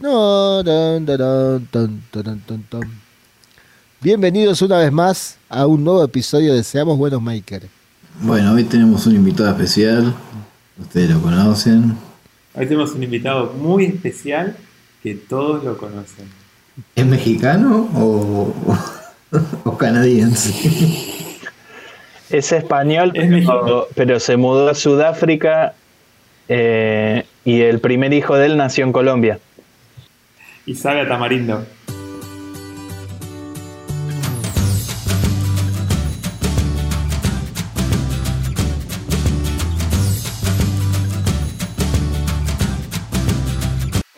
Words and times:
No, 0.00 0.64
tan. 0.64 2.00
Bienvenidos 4.00 4.62
una 4.62 4.78
vez 4.78 4.90
más 4.90 5.36
a 5.50 5.66
un 5.66 5.84
nuevo 5.84 6.02
episodio 6.02 6.54
de 6.54 6.64
Seamos 6.64 6.96
Buenos 6.96 7.20
Maker. 7.20 7.64
Bueno, 8.22 8.54
hoy 8.54 8.64
tenemos 8.64 9.06
un 9.06 9.16
invitado 9.16 9.50
especial. 9.50 10.14
Ustedes 10.80 11.10
lo 11.10 11.20
conocen. 11.20 11.96
Hoy 12.54 12.64
tenemos 12.64 12.92
un 12.92 13.02
invitado 13.02 13.52
muy 13.52 13.84
especial 13.84 14.56
que 15.02 15.16
todos 15.16 15.62
lo 15.64 15.76
conocen. 15.76 16.26
¿Es 16.96 17.04
mexicano 17.04 17.86
o, 17.94 18.54
o 19.64 19.76
canadiense? 19.76 20.50
Es 22.30 22.52
español, 22.52 23.12
Es 23.14 23.24
pero, 23.24 23.30
mexicano. 23.32 23.84
pero 23.94 24.18
se 24.18 24.38
mudó 24.38 24.70
a 24.70 24.74
Sudáfrica 24.74 25.74
eh, 26.48 27.26
y 27.44 27.60
el 27.60 27.80
primer 27.80 28.14
hijo 28.14 28.36
de 28.36 28.46
él 28.46 28.56
nació 28.56 28.86
en 28.86 28.92
Colombia. 28.92 29.38
Y 30.70 30.76
sabe 30.76 31.00
a 31.00 31.08
Tamarindo. 31.08 31.66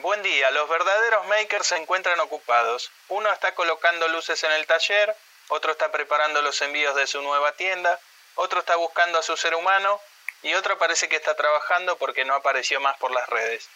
Buen 0.03 0.23
día, 0.23 0.51
los 0.51 0.69
verdaderos 0.69 1.27
makers 1.29 1.69
se 1.69 1.79
encuentran 1.79 2.21
ocupados. 2.21 2.91
Uno 3.09 3.33
está 3.33 3.55
colocando 3.55 4.07
luces 4.09 4.45
en 4.45 4.53
el 4.53 4.67
taller, 4.67 5.17
otro 5.49 5.73
está 5.73 5.91
preparando 5.91 6.43
los 6.43 6.61
envíos 6.61 6.95
de 6.97 7.07
su 7.07 7.23
nueva 7.23 7.53
tienda, 7.53 7.99
otro 8.35 8.61
está 8.61 8.77
buscando 8.77 9.19
a 9.19 9.23
su 9.23 9.39
ser 9.39 9.55
humano 9.55 9.99
y 10.43 10.53
otro 10.53 10.77
parece 10.77 11.09
que 11.09 11.17
está 11.17 11.35
trabajando 11.35 11.97
porque 11.97 12.27
no 12.27 12.35
apareció 12.35 12.79
más 12.79 12.99
por 12.99 13.11
las 13.11 13.27
redes. 13.31 13.71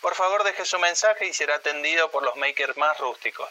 Por 0.00 0.14
favor 0.14 0.44
deje 0.44 0.64
su 0.64 0.78
mensaje 0.78 1.26
y 1.26 1.34
será 1.34 1.56
atendido 1.56 2.10
por 2.10 2.22
los 2.22 2.36
makers 2.36 2.76
más 2.76 2.96
rústicos. 2.98 3.48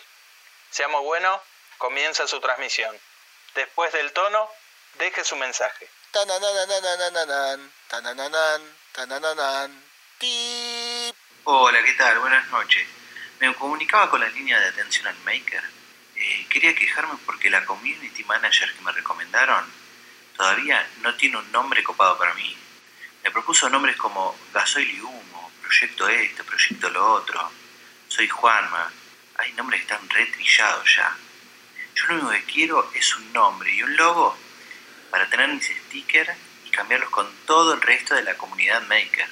Seamos 0.71 1.03
buenos, 1.03 1.39
comienza 1.77 2.27
su 2.27 2.39
transmisión. 2.39 2.95
Después 3.55 3.93
del 3.93 4.11
tono, 4.13 4.49
deje 4.97 5.23
su 5.23 5.35
mensaje. 5.35 5.89
Hola, 11.43 11.83
¿qué 11.83 11.93
tal? 11.93 12.19
Buenas 12.19 12.47
noches. 12.49 12.87
Me 13.39 13.53
comunicaba 13.53 14.09
con 14.09 14.19
la 14.19 14.27
línea 14.29 14.59
de 14.59 14.69
atención 14.69 15.07
al 15.07 15.17
maker. 15.19 15.63
Eh, 16.15 16.47
quería 16.49 16.75
quejarme 16.75 17.13
porque 17.25 17.49
la 17.49 17.63
community 17.63 18.23
manager 18.23 18.73
que 18.73 18.81
me 18.81 18.91
recomendaron 18.91 19.71
todavía 20.35 20.85
no 21.01 21.15
tiene 21.15 21.37
un 21.37 21.51
nombre 21.51 21.83
copado 21.83 22.17
para 22.17 22.33
mí. 22.33 22.57
Me 23.23 23.31
propuso 23.31 23.69
nombres 23.69 23.95
como 23.97 24.35
Gasoil 24.51 24.89
y 24.89 24.99
Humo, 25.01 25.38
Proyecto 25.69 26.07
Este, 26.09 26.43
Proyecto 26.43 26.89
Lo 26.89 27.13
Otro. 27.13 27.39
Soy 28.07 28.27
Juanma. 28.27 28.91
Hay 29.35 29.53
nombres 29.53 29.81
que 29.81 29.93
están 29.93 30.09
retrillados 30.09 30.95
ya. 30.95 31.15
Yo 31.93 32.07
lo 32.07 32.13
único 32.15 32.31
que 32.31 32.51
quiero 32.51 32.89
es 32.95 33.15
un 33.15 33.31
nombre 33.31 33.71
y 33.71 33.83
un 33.83 33.95
logo 33.95 34.35
para 35.11 35.29
tener 35.29 35.47
mis 35.49 35.65
stickers 35.65 36.31
y 36.65 36.71
cambiarlos 36.71 37.11
con 37.11 37.27
todo 37.45 37.75
el 37.75 37.81
resto 37.81 38.15
de 38.15 38.23
la 38.23 38.35
comunidad 38.35 38.81
maker. 38.87 39.27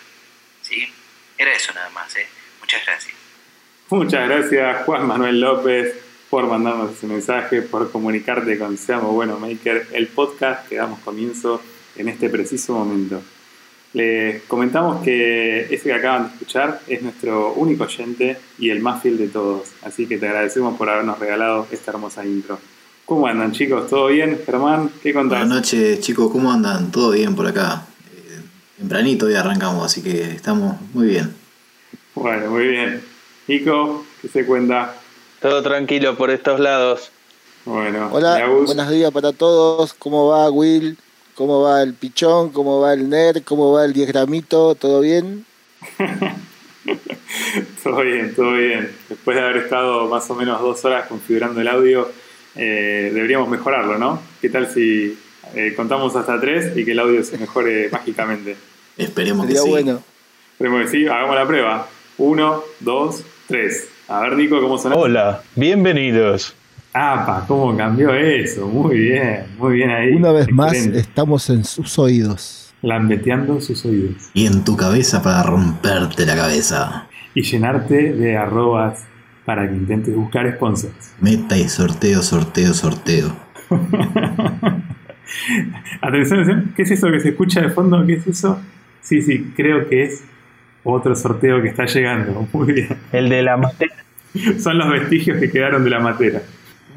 ¿Sí? 0.62 0.94
Era 1.40 1.54
eso 1.54 1.74
nada 1.74 1.90
más, 1.90 2.16
¿eh? 2.16 2.28
Muchas 2.60 2.86
gracias. 2.86 3.16
Muchas 3.90 4.30
gracias 4.30 4.86
Juan 4.86 5.08
Manuel 5.08 5.40
López 5.40 5.96
por 6.30 6.46
mandarnos 6.46 6.92
ese 6.92 7.08
mensaje, 7.08 7.64
por 7.64 7.92
comunicarte 7.92 8.60
con 8.60 8.78
Seamos 8.78 9.12
Bueno 9.12 9.40
Maker, 9.40 9.88
el 9.92 10.08
podcast 10.08 10.68
que 10.68 10.76
damos 10.76 11.00
comienzo 11.00 11.64
en 11.96 12.10
este 12.10 12.30
preciso 12.30 12.74
momento. 12.74 13.24
Les 13.94 14.44
comentamos 14.44 15.02
que 15.02 15.62
ese 15.74 15.84
que 15.84 15.94
acaban 15.94 16.24
de 16.24 16.30
escuchar 16.34 16.82
es 16.88 17.02
nuestro 17.02 17.54
único 17.54 17.86
oyente 17.86 18.38
y 18.60 18.70
el 18.70 18.82
más 18.82 19.02
fiel 19.02 19.18
de 19.18 19.28
todos, 19.28 19.70
así 19.82 20.06
que 20.06 20.18
te 20.18 20.28
agradecemos 20.28 20.78
por 20.78 20.90
habernos 20.90 21.18
regalado 21.20 21.68
esta 21.72 21.92
hermosa 21.92 22.26
intro. 22.26 22.60
¿Cómo 23.06 23.26
andan 23.26 23.54
chicos? 23.54 23.90
¿Todo 23.90 24.08
bien? 24.08 24.42
Germán, 24.46 24.92
¿qué 25.02 25.14
contás? 25.14 25.40
Buenas 25.40 25.58
noches, 25.58 26.02
chicos. 26.02 26.30
¿Cómo 26.30 26.52
andan? 26.52 26.92
¿Todo 26.92 27.12
bien 27.12 27.36
por 27.36 27.48
acá? 27.48 27.86
Eh, 28.14 28.42
tempranito 28.78 29.30
ya 29.30 29.40
arrancamos, 29.40 29.86
así 29.86 30.04
que 30.04 30.32
estamos 30.32 30.76
muy 30.94 31.08
bien. 31.08 31.34
Bueno, 32.16 32.52
muy 32.52 32.68
bien. 32.68 33.02
Nico, 33.48 34.06
¿qué 34.22 34.28
se 34.28 34.46
cuenta? 34.46 34.96
Todo 35.42 35.64
tranquilo 35.64 36.18
por 36.18 36.32
estos 36.32 36.60
lados. 36.60 37.12
Bueno, 37.64 38.10
Hola, 38.12 38.46
buenos 38.48 38.90
días 38.90 39.12
para 39.12 39.32
todos. 39.32 39.94
¿Cómo 39.94 40.28
va 40.28 40.50
Will? 40.50 40.98
¿Cómo 41.38 41.62
va 41.62 41.84
el 41.84 41.94
pichón? 41.94 42.50
¿Cómo 42.50 42.80
va 42.82 42.94
el 42.94 43.08
nerd? 43.10 43.44
¿Cómo 43.44 43.72
va 43.72 43.86
el 43.86 43.94
10 43.94 44.08
gramito? 44.08 44.74
¿Todo 44.74 45.02
bien? 45.02 45.46
Todo 47.84 48.02
bien, 48.02 48.34
todo 48.34 48.54
bien. 48.54 48.92
Después 49.08 49.38
de 49.38 49.44
haber 49.44 49.58
estado 49.58 50.08
más 50.08 50.28
o 50.32 50.36
menos 50.36 50.60
dos 50.60 50.84
horas 50.84 51.06
configurando 51.08 51.62
el 51.62 51.68
audio, 51.68 52.10
eh, 52.56 53.12
deberíamos 53.14 53.50
mejorarlo, 53.50 54.00
¿no? 54.00 54.20
¿Qué 54.42 54.50
tal 54.50 54.68
si 54.68 55.18
eh, 55.54 55.74
contamos 55.76 56.16
hasta 56.16 56.40
tres 56.42 56.76
y 56.76 56.84
que 56.84 56.94
el 56.94 57.00
audio 57.00 57.24
se 57.24 57.38
mejore 57.38 57.90
mágicamente? 57.92 58.56
Esperemos 58.98 59.46
que 59.46 59.52
Sería 59.54 59.64
sí. 59.64 59.70
bueno. 59.70 60.02
Esperemos 60.54 60.82
que 60.84 60.88
sí, 60.88 61.08
hagamos 61.08 61.36
la 61.36 61.46
prueba. 61.46 61.88
Uno, 62.18 62.64
dos, 62.80 63.24
tres. 63.48 63.88
A 64.08 64.22
ver, 64.22 64.34
Nico, 64.38 64.60
¿cómo 64.60 64.80
suena? 64.80 64.96
Hola, 64.98 65.44
bienvenidos. 65.56 66.56
¡Apa! 67.00 67.46
¿Cómo 67.48 67.78
cambió 67.78 68.12
eso? 68.12 68.68
Muy 68.68 68.98
bien, 68.98 69.44
muy 69.60 69.76
bien 69.76 69.92
ahí. 69.92 70.14
Una 70.14 70.32
vez 70.32 70.52
más 70.52 70.74
estamos 70.74 71.48
en 71.52 71.64
sus 71.64 72.00
oídos. 72.00 72.74
Lambeteando 72.82 73.62
sus 73.62 73.86
oídos. 73.86 74.32
Y 74.34 74.48
en 74.48 74.64
tu 74.64 74.76
cabeza 74.76 75.22
para 75.22 75.44
romperte 75.44 76.26
la 76.26 76.36
cabeza. 76.36 77.08
Y 77.36 77.44
llenarte 77.44 78.14
de 78.14 78.36
arrobas 78.36 79.06
para 79.46 79.70
que 79.70 79.76
intentes 79.76 80.16
buscar 80.16 80.52
sponsors. 80.56 81.14
Meta 81.22 81.56
y 81.56 81.70
sorteo, 81.70 82.24
sorteo, 82.24 82.74
sorteo. 82.74 83.38
Atención, 86.02 86.40
atención. 86.40 86.74
¿Qué 86.76 86.82
es 86.82 86.92
eso 86.92 87.12
que 87.12 87.20
se 87.20 87.30
escucha 87.30 87.62
de 87.62 87.70
fondo? 87.70 88.04
¿Qué 88.08 88.14
es 88.14 88.26
eso? 88.26 88.60
Sí, 89.02 89.22
sí, 89.22 89.54
creo 89.56 89.88
que 89.88 90.06
es 90.06 90.24
otro 90.84 91.16
sorteo 91.16 91.62
que 91.62 91.68
está 91.68 91.86
llegando. 91.86 92.48
Muy 92.54 92.74
bien. 92.74 92.98
El 93.12 93.30
de 93.30 93.44
la 93.44 93.56
materia. 93.58 93.96
Son 94.58 94.80
los 94.80 94.90
vestigios 94.90 95.38
que 95.40 95.52
quedaron 95.52 95.84
de 95.84 95.90
la 95.92 96.00
matera. 96.00 96.42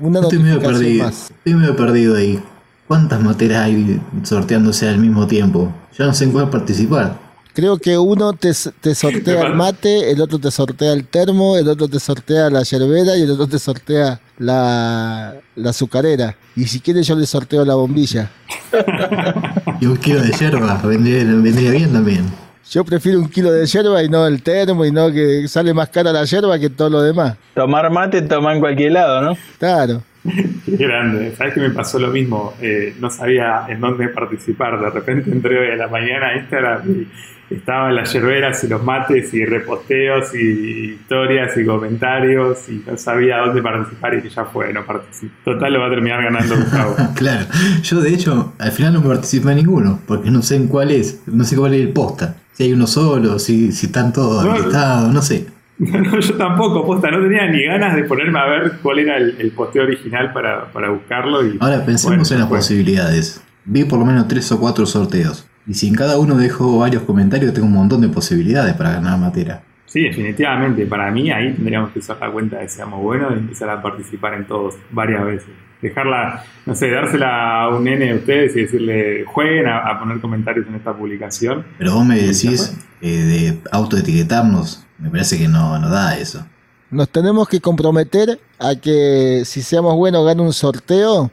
Una 0.00 0.20
Estoy 0.20 0.38
medio 0.38 0.60
perdido. 0.60 1.04
más. 1.04 1.30
Estoy 1.30 1.54
medio 1.54 1.76
perdido 1.76 2.16
ahí. 2.16 2.42
¿Cuántas 2.88 3.20
materas 3.22 3.66
hay 3.66 4.00
sorteándose 4.24 4.88
al 4.88 4.98
mismo 4.98 5.26
tiempo? 5.26 5.72
Ya 5.96 6.06
no 6.06 6.14
sé 6.14 6.24
en 6.24 6.32
cuál 6.32 6.50
participar. 6.50 7.18
Creo 7.52 7.78
que 7.78 7.98
uno 7.98 8.32
te, 8.32 8.52
te 8.80 8.94
sortea 8.94 9.42
el 9.42 9.54
mate, 9.54 10.10
el 10.12 10.20
otro 10.20 10.38
te 10.38 10.50
sortea 10.50 10.92
el 10.92 11.04
termo, 11.06 11.56
el 11.56 11.68
otro 11.68 11.88
te 11.88 11.98
sortea 12.00 12.48
la 12.48 12.62
yerbera 12.62 13.16
y 13.16 13.22
el 13.22 13.30
otro 13.32 13.48
te 13.48 13.58
sortea 13.58 14.20
la, 14.38 15.34
la 15.56 15.70
azucarera. 15.70 16.36
Y 16.56 16.64
si 16.66 16.80
quieres 16.80 17.06
yo 17.06 17.16
le 17.16 17.26
sorteo 17.26 17.64
la 17.64 17.74
bombilla. 17.74 18.30
Y 19.80 19.86
un 19.86 19.96
kilo 19.96 20.20
de 20.20 20.30
yerba 20.32 20.74
vendría, 20.84 21.24
vendría 21.24 21.70
bien 21.70 21.90
también. 21.92 22.24
Yo 22.68 22.84
prefiero 22.84 23.18
un 23.18 23.28
kilo 23.28 23.52
de 23.52 23.66
yerba 23.66 24.02
y 24.02 24.08
no 24.08 24.26
el 24.26 24.42
termo 24.42 24.84
y 24.84 24.92
no 24.92 25.10
que 25.10 25.48
sale 25.48 25.74
más 25.74 25.88
cara 25.88 26.12
la 26.12 26.24
yerba 26.24 26.58
que 26.58 26.70
todo 26.70 26.90
lo 26.90 27.02
demás. 27.02 27.36
Tomar 27.54 27.90
mate, 27.90 28.22
toma 28.22 28.54
en 28.54 28.60
cualquier 28.60 28.92
lado, 28.92 29.22
¿no? 29.22 29.36
Claro. 29.58 30.02
Qué 30.22 30.76
grande. 30.76 31.34
¿Sabes 31.34 31.54
que 31.54 31.60
me 31.60 31.70
pasó 31.70 31.98
lo 31.98 32.08
mismo? 32.08 32.54
Eh, 32.60 32.94
no 33.00 33.10
sabía 33.10 33.64
en 33.68 33.80
dónde 33.80 34.08
participar. 34.08 34.78
De 34.78 34.90
repente 34.90 35.30
entré 35.30 35.58
hoy 35.58 35.70
a 35.72 35.76
la 35.76 35.88
mañana 35.88 36.28
a 36.28 36.36
Instagram 36.36 36.82
y 36.90 37.54
estaban 37.54 37.94
las 37.96 38.12
yerberas 38.12 38.62
y 38.62 38.68
los 38.68 38.82
mates 38.82 39.34
y 39.34 39.44
reposteos 39.44 40.34
y 40.34 40.92
historias 40.94 41.56
y 41.56 41.64
comentarios 41.64 42.68
y 42.68 42.84
no 42.86 42.96
sabía 42.96 43.38
dónde 43.38 43.62
participar 43.62 44.14
y 44.14 44.22
que 44.22 44.28
ya 44.28 44.44
fue, 44.44 44.72
no 44.72 44.84
participé. 44.84 45.32
Total 45.44 45.72
lo 45.72 45.80
va 45.80 45.86
a 45.86 45.90
terminar 45.90 46.22
ganando 46.22 46.56
Gustavo. 46.56 46.96
Claro, 47.14 47.46
yo 47.82 48.00
de 48.00 48.14
hecho 48.14 48.54
al 48.58 48.72
final 48.72 48.94
no 48.94 49.02
participé 49.02 49.50
en 49.50 49.56
ninguno, 49.56 50.00
porque 50.06 50.30
no 50.30 50.42
sé 50.42 50.56
en 50.56 50.68
cuál 50.68 50.90
es, 50.90 51.22
no 51.26 51.44
sé 51.44 51.56
cuál 51.56 51.74
es 51.74 51.80
el 51.80 51.92
posta. 51.92 52.36
Si 52.60 52.64
hay 52.64 52.74
uno 52.74 52.86
solo, 52.86 53.38
si, 53.38 53.72
si 53.72 53.86
están 53.86 54.12
todos 54.12 54.44
No. 54.44 55.08
no 55.08 55.22
sé. 55.22 55.46
No, 55.78 56.20
yo 56.20 56.34
tampoco, 56.36 56.84
posta, 56.84 57.10
no 57.10 57.22
tenía 57.22 57.50
ni 57.50 57.64
ganas 57.64 57.96
de 57.96 58.04
ponerme 58.04 58.38
a 58.38 58.44
ver 58.44 58.72
cuál 58.82 58.98
era 58.98 59.16
el, 59.16 59.34
el 59.38 59.50
posteo 59.52 59.84
original 59.84 60.30
para, 60.34 60.70
para 60.70 60.90
buscarlo. 60.90 61.42
Y, 61.46 61.56
Ahora 61.58 61.86
pensemos 61.86 62.28
bueno, 62.28 62.34
en 62.34 62.40
las 62.40 62.48
posibilidades. 62.50 63.42
Vi 63.64 63.84
por 63.84 63.98
lo 63.98 64.04
menos 64.04 64.28
tres 64.28 64.52
o 64.52 64.60
cuatro 64.60 64.84
sorteos. 64.84 65.48
Y 65.66 65.72
si 65.72 65.88
en 65.88 65.94
cada 65.94 66.18
uno 66.18 66.36
dejo 66.36 66.80
varios 66.80 67.04
comentarios, 67.04 67.54
tengo 67.54 67.66
un 67.66 67.72
montón 67.72 68.02
de 68.02 68.10
posibilidades 68.10 68.74
para 68.74 68.90
ganar 68.90 69.18
matera. 69.18 69.62
Sí, 69.86 70.02
definitivamente. 70.02 70.84
Para 70.84 71.10
mí 71.10 71.30
ahí 71.30 71.54
tendríamos 71.54 71.92
que 71.92 72.00
usar 72.00 72.18
la 72.20 72.30
cuenta 72.30 72.58
de 72.58 72.68
Seamos 72.68 73.00
Buenos 73.00 73.32
y 73.36 73.38
empezar 73.38 73.70
a 73.70 73.80
participar 73.80 74.34
en 74.34 74.46
todos 74.46 74.74
varias 74.90 75.24
veces. 75.24 75.48
Dejarla, 75.82 76.44
no 76.66 76.74
sé, 76.74 76.90
dársela 76.90 77.62
a 77.62 77.68
un 77.68 77.84
nene 77.84 78.06
de 78.06 78.14
ustedes 78.16 78.54
y 78.56 78.62
decirle, 78.62 79.24
jueguen 79.26 79.66
a, 79.66 79.78
a 79.78 79.98
poner 79.98 80.20
comentarios 80.20 80.66
en 80.68 80.74
esta 80.74 80.92
publicación. 80.94 81.64
Pero 81.78 81.94
vos 81.94 82.04
me 82.04 82.16
decís 82.16 82.76
eh, 83.00 83.08
de 83.08 83.58
autoetiquetarnos, 83.72 84.84
me 84.98 85.08
parece 85.10 85.38
que 85.38 85.48
no, 85.48 85.78
no 85.78 85.88
da 85.88 86.16
eso. 86.18 86.44
Nos 86.90 87.08
tenemos 87.08 87.48
que 87.48 87.60
comprometer 87.60 88.40
a 88.58 88.74
que 88.74 89.42
si 89.46 89.62
seamos 89.62 89.94
buenos 89.94 90.26
gane 90.26 90.42
un 90.42 90.52
sorteo, 90.52 91.30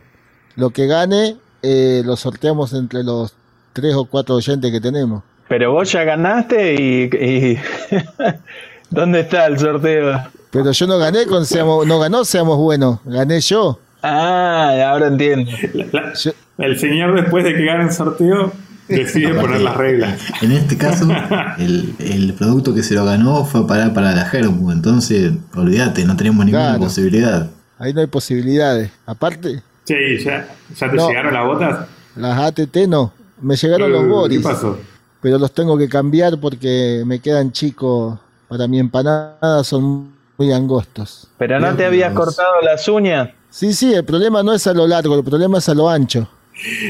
lo 0.55 0.69
que 0.69 0.87
gane 0.87 1.37
eh, 1.63 2.03
lo 2.05 2.15
sorteamos 2.15 2.73
entre 2.73 3.03
los 3.03 3.35
tres 3.73 3.95
o 3.95 4.05
cuatro 4.05 4.35
oyentes 4.35 4.71
que 4.71 4.79
tenemos. 4.79 5.23
Pero 5.49 5.71
vos 5.73 5.91
ya 5.91 6.03
ganaste 6.03 6.75
y... 6.75 7.03
y- 7.03 7.59
¿Dónde 8.89 9.21
está 9.21 9.47
el 9.47 9.59
sorteo? 9.59 10.17
Pero 10.51 10.71
yo 10.71 10.87
no 10.87 10.97
gané 10.97 11.25
con 11.25 11.45
seamos, 11.45 11.85
no 11.85 11.99
ganó 11.99 12.23
seamos 12.23 12.57
buenos, 12.57 12.99
gané 13.03 13.41
yo. 13.41 13.79
Ah, 14.09 14.89
ahora 14.91 15.07
entiendo. 15.07 15.51
La- 15.73 15.85
la- 15.91 16.13
Yo- 16.13 16.31
el 16.57 16.79
señor, 16.79 17.15
después 17.15 17.43
de 17.43 17.53
que 17.55 17.65
gana 17.65 17.83
el 17.83 17.91
sorteo, 17.91 18.51
decide 18.87 19.33
poner 19.33 19.61
las 19.61 19.75
reglas. 19.77 20.19
En 20.41 20.51
este 20.53 20.77
caso, 20.77 21.05
el, 21.57 21.93
el 21.99 22.33
producto 22.33 22.73
que 22.73 22.83
se 22.83 22.93
lo 22.95 23.05
ganó 23.05 23.45
fue 23.45 23.61
a 23.61 23.67
parar 23.67 23.93
para 23.93 24.13
la 24.13 24.29
Hermu. 24.31 24.71
Entonces, 24.71 25.33
olvídate, 25.55 26.05
no 26.05 26.15
tenemos 26.15 26.45
ninguna 26.45 26.65
Claro. 26.69 26.79
posibilidad. 26.79 27.49
Ahí 27.79 27.93
no 27.93 28.01
hay 28.01 28.07
posibilidades. 28.07 28.89
Aparte, 29.05 29.61
¿y 29.87 30.17
¿ya, 30.23 30.47
ya 30.75 30.89
te 30.89 30.95
No. 30.95 31.07
llegaron 31.09 31.33
las 31.33 31.45
botas? 31.45 31.87
las 32.15 32.39
ATT 32.39 32.87
no. 32.87 33.13
Me 33.39 33.55
llegaron 33.55 33.91
los 33.91 34.07
Boris, 34.07 34.39
¿Qué 34.39 34.43
pasó? 34.43 34.79
pero 35.21 35.37
los 35.37 35.53
tengo 35.53 35.77
que 35.77 35.87
cambiar 35.87 36.39
porque 36.39 37.03
me 37.05 37.19
quedan 37.19 37.51
chicos 37.51 38.17
para 38.47 38.67
mi 38.67 38.79
empanada, 38.79 39.63
son 39.63 40.09
muy 40.39 40.51
angostos. 40.51 41.27
Pero 41.37 41.59
no 41.59 41.67
te 41.71 41.75
Dios. 41.83 41.87
habías 41.89 42.13
cortado 42.13 42.61
las 42.63 42.87
uñas. 42.87 43.29
Sí, 43.57 43.73
sí, 43.73 43.91
el 43.91 44.05
problema 44.05 44.43
no 44.43 44.53
es 44.53 44.67
a 44.67 44.73
lo 44.75 44.85
largo, 44.85 45.15
el 45.15 45.23
problema 45.23 45.57
es 45.57 45.67
a 45.67 45.73
lo 45.73 45.89
ancho. 45.89 46.29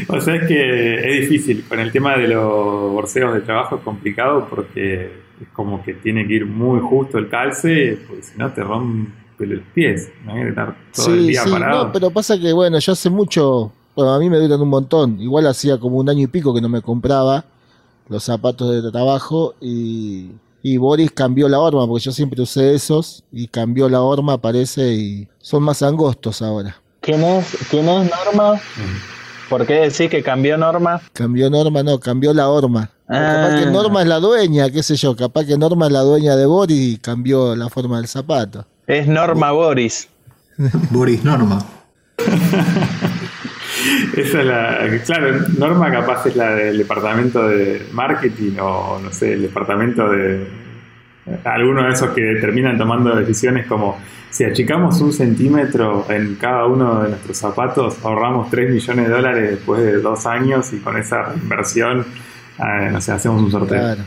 O 0.10 0.20
sea, 0.20 0.36
es 0.36 0.48
que 0.50 0.96
es 0.96 1.22
difícil. 1.22 1.64
Con 1.66 1.80
el 1.80 1.94
tema 1.94 2.18
de 2.18 2.28
los 2.28 2.92
borseos 2.92 3.34
de 3.36 3.40
trabajo 3.40 3.78
es 3.78 3.84
complicado 3.84 4.50
porque 4.50 5.06
es 5.42 5.48
como 5.54 5.82
que 5.82 5.94
tiene 5.94 6.28
que 6.28 6.34
ir 6.34 6.46
muy 6.46 6.82
justo 6.82 7.20
el 7.20 7.30
calce, 7.30 7.98
porque 8.06 8.22
si 8.22 8.38
no 8.38 8.52
te 8.52 8.64
rompe 8.66 9.46
los 9.46 9.62
pies. 9.74 10.12
Imagínate 10.26 10.50
estar 10.50 10.78
todo 10.94 11.14
el 11.14 11.28
día 11.28 11.42
sí, 11.42 11.52
parado. 11.52 11.86
no, 11.86 11.92
pero 11.94 12.12
pasa 12.12 12.38
que, 12.38 12.52
bueno, 12.52 12.80
yo 12.80 12.92
hace 12.92 13.10
mucho, 13.10 13.72
bueno, 13.96 14.14
a 14.14 14.20
mí 14.20 14.30
me 14.30 14.38
duran 14.38 14.60
un 14.60 14.68
montón. 14.68 15.22
Igual 15.22 15.48
hacía 15.48 15.78
como 15.78 15.96
un 15.96 16.10
año 16.10 16.24
y 16.24 16.28
pico 16.28 16.54
que 16.54 16.60
no 16.60 16.68
me 16.68 16.82
compraba 16.82 17.46
los 18.10 18.26
zapatos 18.26 18.84
de 18.84 18.92
trabajo 18.92 19.56
y, 19.62 20.32
y 20.64 20.78
Boris 20.78 21.12
cambió 21.12 21.48
la 21.48 21.60
horma, 21.60 21.88
porque 21.88 22.06
yo 22.06 22.12
siempre 22.12 22.42
usé 22.42 22.74
esos 22.74 23.24
y 23.32 23.48
cambió 23.48 23.88
la 23.90 24.02
horma, 24.02 24.38
parece, 24.40 24.94
y 24.94 25.28
son 25.40 25.64
más 25.64 25.82
angostos 25.84 26.42
ahora. 26.42 26.76
¿Quién 27.02 27.24
es, 27.24 27.58
¿Quién 27.70 27.88
es 27.88 28.10
Norma? 28.10 28.60
¿Por 29.50 29.66
qué 29.66 29.76
decís 29.76 30.10
que 30.10 30.22
cambió 30.22 30.58
Norma? 30.58 31.00
Cambió 31.14 31.50
Norma, 31.50 31.82
no, 31.84 32.00
cambió 32.00 32.34
la 32.34 32.50
horma. 32.50 32.90
Capaz 33.08 33.56
Ah. 33.56 33.60
que 33.64 33.66
Norma 33.72 34.02
es 34.02 34.08
la 34.10 34.20
dueña, 34.20 34.70
qué 34.70 34.84
sé 34.84 34.98
yo, 34.98 35.16
capaz 35.16 35.46
que 35.46 35.58
Norma 35.58 35.86
es 35.86 35.94
la 35.94 36.02
dueña 36.02 36.36
de 36.36 36.46
Boris 36.46 36.78
y 36.78 36.98
cambió 36.98 37.56
la 37.56 37.70
forma 37.70 37.98
del 37.98 38.08
zapato. 38.10 38.66
Es 38.86 39.08
Norma 39.08 39.52
Boris. 39.52 40.10
Boris 40.92 41.24
Norma. 41.24 41.64
Esa 44.16 44.40
es 44.40 44.46
la. 44.46 45.00
Claro, 45.06 45.40
Norma 45.58 45.92
capaz 45.92 46.26
es 46.26 46.36
la 46.36 46.52
del 46.56 46.78
departamento 46.78 47.48
de 47.48 47.86
marketing 47.94 48.58
o 48.60 49.00
no 49.02 49.12
sé, 49.12 49.34
el 49.34 49.44
departamento 49.44 50.10
de. 50.10 50.48
Algunos 51.44 51.86
de 51.86 51.92
esos 51.92 52.10
que 52.12 52.38
terminan 52.40 52.78
tomando 52.78 53.14
decisiones 53.14 53.68
como 53.68 53.98
si 54.30 54.46
achicamos 54.46 55.02
un 55.02 55.12
centímetro 55.12 56.06
en 56.10 56.36
cada 56.36 56.66
uno 56.68 57.02
de 57.04 57.10
nuestros 57.10 57.38
zapatos, 57.38 58.04
ahorramos 58.06 58.50
3 58.50 58.72
millones 58.72 59.08
de 59.08 59.14
dólares 59.14 59.52
después 59.52 59.82
de 59.82 59.98
dos 60.00 60.26
años 60.26 60.72
y 60.74 60.80
con 60.80 60.96
esa 60.96 61.34
inversión, 61.36 62.06
eh, 62.60 62.90
no 62.92 63.02
sé, 63.02 63.12
hacemos 63.12 63.42
un 63.42 63.52
sorteo. 63.52 63.80
Claro. 63.80 64.02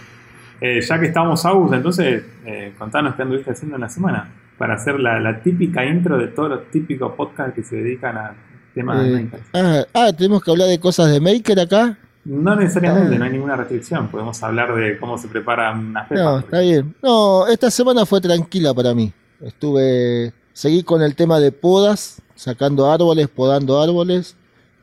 Eh, 0.61 0.81
ya 0.81 0.99
que 0.99 1.07
estamos, 1.07 1.45
Agus, 1.45 1.73
entonces 1.73 2.23
eh, 2.47 2.73
contanos 2.79 3.15
qué 3.15 3.23
anduviste 3.23 3.51
haciendo 3.51 3.77
en 3.77 3.83
la 3.83 3.89
semana 3.89 4.29
para 4.57 4.75
hacer 4.75 5.01
la, 5.01 5.19
la 5.21 5.41
típica 5.41 5.85
intro 5.85 6.17
de 6.17 6.29
todos 6.29 6.51
los 6.51 6.71
típicos 6.71 7.13
podcasts 7.15 7.55
que 7.55 7.63
se 7.63 7.77
dedican 7.77 8.17
a 8.17 8.35
temas 8.75 9.03
de 9.05 9.21
Eh, 9.23 9.31
ah, 9.55 9.85
ah, 9.95 10.13
tenemos 10.13 10.43
que 10.43 10.51
hablar 10.51 10.69
de 10.69 10.79
cosas 10.81 11.11
de 11.11 11.21
Maker 11.21 11.61
acá. 11.61 11.99
No 12.25 12.55
necesariamente, 12.55 13.15
Ah. 13.17 13.19
no 13.19 13.25
hay 13.25 13.31
ninguna 13.33 13.57
restricción. 13.57 14.09
Podemos 14.09 14.43
hablar 14.43 14.75
de 14.75 14.99
cómo 14.99 15.17
se 15.19 15.29
prepara 15.29 15.73
una 15.73 16.07
pepa. 16.07 16.21
No, 16.23 16.39
está 16.41 16.61
bien. 16.61 16.95
No, 17.03 17.47
esta 17.47 17.71
semana 17.71 18.05
fue 18.05 18.21
tranquila 18.21 18.75
para 18.75 18.95
mí. 18.95 19.13
Estuve, 19.41 20.33
seguí 20.53 20.83
con 20.83 21.01
el 21.03 21.15
tema 21.15 21.41
de 21.41 21.51
podas, 21.51 22.21
sacando 22.35 22.91
árboles, 22.91 23.29
podando 23.29 23.81
árboles. 23.81 24.37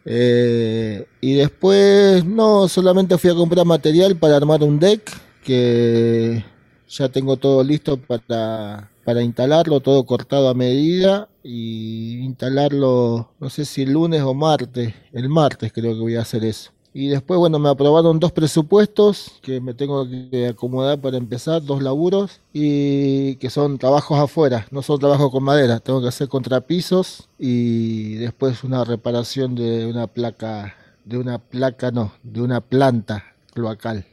Eh, 0.05 1.05
y 1.21 1.35
después, 1.35 2.25
no, 2.25 2.67
solamente 2.67 3.17
fui 3.17 3.29
a 3.29 3.35
comprar 3.35 3.65
material 3.65 4.15
para 4.15 4.37
armar 4.37 4.63
un 4.63 4.79
deck, 4.79 5.01
que 5.43 6.43
ya 6.89 7.09
tengo 7.09 7.37
todo 7.37 7.63
listo 7.63 7.97
para, 7.97 8.89
para 9.07 9.21
instalarlo, 9.23 9.79
todo 9.79 10.05
cortado 10.05 10.49
a 10.49 10.53
medida. 10.53 11.29
Y 11.41 12.19
instalarlo, 12.25 13.31
no 13.39 13.49
sé 13.49 13.63
si 13.63 13.83
el 13.83 13.93
lunes 13.93 14.21
o 14.21 14.33
martes. 14.33 14.93
El 15.13 15.29
martes 15.29 15.71
creo 15.71 15.93
que 15.93 16.01
voy 16.01 16.15
a 16.17 16.21
hacer 16.23 16.43
eso. 16.43 16.71
Y 16.93 17.07
después, 17.07 17.37
bueno, 17.39 17.57
me 17.57 17.69
aprobaron 17.69 18.19
dos 18.19 18.33
presupuestos 18.33 19.39
que 19.41 19.61
me 19.61 19.73
tengo 19.73 20.05
que 20.09 20.47
acomodar 20.47 20.99
para 20.99 21.15
empezar, 21.15 21.63
dos 21.63 21.81
laburos, 21.81 22.41
y 22.51 23.35
que 23.37 23.49
son 23.49 23.77
trabajos 23.77 24.19
afuera, 24.19 24.67
no 24.71 24.81
son 24.81 24.99
trabajos 24.99 25.31
con 25.31 25.43
madera. 25.43 25.79
Tengo 25.79 26.01
que 26.01 26.09
hacer 26.09 26.27
contrapisos 26.27 27.29
y 27.39 28.15
después 28.15 28.63
una 28.65 28.83
reparación 28.83 29.55
de 29.55 29.85
una 29.85 30.07
placa, 30.07 30.75
de 31.05 31.17
una 31.17 31.37
placa 31.39 31.91
no, 31.91 32.11
de 32.23 32.41
una 32.41 32.59
planta 32.59 33.23
cloacal. 33.53 34.05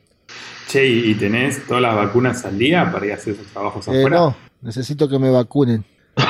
Che, 0.68 0.86
¿y 0.86 1.10
y 1.10 1.14
tenés 1.14 1.66
todas 1.66 1.82
las 1.82 1.94
vacunas 1.94 2.44
al 2.44 2.58
día 2.58 2.90
para 2.92 3.06
ir 3.06 3.12
a 3.12 3.16
hacer 3.16 3.34
esos 3.34 3.46
trabajos 3.48 3.86
Eh, 3.88 3.90
afuera? 3.98 4.16
no, 4.16 4.36
necesito 4.64 5.08
que 5.08 5.18
me 5.18 5.30
vacunen. 5.30 5.84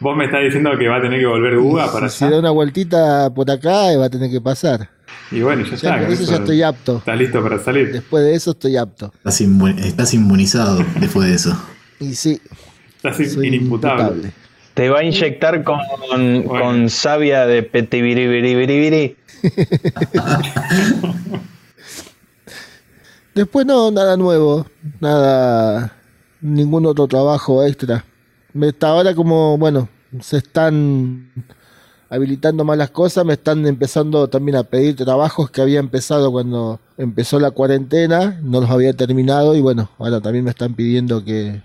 Vos 0.00 0.16
me 0.16 0.26
estás 0.26 0.42
diciendo 0.42 0.70
que 0.78 0.88
va 0.88 0.98
a 0.98 1.02
tener 1.02 1.20
que 1.20 1.26
volver 1.26 1.56
Uga 1.56 1.90
para 1.90 2.08
si 2.08 2.18
se 2.18 2.30
da 2.30 2.38
una 2.38 2.50
vueltita 2.50 3.30
por 3.34 3.50
acá, 3.50 3.96
va 3.98 4.06
a 4.06 4.10
tener 4.10 4.30
que 4.30 4.40
pasar. 4.40 4.90
Y 5.30 5.40
bueno, 5.40 5.62
ya 5.64 5.70
Ya 5.70 5.74
está. 5.76 5.90
con 5.96 6.04
con 6.04 6.12
eso 6.12 6.22
eso 6.24 6.32
ya 6.32 6.38
estoy 6.38 6.62
apto. 6.62 6.96
¿Estás 6.98 7.18
listo 7.18 7.42
para 7.42 7.58
salir? 7.60 7.92
Después 7.92 8.24
de 8.24 8.34
eso 8.34 8.50
estoy 8.50 8.76
apto. 8.76 9.12
Estás, 9.16 9.40
inmu- 9.40 9.78
estás 9.78 10.12
inmunizado 10.12 10.84
después 10.98 11.28
de 11.28 11.34
eso. 11.34 11.56
Y 11.98 12.14
sí, 12.14 12.40
Estás 12.96 13.16
soy 13.16 13.46
inimputable. 13.48 14.02
imputable. 14.04 14.32
Te 14.74 14.88
va 14.90 14.98
a 15.00 15.04
inyectar 15.04 15.64
con, 15.64 15.78
con 16.44 16.90
savia 16.90 17.46
de 17.46 17.62
petibiribiribiribiri. 17.62 19.16
Después 23.34 23.64
no, 23.64 23.90
nada 23.90 24.16
nuevo, 24.16 24.66
nada, 25.00 25.96
ningún 26.40 26.84
otro 26.86 27.06
trabajo 27.06 27.64
extra. 27.64 28.04
Me 28.52 28.68
está 28.68 28.88
ahora 28.88 29.14
como, 29.14 29.56
bueno, 29.56 29.88
se 30.20 30.38
están 30.38 31.30
habilitando 32.08 32.64
más 32.64 32.76
las 32.76 32.90
cosas, 32.90 33.24
me 33.24 33.34
están 33.34 33.64
empezando 33.66 34.28
también 34.28 34.56
a 34.56 34.64
pedir 34.64 34.96
trabajos 34.96 35.48
que 35.50 35.62
había 35.62 35.78
empezado 35.78 36.32
cuando 36.32 36.80
empezó 36.98 37.38
la 37.38 37.52
cuarentena, 37.52 38.40
no 38.42 38.60
los 38.60 38.70
había 38.70 38.92
terminado 38.94 39.54
y 39.54 39.60
bueno, 39.60 39.90
ahora 39.98 40.20
también 40.20 40.44
me 40.44 40.50
están 40.50 40.74
pidiendo 40.74 41.24
que, 41.24 41.62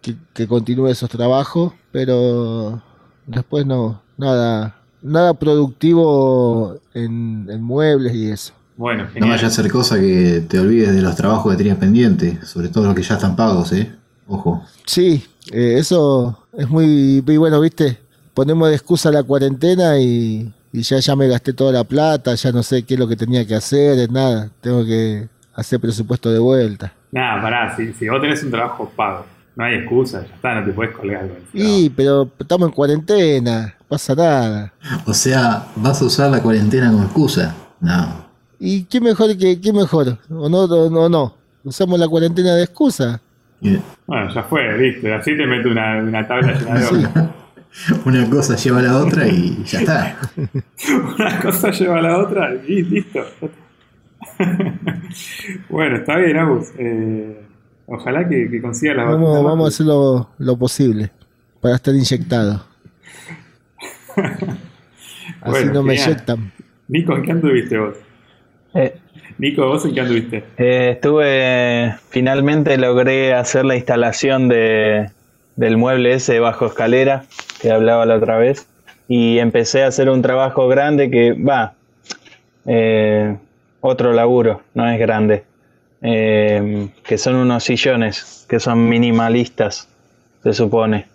que, 0.00 0.46
continúe 0.46 0.86
esos 0.88 1.10
trabajos, 1.10 1.72
pero 1.90 2.80
después 3.26 3.66
no, 3.66 4.00
nada, 4.16 4.80
nada 5.02 5.34
productivo 5.34 6.78
en, 6.94 7.48
en 7.50 7.62
muebles 7.62 8.14
y 8.14 8.30
eso. 8.30 8.59
Bueno, 8.76 9.08
No 9.18 9.28
vaya 9.28 9.46
a 9.46 9.50
ser 9.50 9.70
cosa 9.70 9.98
que 9.98 10.44
te 10.48 10.58
olvides 10.58 10.94
de 10.94 11.02
los 11.02 11.14
trabajos 11.14 11.52
que 11.52 11.58
tenías 11.58 11.76
pendientes, 11.76 12.48
sobre 12.48 12.68
todo 12.68 12.86
los 12.86 12.94
que 12.94 13.02
ya 13.02 13.14
están 13.14 13.36
pagos, 13.36 13.72
¿eh? 13.72 13.90
Ojo. 14.26 14.62
Sí, 14.86 15.22
eh, 15.52 15.76
eso 15.78 16.46
es 16.56 16.68
muy, 16.68 17.22
muy 17.26 17.36
bueno, 17.36 17.60
¿viste? 17.60 17.98
Ponemos 18.32 18.68
de 18.68 18.74
excusa 18.76 19.10
la 19.10 19.22
cuarentena 19.22 19.98
y, 19.98 20.52
y 20.72 20.82
ya, 20.82 20.98
ya 20.98 21.16
me 21.16 21.28
gasté 21.28 21.52
toda 21.52 21.72
la 21.72 21.84
plata, 21.84 22.34
ya 22.34 22.52
no 22.52 22.62
sé 22.62 22.84
qué 22.84 22.94
es 22.94 23.00
lo 23.00 23.08
que 23.08 23.16
tenía 23.16 23.46
que 23.46 23.54
hacer, 23.54 23.98
es 23.98 24.10
nada, 24.10 24.50
tengo 24.60 24.84
que 24.84 25.28
hacer 25.54 25.80
presupuesto 25.80 26.30
de 26.30 26.38
vuelta. 26.38 26.92
Nada, 27.12 27.42
pará, 27.42 27.76
si, 27.76 27.92
si 27.92 28.08
vos 28.08 28.20
tenés 28.20 28.42
un 28.44 28.50
trabajo 28.50 28.90
pago, 28.96 29.26
no 29.56 29.64
hay 29.64 29.74
excusa, 29.74 30.24
ya 30.26 30.34
está, 30.34 30.54
no 30.60 30.64
te 30.64 30.72
puedes 30.72 30.96
colgar. 30.96 31.28
Y, 31.52 31.90
pero 31.90 32.30
estamos 32.38 32.68
en 32.68 32.74
cuarentena, 32.74 33.74
pasa 33.88 34.14
nada. 34.14 34.72
O 35.04 35.12
sea, 35.12 35.66
¿vas 35.76 36.00
a 36.00 36.04
usar 36.04 36.30
la 36.30 36.40
cuarentena 36.40 36.90
como 36.90 37.02
excusa? 37.02 37.54
No. 37.80 38.29
¿Y 38.60 38.84
qué 38.84 39.00
mejor 39.00 39.36
que 39.38 39.58
qué 39.60 39.72
mejor? 39.72 40.18
¿O 40.28 40.48
no, 40.48 40.64
o 40.64 40.90
no, 40.90 41.08
no? 41.08 41.34
¿Usamos 41.64 41.98
la 41.98 42.06
cuarentena 42.06 42.54
de 42.54 42.64
excusa? 42.64 43.20
Bueno, 44.06 44.32
ya 44.34 44.42
fue, 44.44 44.76
viste, 44.78 45.12
así 45.12 45.36
te 45.36 45.46
meto 45.46 45.70
una, 45.70 45.98
una 45.98 46.26
tabla 46.28 46.52
llena 46.52 46.78
de 46.78 46.86
hojas. 46.86 47.30
Una 48.04 48.28
cosa 48.28 48.56
lleva 48.56 48.80
a 48.80 48.82
la 48.82 48.98
otra 48.98 49.28
y 49.28 49.62
ya 49.64 49.78
está. 49.80 50.18
Una 51.16 51.40
cosa 51.40 51.70
lleva 51.70 51.98
a 51.98 52.02
la 52.02 52.18
otra 52.18 52.52
y 52.66 52.82
listo. 52.82 53.20
bueno, 55.68 55.96
está 55.98 56.16
bien, 56.16 56.36
Agus. 56.36 56.72
Eh, 56.78 57.40
ojalá 57.86 58.28
que, 58.28 58.50
que 58.50 58.60
consiga 58.60 58.94
las 58.94 59.06
Vamos, 59.06 59.44
vamos 59.44 59.64
a 59.66 59.68
hacer 59.68 59.86
lo, 59.86 60.30
lo 60.38 60.56
posible 60.58 61.12
para 61.60 61.76
estar 61.76 61.94
inyectado. 61.94 62.64
Así 65.40 65.50
Bueno, 65.50 65.72
no 65.74 65.82
me 65.84 65.94
genial. 65.94 66.10
inyectan. 66.10 66.52
Nico, 66.88 67.16
¿en 67.16 67.22
qué 67.22 67.30
anduviste 67.30 67.78
vos? 67.78 67.94
Eh, 68.74 68.96
Nico, 69.38 69.66
¿vos 69.66 69.84
en 69.84 69.94
qué 69.94 70.00
anduviste? 70.00 70.44
eh, 70.58 70.90
estuve, 70.92 71.94
finalmente 72.10 72.76
logré 72.76 73.34
hacer 73.34 73.64
la 73.64 73.76
instalación 73.76 74.48
de, 74.48 75.10
del 75.56 75.76
mueble 75.76 76.14
ese 76.14 76.40
bajo 76.40 76.66
escalera 76.66 77.24
que 77.60 77.70
hablaba 77.70 78.06
la 78.06 78.16
otra 78.16 78.38
vez 78.38 78.66
y 79.08 79.38
empecé 79.38 79.82
a 79.82 79.88
hacer 79.88 80.08
un 80.08 80.22
trabajo 80.22 80.68
grande 80.68 81.10
que 81.10 81.32
va, 81.32 81.74
eh, 82.66 83.36
otro 83.80 84.12
laburo, 84.12 84.62
no 84.74 84.88
es 84.88 84.98
grande. 84.98 85.44
que 86.02 87.18
son 87.18 87.34
unos 87.36 87.64
sillones, 87.64 88.46
que 88.48 88.60
son 88.60 88.88
minimalistas, 88.88 89.88
se 90.42 90.52
supone. 90.54 91.06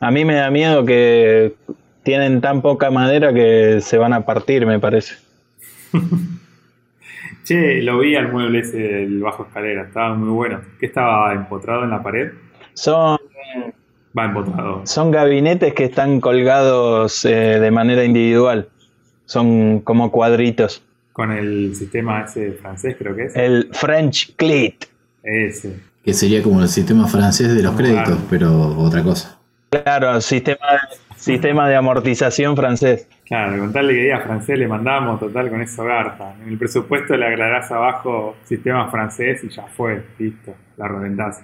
A 0.00 0.10
mí 0.10 0.24
me 0.24 0.34
da 0.34 0.50
miedo 0.50 0.84
que 0.84 1.52
tienen 2.02 2.40
tan 2.40 2.62
poca 2.62 2.90
madera 2.90 3.32
que 3.32 3.80
se 3.80 3.98
van 3.98 4.12
a 4.12 4.24
partir, 4.24 4.66
me 4.66 4.78
parece. 4.78 5.14
Che, 7.44 7.82
lo 7.82 7.98
vi 7.98 8.14
al 8.16 8.30
mueble 8.32 8.60
ese 8.60 8.78
del 8.78 9.20
bajo 9.20 9.44
escalera, 9.44 9.82
estaba 9.82 10.14
muy 10.14 10.28
bueno. 10.30 10.60
¿Qué 10.78 10.86
estaba 10.86 11.32
empotrado 11.32 11.84
en 11.84 11.90
la 11.90 12.02
pared? 12.02 12.32
Son, 12.74 13.18
Va 14.16 14.24
empotrado. 14.26 14.82
son 14.86 15.10
gabinetes 15.10 15.72
que 15.74 15.84
están 15.84 16.20
colgados 16.20 17.24
eh, 17.24 17.58
de 17.60 17.70
manera 17.70 18.04
individual. 18.04 18.68
Son 19.26 19.80
como 19.80 20.10
cuadritos. 20.10 20.82
Con 21.12 21.30
el 21.32 21.74
sistema 21.76 22.22
ese 22.22 22.52
francés, 22.52 22.96
creo 22.98 23.14
que 23.14 23.24
es. 23.26 23.36
El 23.36 23.68
French 23.72 24.34
Clit. 24.36 24.84
Ese. 25.22 25.78
Que 26.04 26.12
sería 26.14 26.42
como 26.42 26.60
el 26.60 26.68
sistema 26.68 27.06
francés 27.06 27.54
de 27.54 27.62
los 27.62 27.74
Claro. 27.74 27.94
créditos, 28.04 28.18
pero 28.28 28.76
otra 28.78 29.02
cosa. 29.02 29.38
Claro, 29.70 30.20
sistema, 30.20 30.58
sistema 31.22 31.68
de 31.68 31.76
amortización 31.76 32.56
francés. 32.56 33.08
Claro, 33.26 33.58
con 33.58 33.72
tal 33.72 33.88
que 33.88 33.94
diga 33.94 34.20
francés 34.20 34.58
le 34.58 34.66
mandamos, 34.66 35.20
total, 35.20 35.50
con 35.50 35.62
eso 35.62 35.84
garpa. 35.84 36.34
En 36.42 36.48
el 36.48 36.58
presupuesto 36.58 37.16
le 37.16 37.26
agregarás 37.26 37.70
abajo 37.70 38.36
sistema 38.44 38.90
francés 38.90 39.42
y 39.44 39.48
ya 39.48 39.62
fue, 39.62 40.02
listo, 40.18 40.52
la 40.76 40.88
reventás. 40.88 41.40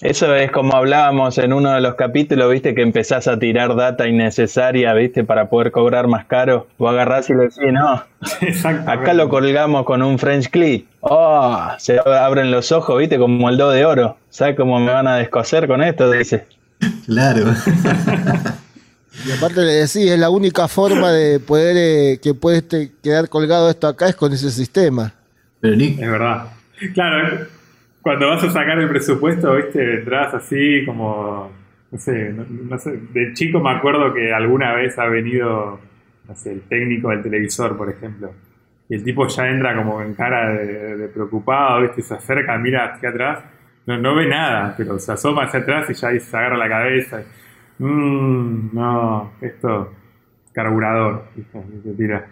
Eso 0.00 0.34
es 0.34 0.50
como 0.50 0.74
hablábamos 0.74 1.38
en 1.38 1.52
uno 1.52 1.72
de 1.72 1.80
los 1.80 1.94
capítulos, 1.94 2.50
viste, 2.50 2.74
que 2.74 2.82
empezás 2.82 3.28
a 3.28 3.38
tirar 3.38 3.76
data 3.76 4.08
innecesaria, 4.08 4.94
viste, 4.94 5.22
para 5.22 5.48
poder 5.48 5.70
cobrar 5.70 6.08
más 6.08 6.24
caro. 6.24 6.66
Vos 6.78 6.92
agarrás 6.92 7.30
y 7.30 7.34
le 7.34 7.44
decís, 7.44 7.72
no, 7.72 8.02
Exacto. 8.40 8.90
acá 8.90 9.14
lo 9.14 9.28
colgamos 9.28 9.84
con 9.84 10.02
un 10.02 10.18
French 10.18 10.48
clip. 10.50 10.88
Oh, 11.00 11.68
se 11.78 12.00
abren 12.04 12.50
los 12.50 12.72
ojos, 12.72 12.98
viste, 12.98 13.18
como 13.18 13.48
el 13.48 13.56
do 13.56 13.70
de 13.70 13.84
oro. 13.84 14.16
¿Sabes 14.28 14.56
cómo 14.56 14.78
me 14.80 14.92
van 14.92 15.06
a 15.06 15.16
descoser 15.16 15.66
con 15.66 15.82
esto? 15.82 16.10
Dice. 16.10 16.46
Claro. 17.06 17.44
Y 19.26 19.30
aparte 19.30 19.60
le 19.60 19.72
decís, 19.74 20.10
es 20.10 20.18
la 20.18 20.30
única 20.30 20.68
forma 20.68 21.12
de 21.12 21.38
poder 21.38 21.76
eh, 21.76 22.18
que 22.22 22.34
puede 22.34 22.58
este- 22.58 22.92
quedar 23.02 23.28
colgado 23.28 23.68
esto 23.70 23.86
acá 23.86 24.08
es 24.08 24.16
con 24.16 24.32
ese 24.32 24.50
sistema. 24.50 25.12
Pero 25.60 25.74
Es 25.74 25.98
verdad. 25.98 26.46
Claro, 26.94 27.46
cuando 28.00 28.28
vas 28.28 28.42
a 28.42 28.50
sacar 28.50 28.78
el 28.78 28.88
presupuesto, 28.88 29.54
viste, 29.54 29.98
entras 29.98 30.34
así 30.34 30.84
como, 30.84 31.52
no 31.90 31.98
sé, 31.98 32.30
no, 32.32 32.44
no 32.48 32.78
sé, 32.78 32.98
de 33.12 33.32
chico 33.34 33.60
me 33.60 33.70
acuerdo 33.70 34.12
que 34.12 34.32
alguna 34.32 34.74
vez 34.74 34.98
ha 34.98 35.06
venido, 35.06 35.78
no 36.26 36.34
sé, 36.34 36.52
el 36.52 36.62
técnico 36.62 37.10
del 37.10 37.22
televisor, 37.22 37.76
por 37.76 37.88
ejemplo, 37.90 38.32
y 38.88 38.96
el 38.96 39.04
tipo 39.04 39.28
ya 39.28 39.46
entra 39.46 39.76
como 39.76 40.02
en 40.02 40.14
cara 40.14 40.52
de, 40.54 40.96
de 40.96 41.08
preocupado, 41.08 41.82
viste, 41.82 42.02
se 42.02 42.14
acerca, 42.14 42.58
mira 42.58 42.94
hacia 42.94 43.10
atrás, 43.10 43.44
no, 43.86 43.96
no 43.98 44.16
ve 44.16 44.26
nada, 44.26 44.74
pero 44.76 44.98
se 44.98 45.12
asoma 45.12 45.44
hacia 45.44 45.60
atrás 45.60 45.88
y 45.90 45.94
ya 45.94 46.18
se 46.18 46.36
agarra 46.36 46.56
la 46.56 46.68
cabeza. 46.68 47.22
Mmm, 47.78 48.70
no, 48.72 49.32
esto, 49.40 49.92
carburador, 50.52 51.24
tira. 51.96 52.26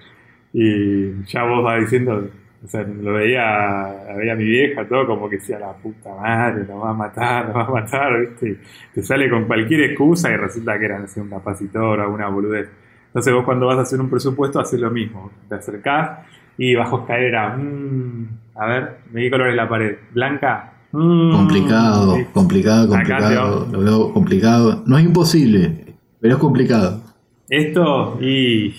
Y 0.52 1.24
ya 1.24 1.44
vos 1.44 1.64
vas 1.64 1.80
diciendo, 1.80 2.28
o 2.64 2.68
sea, 2.68 2.82
lo 2.82 3.14
veía, 3.14 4.14
veía 4.16 4.34
mi 4.36 4.44
vieja, 4.44 4.86
todo 4.86 5.06
como 5.06 5.28
que 5.28 5.36
decía, 5.36 5.58
la 5.58 5.72
puta 5.74 6.14
madre, 6.14 6.64
lo 6.66 6.80
va 6.80 6.90
a 6.90 6.94
matar, 6.94 7.46
lo 7.48 7.54
va 7.54 7.64
a 7.64 7.70
matar, 7.70 8.20
¿viste? 8.20 8.58
Te 8.94 9.02
sale 9.02 9.30
con 9.30 9.46
cualquier 9.46 9.82
excusa 9.82 10.30
y 10.30 10.36
resulta 10.36 10.78
que 10.78 10.84
era, 10.86 10.98
no 10.98 11.06
sé, 11.08 11.20
un 11.20 11.30
capacitor 11.30 12.00
o 12.00 12.12
una 12.14 12.28
boludez. 12.28 12.68
Entonces 13.06 13.32
vos 13.34 13.44
cuando 13.44 13.66
vas 13.66 13.78
a 13.78 13.82
hacer 13.82 14.00
un 14.00 14.10
presupuesto 14.10 14.60
haces 14.60 14.80
lo 14.80 14.90
mismo, 14.90 15.32
te 15.48 15.54
acercás 15.56 16.20
y 16.58 16.74
bajo 16.74 17.00
escalera, 17.00 17.56
mm, 17.56 18.28
a 18.56 18.66
ver, 18.66 18.96
¿de 19.10 19.20
qué 19.22 19.30
color 19.30 19.48
es 19.50 19.56
la 19.56 19.68
pared? 19.68 19.96
¿Blanca? 20.12 20.72
Mm, 20.92 21.32
complicado, 21.32 22.16
sí. 22.16 22.24
complicado, 22.32 22.88
complicado. 22.88 23.68
Lo 23.70 23.80
veo 23.80 24.12
complicado. 24.12 24.82
No 24.86 24.98
es 24.98 25.04
imposible, 25.04 25.94
pero 26.20 26.34
es 26.34 26.40
complicado. 26.40 27.00
Esto 27.48 28.18
y 28.20 28.74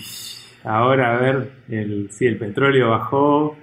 ahora 0.64 1.14
a 1.16 1.20
ver, 1.20 1.50
el, 1.68 2.08
sí, 2.10 2.26
el 2.26 2.38
petróleo 2.38 2.90
bajó 2.90 3.56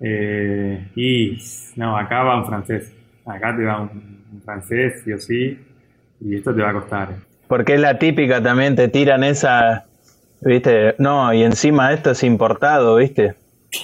eh, 0.00 0.88
y 0.96 1.38
no, 1.76 1.96
acá 1.96 2.22
va 2.22 2.38
un 2.38 2.46
francés, 2.46 2.92
acá 3.26 3.54
te 3.56 3.64
va 3.64 3.80
un, 3.82 4.24
un 4.32 4.42
francés 4.42 5.02
sí 5.04 5.12
o 5.12 5.18
sí 5.18 5.58
y 6.20 6.36
esto 6.36 6.54
te 6.54 6.62
va 6.62 6.70
a 6.70 6.74
costar. 6.74 7.10
eh. 7.12 7.16
Porque 7.48 7.74
es 7.74 7.80
la 7.80 7.98
típica 7.98 8.42
también, 8.42 8.74
te 8.74 8.88
tiran 8.88 9.22
esa, 9.22 9.84
viste, 10.40 10.94
no, 10.98 11.32
y 11.34 11.42
encima 11.42 11.92
esto 11.92 12.10
es 12.12 12.22
importado, 12.22 12.96
viste. 12.96 13.34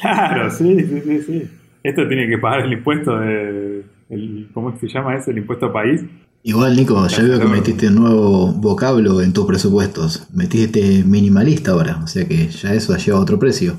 Claro, 0.00 0.50
sí, 0.50 0.78
sí, 0.82 1.00
sí, 1.02 1.22
sí. 1.22 1.50
Esto 1.82 2.06
tiene 2.08 2.28
que 2.28 2.38
pagar 2.38 2.60
el 2.60 2.72
impuesto 2.72 3.18
de, 3.18 3.82
el, 4.10 4.48
¿cómo 4.54 4.76
se 4.78 4.88
llama 4.88 5.16
eso? 5.16 5.30
El 5.30 5.38
impuesto 5.38 5.72
país. 5.72 6.02
Igual, 6.42 6.74
Nico, 6.74 7.06
ya 7.06 7.22
veo 7.22 7.38
que 7.38 7.44
metiste 7.44 7.88
un 7.88 7.96
nuevo 7.96 8.46
vocablo 8.48 9.20
en 9.20 9.32
tus 9.32 9.46
presupuestos. 9.46 10.26
Metiste 10.32 11.02
minimalista 11.04 11.72
ahora, 11.72 12.00
o 12.02 12.06
sea 12.06 12.26
que 12.26 12.48
ya 12.48 12.72
eso 12.72 12.96
lleva 12.96 13.18
a 13.18 13.20
otro 13.20 13.38
precio. 13.38 13.78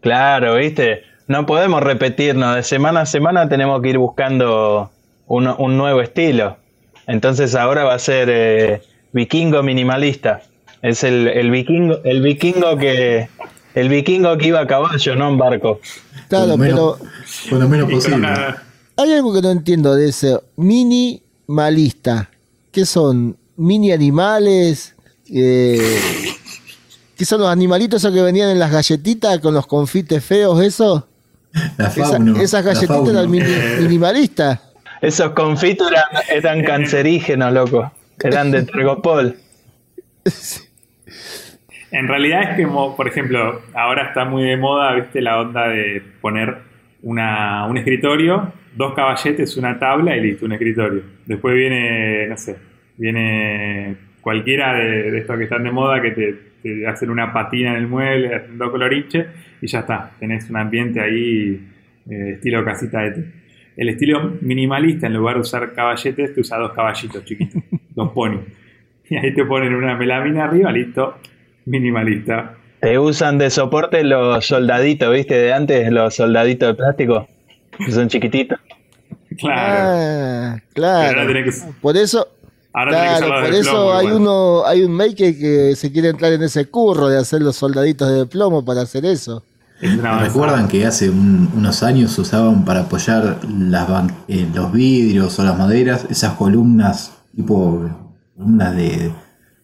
Claro, 0.00 0.56
viste, 0.56 1.00
no 1.28 1.46
podemos 1.46 1.82
repetirnos, 1.82 2.56
de 2.56 2.62
semana 2.62 3.00
a 3.02 3.06
semana 3.06 3.48
tenemos 3.48 3.80
que 3.80 3.88
ir 3.90 3.98
buscando 3.98 4.90
un, 5.26 5.46
un 5.48 5.76
nuevo 5.78 6.02
estilo. 6.02 6.58
Entonces 7.06 7.54
ahora 7.54 7.84
va 7.84 7.94
a 7.94 7.98
ser 7.98 8.28
eh, 8.30 8.82
vikingo 9.12 9.62
minimalista. 9.62 10.42
Es 10.82 11.04
el, 11.04 11.26
el 11.28 11.50
vikingo, 11.50 12.00
el 12.04 12.20
vikingo 12.20 12.76
que 12.76 13.28
el 13.74 13.88
vikingo 13.88 14.36
que 14.36 14.48
iba 14.48 14.60
a 14.60 14.66
caballo, 14.66 15.16
no 15.16 15.30
en 15.30 15.38
barco. 15.38 15.80
Claro, 16.28 16.44
Por 16.44 16.48
lo 16.50 16.56
menos- 16.58 16.96
pero 16.98 17.50
Por 17.50 17.58
lo 17.60 17.68
menos 17.70 17.86
con 17.86 17.94
posible. 17.94 18.16
una- 18.18 18.62
hay 18.96 19.12
algo 19.12 19.32
que 19.34 19.42
no 19.42 19.50
entiendo 19.50 19.94
de 19.94 20.08
ese 20.08 20.38
minimalista. 20.56 22.30
¿Qué 22.72 22.84
son? 22.86 23.36
¿Mini 23.56 23.92
animales? 23.92 24.94
Eh, 25.32 25.98
¿Qué 27.16 27.24
son 27.24 27.40
los 27.40 27.48
animalitos 27.48 28.02
esos 28.02 28.12
que 28.14 28.22
venían 28.22 28.50
en 28.50 28.58
las 28.58 28.70
galletitas 28.72 29.38
con 29.38 29.54
los 29.54 29.66
confites 29.66 30.24
feos, 30.24 30.60
eso? 30.60 31.06
La 31.78 31.86
Esa- 31.88 32.04
fauno. 32.08 32.40
esas 32.40 32.64
galletitas 32.64 33.08
eran 33.08 33.30
mini- 33.30 33.44
minimalistas. 33.80 34.60
Esos 35.00 35.30
confitos 35.30 35.90
eran, 35.90 36.04
eran 36.28 36.64
cancerígenos, 36.64 37.52
loco. 37.52 37.92
Eran 38.20 38.50
de 38.50 38.62
Tergopol. 38.64 39.36
En 41.90 42.08
realidad 42.08 42.50
es 42.50 42.56
que, 42.56 42.66
por 42.66 43.06
ejemplo, 43.06 43.60
ahora 43.74 44.08
está 44.08 44.24
muy 44.24 44.42
de 44.44 44.56
moda, 44.56 44.94
viste, 44.94 45.20
la 45.20 45.38
onda 45.40 45.68
de 45.68 46.02
poner 46.20 46.58
una, 47.04 47.66
un 47.66 47.78
escritorio, 47.78 48.52
dos 48.74 48.94
caballetes, 48.94 49.56
una 49.56 49.78
tabla 49.78 50.16
y 50.16 50.20
listo, 50.20 50.46
un 50.46 50.52
escritorio. 50.52 51.02
Después 51.26 51.54
viene, 51.54 52.26
no 52.26 52.36
sé, 52.36 52.56
viene 52.96 53.96
cualquiera 54.20 54.74
de, 54.74 55.10
de 55.10 55.18
estos 55.18 55.36
que 55.36 55.44
están 55.44 55.62
de 55.64 55.70
moda 55.70 56.00
que 56.00 56.10
te, 56.10 56.34
te 56.62 56.86
hacen 56.86 57.10
una 57.10 57.32
patina 57.32 57.70
en 57.72 57.76
el 57.76 57.86
mueble, 57.86 58.34
hacen 58.34 58.56
dos 58.56 58.70
coloriches 58.70 59.26
y 59.60 59.66
ya 59.66 59.80
está. 59.80 60.12
Tenés 60.18 60.48
un 60.48 60.56
ambiente 60.56 61.00
ahí 61.00 61.60
eh, 62.08 62.30
estilo 62.34 62.64
casita 62.64 63.00
de 63.02 63.10
té. 63.10 63.24
El 63.76 63.88
estilo 63.90 64.38
minimalista, 64.40 65.06
en 65.06 65.14
lugar 65.14 65.34
de 65.34 65.40
usar 65.40 65.74
caballetes, 65.74 66.34
te 66.34 66.40
usa 66.40 66.58
dos 66.58 66.72
caballitos 66.72 67.24
chiquitos, 67.24 67.62
dos 67.94 68.12
ponis. 68.12 68.40
Y 69.10 69.16
ahí 69.16 69.34
te 69.34 69.44
ponen 69.44 69.74
una 69.74 69.94
melamina 69.94 70.44
arriba, 70.44 70.72
listo, 70.72 71.18
minimalista. 71.66 72.56
Te 72.84 72.98
usan 72.98 73.38
de 73.38 73.48
soporte 73.50 74.04
los 74.04 74.46
soldaditos, 74.46 75.10
¿viste? 75.12 75.34
De 75.34 75.52
antes, 75.52 75.90
los 75.90 76.14
soldaditos 76.14 76.68
de 76.68 76.74
plástico. 76.74 77.26
Que 77.78 77.90
son 77.90 78.08
chiquititos. 78.08 78.58
Claro. 79.38 79.58
Ah, 79.58 80.50
ahora 80.50 80.62
claro. 80.74 81.26
que, 81.44 81.52
Por 81.80 81.96
eso, 81.96 82.28
ahora 82.72 82.90
claro, 82.92 83.28
por 83.42 83.50
de 83.52 83.58
eso 83.60 83.70
plomo 83.72 83.92
hay 83.94 84.06
uno, 84.08 84.66
hay 84.66 84.82
un 84.82 84.92
maker 84.92 85.36
que 85.38 85.74
se 85.76 85.90
quiere 85.90 86.10
entrar 86.10 86.32
en 86.34 86.42
ese 86.42 86.66
curro 86.66 87.08
de 87.08 87.18
hacer 87.18 87.40
los 87.42 87.56
soldaditos 87.56 88.08
de 88.12 88.26
plomo 88.26 88.64
para 88.64 88.82
hacer 88.82 89.04
eso. 89.06 89.42
¿Recuerdan 89.80 90.68
que 90.68 90.86
hace 90.86 91.10
un- 91.10 91.50
unos 91.56 91.82
años 91.82 92.12
se 92.12 92.20
usaban 92.20 92.64
para 92.64 92.80
apoyar 92.80 93.38
las 93.48 93.88
ban- 93.88 94.14
eh, 94.28 94.46
los 94.54 94.70
vidrios 94.72 95.36
o 95.38 95.42
las 95.42 95.58
maderas, 95.58 96.06
esas 96.10 96.34
columnas 96.34 97.12
tipo 97.34 97.90
columnas 98.36 98.76
de, 98.76 99.10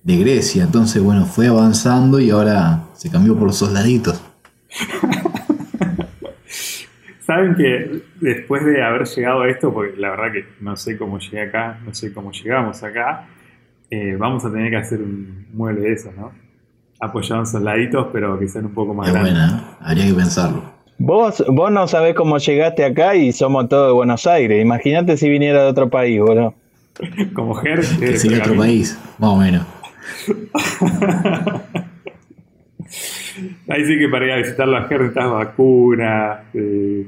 de 0.03 0.17
Grecia? 0.17 0.65
Entonces, 0.65 1.03
bueno, 1.03 1.27
fue 1.27 1.47
avanzando 1.49 2.21
y 2.21 2.31
ahora 2.31 2.85
se 2.95 3.11
cambió 3.11 3.35
por 3.37 3.49
los 3.49 3.57
soldaditos. 3.57 4.23
Saben 7.21 7.55
que 7.55 8.03
después 8.21 8.65
de 8.65 8.83
haber 8.83 9.07
llegado 9.07 9.43
a 9.43 9.49
esto, 9.49 9.73
porque 9.73 9.97
la 10.01 10.11
verdad 10.11 10.33
que 10.33 10.45
no 10.61 10.75
sé 10.77 10.97
cómo 10.99 11.19
llegué 11.19 11.43
acá, 11.43 11.79
no 11.85 11.95
sé 11.95 12.13
cómo 12.13 12.33
llegamos 12.33 12.83
acá, 12.83 13.29
eh, 13.91 14.17
vamos 14.19 14.45
a 14.45 14.51
tener 14.51 14.71
que 14.71 14.77
hacer 14.77 15.01
un 15.01 15.47
mueble 15.53 15.83
de 15.83 15.93
esos, 15.93 16.15
¿no? 16.17 16.33
Apoyado 17.01 17.41
en 17.43 17.47
soldaditos, 17.47 18.09
pero 18.13 18.39
que 18.39 18.49
sean 18.49 18.67
un 18.67 18.75
poco 18.75 18.95
más 18.95 19.07
Es 19.09 19.13
grandes. 19.15 19.33
buena, 19.35 19.59
¿eh? 19.59 19.77
habría 19.81 20.07
que 20.07 20.15
pensarlo. 20.15 20.63
Vos, 20.99 21.43
vos 21.49 21.71
no 21.71 21.87
sabés 21.89 22.15
cómo 22.15 22.37
llegaste 22.39 22.85
acá 22.85 23.15
y 23.15 23.33
somos 23.33 23.69
todos 23.69 23.89
de 23.89 23.93
Buenos 23.95 24.27
Aires. 24.27 24.61
Imagínate 24.61 25.17
si 25.17 25.29
viniera 25.31 25.63
de 25.63 25.71
otro 25.71 25.89
país, 25.89 26.21
boludo. 26.21 26.55
Como 27.35 27.55
Ger, 27.55 27.81
Que 28.01 28.19
sería 28.19 28.39
otro 28.39 28.57
país, 28.57 28.99
más 29.19 29.31
o 29.31 29.37
menos. 29.37 29.65
Ahí 33.69 33.85
sí 33.85 33.99
que 33.99 34.09
para 34.09 34.27
ir 34.27 34.33
a 34.33 34.37
visitarlo 34.37 34.77
a 34.77 34.89
Ger 34.89 35.01
necesitas 35.03 35.31
vacunas, 35.31 36.41
eh, 36.55 37.07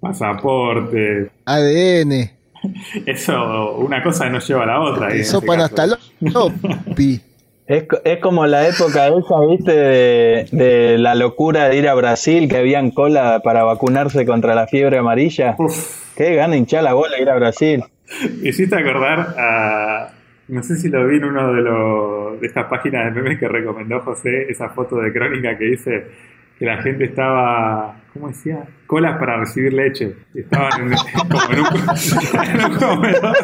pasaporte. 0.00 1.30
ADN. 1.44 2.30
Eso, 3.06 3.76
una 3.76 4.02
cosa 4.02 4.28
no 4.28 4.38
lleva 4.38 4.62
a 4.64 4.66
la 4.66 4.80
otra. 4.80 5.10
en 5.12 5.20
Eso 5.20 5.40
para 5.42 5.68
caso. 5.68 5.74
hasta 5.84 5.98
lopi. 6.20 7.20
Es, 7.66 7.84
es 8.04 8.18
como 8.20 8.46
la 8.46 8.66
época 8.68 9.08
esa, 9.08 9.40
¿viste? 9.48 9.72
De, 9.72 10.46
de 10.50 10.98
la 10.98 11.14
locura 11.14 11.68
de 11.68 11.76
ir 11.76 11.88
a 11.88 11.94
Brasil, 11.94 12.48
que 12.48 12.56
habían 12.56 12.90
cola 12.90 13.40
para 13.44 13.62
vacunarse 13.64 14.26
contra 14.26 14.54
la 14.54 14.66
fiebre 14.66 14.98
amarilla. 14.98 15.54
Uf, 15.58 16.14
Qué 16.16 16.34
gana 16.34 16.56
hinchar 16.56 16.82
la 16.82 16.92
bola 16.92 17.18
ir 17.20 17.30
a 17.30 17.36
Brasil. 17.36 17.82
me 18.42 18.48
hiciste 18.48 18.76
acordar 18.76 19.34
a. 19.38 20.12
No 20.50 20.64
sé 20.64 20.76
si 20.76 20.88
lo 20.88 21.06
vi 21.06 21.18
en 21.18 21.24
uno 21.24 21.52
de, 21.52 21.62
los, 21.62 22.40
de 22.40 22.46
estas 22.48 22.66
páginas 22.66 23.04
de 23.04 23.22
memes 23.22 23.38
que 23.38 23.46
recomendó 23.46 24.00
José, 24.00 24.50
esa 24.50 24.68
foto 24.70 24.96
de 24.96 25.12
crónica 25.12 25.56
que 25.56 25.64
dice 25.64 26.06
que 26.58 26.64
la 26.66 26.82
gente 26.82 27.04
estaba. 27.04 28.00
¿Cómo 28.12 28.26
decía? 28.26 28.64
Colas 28.84 29.16
para 29.16 29.38
recibir 29.38 29.72
leche. 29.72 30.12
Y 30.34 30.40
Estaban 30.40 30.70
como 31.28 31.40
en 31.52 31.60
un, 31.60 32.78
comedor. 32.78 33.36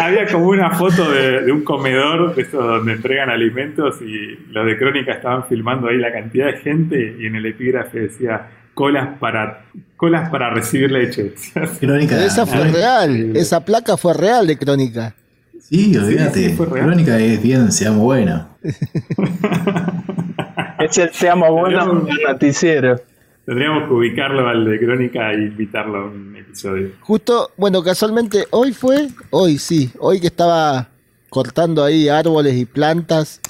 Había 0.00 0.26
como 0.26 0.48
una 0.48 0.70
foto 0.72 1.10
de, 1.12 1.44
de 1.44 1.52
un 1.52 1.64
comedor 1.64 2.34
de 2.34 2.42
esos 2.42 2.62
donde 2.62 2.92
entregan 2.92 3.30
alimentos 3.30 4.02
y 4.02 4.36
los 4.50 4.66
de 4.66 4.76
Crónica 4.76 5.12
estaban 5.14 5.46
filmando 5.46 5.88
ahí 5.88 5.96
la 5.96 6.12
cantidad 6.12 6.46
de 6.46 6.58
gente 6.58 7.16
y 7.18 7.26
en 7.26 7.36
el 7.36 7.46
epígrafe 7.46 8.00
decía 8.00 8.48
colas 8.78 9.18
para 9.18 9.64
colas 9.96 10.30
para 10.30 10.50
recibir 10.50 10.92
leche. 10.92 11.34
Crónica. 11.80 12.24
Esa 12.24 12.46
fue 12.46 12.62
real. 12.62 13.36
Esa 13.36 13.64
placa 13.64 13.96
fue 13.96 14.14
real 14.14 14.46
de 14.46 14.56
crónica. 14.56 15.16
Sí, 15.60 15.96
olvídate. 15.96 16.50
sí. 16.50 16.56
Crónica 16.56 17.18
es 17.18 17.42
bien, 17.42 17.72
seamos 17.72 18.02
buenos. 18.02 18.46
Es 20.78 20.96
el 20.96 21.12
seamos 21.12 21.50
buenos 21.50 21.88
noticiero. 22.28 23.00
Tendríamos 23.44 23.88
que 23.88 23.94
ubicarlo 23.94 24.46
al 24.46 24.64
de 24.64 24.78
Crónica 24.78 25.32
e 25.32 25.42
invitarlo 25.42 25.98
a 25.98 26.04
un 26.04 26.36
episodio. 26.36 26.92
Justo, 27.00 27.50
bueno, 27.56 27.82
casualmente 27.82 28.46
hoy 28.50 28.72
fue, 28.72 29.08
hoy 29.30 29.58
sí, 29.58 29.90
hoy 29.98 30.20
que 30.20 30.28
estaba 30.28 30.86
cortando 31.30 31.82
ahí 31.82 32.08
árboles 32.08 32.54
y 32.54 32.64
plantas 32.64 33.40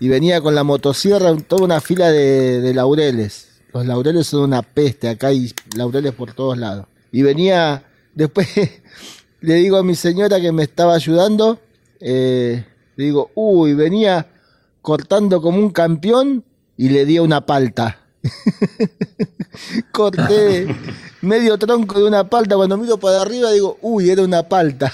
y 0.00 0.08
venía 0.08 0.40
con 0.40 0.56
la 0.56 0.64
motosierra 0.64 1.32
toda 1.46 1.64
una 1.64 1.80
fila 1.80 2.10
de, 2.10 2.60
de 2.60 2.74
laureles. 2.74 3.53
Los 3.74 3.86
laureles 3.86 4.28
son 4.28 4.42
una 4.42 4.62
peste, 4.62 5.08
acá 5.08 5.26
hay 5.28 5.52
laureles 5.76 6.12
por 6.12 6.32
todos 6.32 6.56
lados. 6.56 6.86
Y 7.10 7.22
venía, 7.22 7.82
después 8.14 8.48
le 9.40 9.54
digo 9.54 9.76
a 9.76 9.82
mi 9.82 9.96
señora 9.96 10.40
que 10.40 10.52
me 10.52 10.62
estaba 10.62 10.94
ayudando, 10.94 11.58
eh, 11.98 12.64
le 12.94 13.04
digo, 13.04 13.32
uy, 13.34 13.74
venía 13.74 14.28
cortando 14.80 15.42
como 15.42 15.58
un 15.58 15.70
campeón 15.70 16.44
y 16.76 16.90
le 16.90 17.04
di 17.04 17.18
una 17.18 17.44
palta. 17.44 17.98
Corté 19.90 20.68
medio 21.22 21.58
tronco 21.58 21.98
de 21.98 22.06
una 22.06 22.30
palta. 22.30 22.54
Cuando 22.54 22.76
miro 22.76 22.98
para 22.98 23.22
arriba 23.22 23.50
digo, 23.50 23.78
uy, 23.82 24.08
era 24.08 24.22
una 24.22 24.44
palta. 24.44 24.92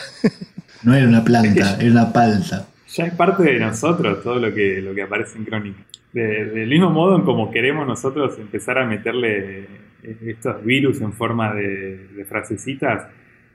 No 0.83 0.95
era 0.95 1.07
una 1.07 1.23
planta, 1.23 1.77
era 1.79 1.91
una 1.91 2.13
palta. 2.15 2.67
Ya 2.95 3.05
es 3.05 3.13
parte 3.13 3.43
de 3.43 3.61
nosotros 3.61 4.23
todo 4.23 4.37
lo 4.37 4.55
que, 4.55 4.81
lo 4.81 4.95
que 4.95 5.03
aparece 5.03 5.37
en 5.37 5.45
Crónica. 5.45 5.85
De- 6.13 6.45
del 6.47 6.69
mismo 6.69 6.91
modo 6.91 7.17
en 7.17 7.23
como 7.23 7.51
queremos 7.51 7.87
nosotros 7.87 8.39
empezar 8.39 8.79
a 8.79 8.87
meterle 8.87 9.67
estos 10.03 10.65
virus 10.65 11.01
en 11.01 11.13
forma 11.13 11.55
de, 11.55 12.09
de 12.09 12.25
frasecitas 12.25 13.07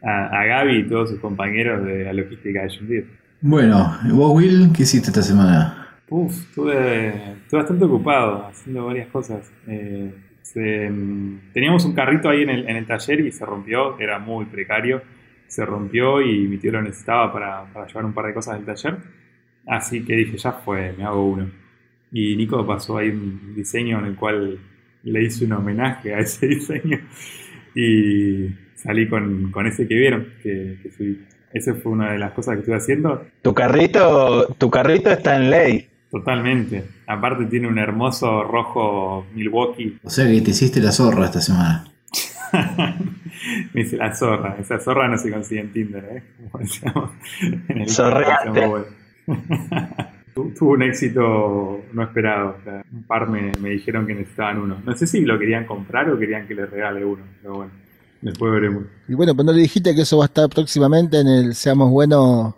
a, 0.01 0.27
a 0.41 0.45
Gaby 0.45 0.77
y 0.77 0.83
todos 0.87 1.09
sus 1.09 1.19
compañeros 1.19 1.83
de 1.85 2.03
la 2.03 2.13
logística 2.13 2.61
de 2.63 2.69
Deere. 2.81 3.07
Bueno, 3.41 3.97
vos, 4.11 4.33
Will, 4.35 4.71
¿qué 4.73 4.83
hiciste 4.83 5.09
esta 5.09 5.21
semana? 5.21 5.87
Uf, 6.09 6.31
estuve, 6.49 7.07
estuve 7.43 7.59
bastante 7.61 7.85
ocupado 7.85 8.45
haciendo 8.47 8.85
varias 8.85 9.07
cosas. 9.07 9.51
Eh, 9.67 10.13
se, 10.41 10.89
mm, 10.89 11.51
teníamos 11.53 11.83
un 11.85 11.93
carrito 11.93 12.29
ahí 12.29 12.43
en 12.43 12.49
el, 12.49 12.69
en 12.69 12.77
el 12.77 12.85
taller 12.85 13.19
y 13.21 13.31
se 13.31 13.45
rompió, 13.45 13.99
era 13.99 14.19
muy 14.19 14.45
precario. 14.45 15.01
Se 15.47 15.65
rompió 15.65 16.21
y 16.21 16.47
mi 16.47 16.57
tío 16.57 16.71
lo 16.71 16.81
necesitaba 16.81 17.31
para, 17.33 17.65
para 17.73 17.87
llevar 17.87 18.05
un 18.05 18.13
par 18.13 18.25
de 18.27 18.33
cosas 18.33 18.55
del 18.55 18.65
taller. 18.65 18.97
Así 19.67 20.03
que 20.05 20.15
dije, 20.15 20.37
ya 20.37 20.51
fue, 20.53 20.93
me 20.97 21.03
hago 21.05 21.25
uno. 21.25 21.49
Y 22.17 22.33
Nico 22.37 22.65
pasó 22.65 22.97
ahí 22.97 23.09
un 23.09 23.53
diseño 23.53 23.99
en 23.99 24.05
el 24.05 24.15
cual 24.15 24.57
le 25.03 25.23
hice 25.23 25.43
un 25.43 25.51
homenaje 25.51 26.15
a 26.15 26.19
ese 26.19 26.47
diseño 26.47 26.97
y 27.75 28.47
salí 28.73 29.09
con, 29.09 29.51
con 29.51 29.67
ese 29.67 29.85
que 29.85 29.95
vieron, 29.95 30.25
que, 30.41 30.77
que 30.81 30.91
subí. 30.91 31.25
Esa 31.51 31.73
fue 31.73 31.91
una 31.91 32.13
de 32.13 32.17
las 32.17 32.31
cosas 32.31 32.53
que 32.53 32.59
estuve 32.61 32.77
haciendo. 32.77 33.25
Tu 33.41 33.53
carrito, 33.53 34.47
tu 34.57 34.69
carrito 34.69 35.11
está 35.11 35.35
en 35.35 35.49
ley. 35.49 35.89
Totalmente. 36.09 36.85
Aparte 37.05 37.47
tiene 37.47 37.67
un 37.67 37.79
hermoso 37.79 38.43
rojo 38.43 39.27
Milwaukee. 39.33 39.99
O 40.01 40.09
sea 40.09 40.25
que 40.25 40.39
te 40.39 40.51
hiciste 40.51 40.79
la 40.79 40.93
zorra 40.93 41.25
esta 41.25 41.41
semana. 41.41 41.83
Me 43.73 43.83
dice 43.83 43.97
la 43.97 44.15
zorra. 44.15 44.55
Esa 44.57 44.79
zorra 44.79 45.09
no 45.09 45.17
se 45.17 45.29
consigue 45.29 45.59
en 45.59 45.73
Tinder, 45.73 46.05
¿eh? 46.05 46.23
Como 46.49 46.63
decíamos 46.63 47.11
en 47.41 47.81
el 47.81 47.89
Zorreate. 47.89 48.85
bueno. 50.35 50.53
Tuvo 50.57 50.71
un 50.71 50.83
éxito 50.83 51.81
no 51.93 52.03
esperado. 52.03 52.57
O 52.59 52.63
sea, 52.63 52.83
un 52.91 53.03
par 53.03 53.27
me, 53.29 53.51
me 53.61 53.69
dijeron 53.69 54.05
que 54.05 54.13
necesitaban 54.15 54.59
uno. 54.59 54.77
No 54.85 54.95
sé 54.95 55.07
si 55.07 55.21
lo 55.21 55.39
querían 55.39 55.65
comprar 55.65 56.09
o 56.09 56.17
querían 56.19 56.47
que 56.47 56.55
les 56.55 56.69
regale 56.69 57.03
uno. 57.05 57.23
Pero 57.41 57.55
bueno, 57.55 57.71
después 58.21 58.51
veremos. 58.51 58.83
Y 59.07 59.13
bueno, 59.13 59.33
pues 59.35 59.45
no 59.45 59.53
le 59.53 59.61
dijiste 59.61 59.95
que 59.95 60.01
eso 60.01 60.17
va 60.17 60.25
a 60.25 60.27
estar 60.27 60.49
próximamente 60.49 61.19
en 61.19 61.27
el 61.27 61.55
Seamos 61.55 61.89
Buenos 61.91 62.53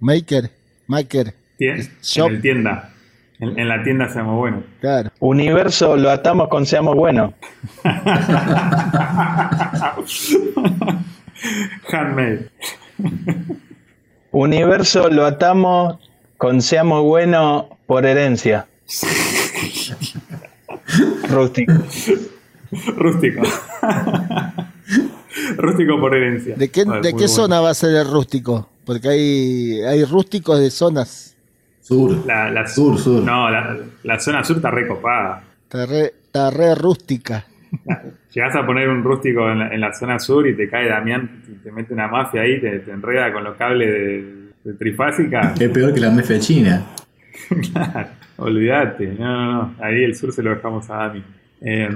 Maker. 0.00 0.50
Maker, 0.88 1.32
Tien- 1.58 1.88
Shop. 2.02 2.28
En 2.28 2.34
el 2.34 2.42
tienda. 2.42 2.88
En, 3.38 3.58
en 3.58 3.68
la 3.68 3.82
tienda 3.82 4.08
seamos 4.08 4.36
buenos. 4.36 4.62
claro. 4.80 5.10
Universo 5.20 5.96
lo 5.96 6.10
atamos 6.10 6.48
con 6.48 6.66
seamos 6.66 6.94
buenos. 6.94 7.32
Handmade. 11.90 12.50
Universo 14.30 15.08
lo 15.10 15.26
atamos 15.26 15.98
con 16.42 16.60
seamos 16.60 17.04
buenos 17.04 17.66
por 17.86 18.04
herencia. 18.04 18.66
Rústico. 21.30 21.72
Rústico. 22.96 23.42
Rústico 25.56 26.00
por 26.00 26.16
herencia. 26.16 26.56
¿De 26.56 26.68
qué, 26.68 26.84
Vale, 26.84 27.00
de 27.02 27.12
muy 27.12 27.20
qué 27.20 27.26
bueno. 27.26 27.42
zona 27.42 27.60
va 27.60 27.70
a 27.70 27.74
ser 27.74 27.94
el 27.94 28.10
rústico? 28.10 28.68
Porque 28.84 29.08
hay, 29.08 29.82
hay 29.82 30.04
rústicos 30.04 30.58
de 30.58 30.72
zonas. 30.72 31.36
Sur. 31.80 32.26
La, 32.26 32.50
la- 32.50 32.66
Sur, 32.66 32.98
sur. 32.98 33.22
No, 33.22 33.48
la, 33.48 33.78
la 34.02 34.18
zona 34.18 34.42
sur 34.42 34.56
está 34.56 34.72
recopada. 34.72 35.44
Está 35.62 35.86
re, 35.86 36.06
está 36.24 36.50
re 36.50 36.74
rústica. 36.74 37.46
Llegás 38.34 38.56
a 38.56 38.66
poner 38.66 38.88
un 38.88 39.04
rústico 39.04 39.48
en 39.48 39.60
la, 39.60 39.68
en 39.68 39.80
la 39.80 39.94
zona 39.94 40.18
sur 40.18 40.44
y 40.48 40.56
te 40.56 40.68
cae 40.68 40.88
Damián, 40.88 41.44
y 41.48 41.54
te 41.62 41.70
mete 41.70 41.94
una 41.94 42.08
mafia 42.08 42.40
ahí, 42.42 42.60
te, 42.60 42.80
te 42.80 42.90
enreda 42.90 43.32
con 43.32 43.44
los 43.44 43.56
cables 43.56 43.88
de 43.92 44.41
trifásica. 44.78 45.54
Es 45.58 45.70
peor 45.70 45.92
que 45.92 46.00
la 46.00 46.10
mafia 46.10 46.38
china. 46.38 46.86
Claro, 47.72 48.08
olvídate. 48.36 49.14
No, 49.18 49.24
no, 49.24 49.52
no. 49.52 49.74
Ahí 49.80 50.04
el 50.04 50.14
sur 50.14 50.32
se 50.32 50.42
lo 50.42 50.50
dejamos 50.50 50.88
a 50.90 50.96
Dami. 50.96 51.22
Eh, 51.60 51.88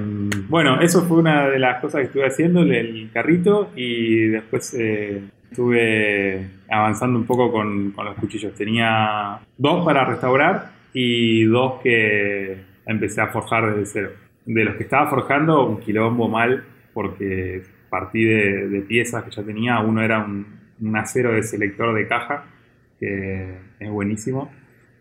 bueno, 0.48 0.80
eso 0.80 1.02
fue 1.02 1.18
una 1.18 1.48
de 1.48 1.58
las 1.58 1.80
cosas 1.80 2.00
que 2.00 2.06
estuve 2.06 2.26
haciendo, 2.26 2.62
el, 2.62 2.72
el 2.72 3.10
carrito, 3.12 3.70
y 3.74 4.26
después 4.28 4.74
eh, 4.78 5.22
estuve 5.50 6.48
avanzando 6.70 7.18
un 7.18 7.26
poco 7.26 7.50
con, 7.50 7.90
con 7.90 8.04
los 8.04 8.14
cuchillos. 8.14 8.54
Tenía 8.54 9.38
dos 9.58 9.84
para 9.84 10.04
restaurar 10.04 10.70
y 10.92 11.44
dos 11.44 11.80
que 11.82 12.58
empecé 12.86 13.20
a 13.20 13.28
forjar 13.28 13.74
desde 13.74 13.86
cero. 13.86 14.10
De 14.44 14.64
los 14.64 14.76
que 14.76 14.84
estaba 14.84 15.10
forjando, 15.10 15.66
un 15.66 15.80
quilombo 15.80 16.28
mal, 16.28 16.62
porque 16.94 17.62
partí 17.90 18.22
de, 18.22 18.68
de 18.68 18.80
piezas 18.82 19.24
que 19.24 19.30
ya 19.32 19.42
tenía. 19.42 19.80
Uno 19.80 20.00
era 20.00 20.20
un, 20.20 20.46
un 20.80 20.96
acero 20.96 21.32
de 21.32 21.42
selector 21.42 21.92
de 21.92 22.06
caja, 22.06 22.44
que 22.98 23.54
es 23.80 23.90
buenísimo. 23.90 24.50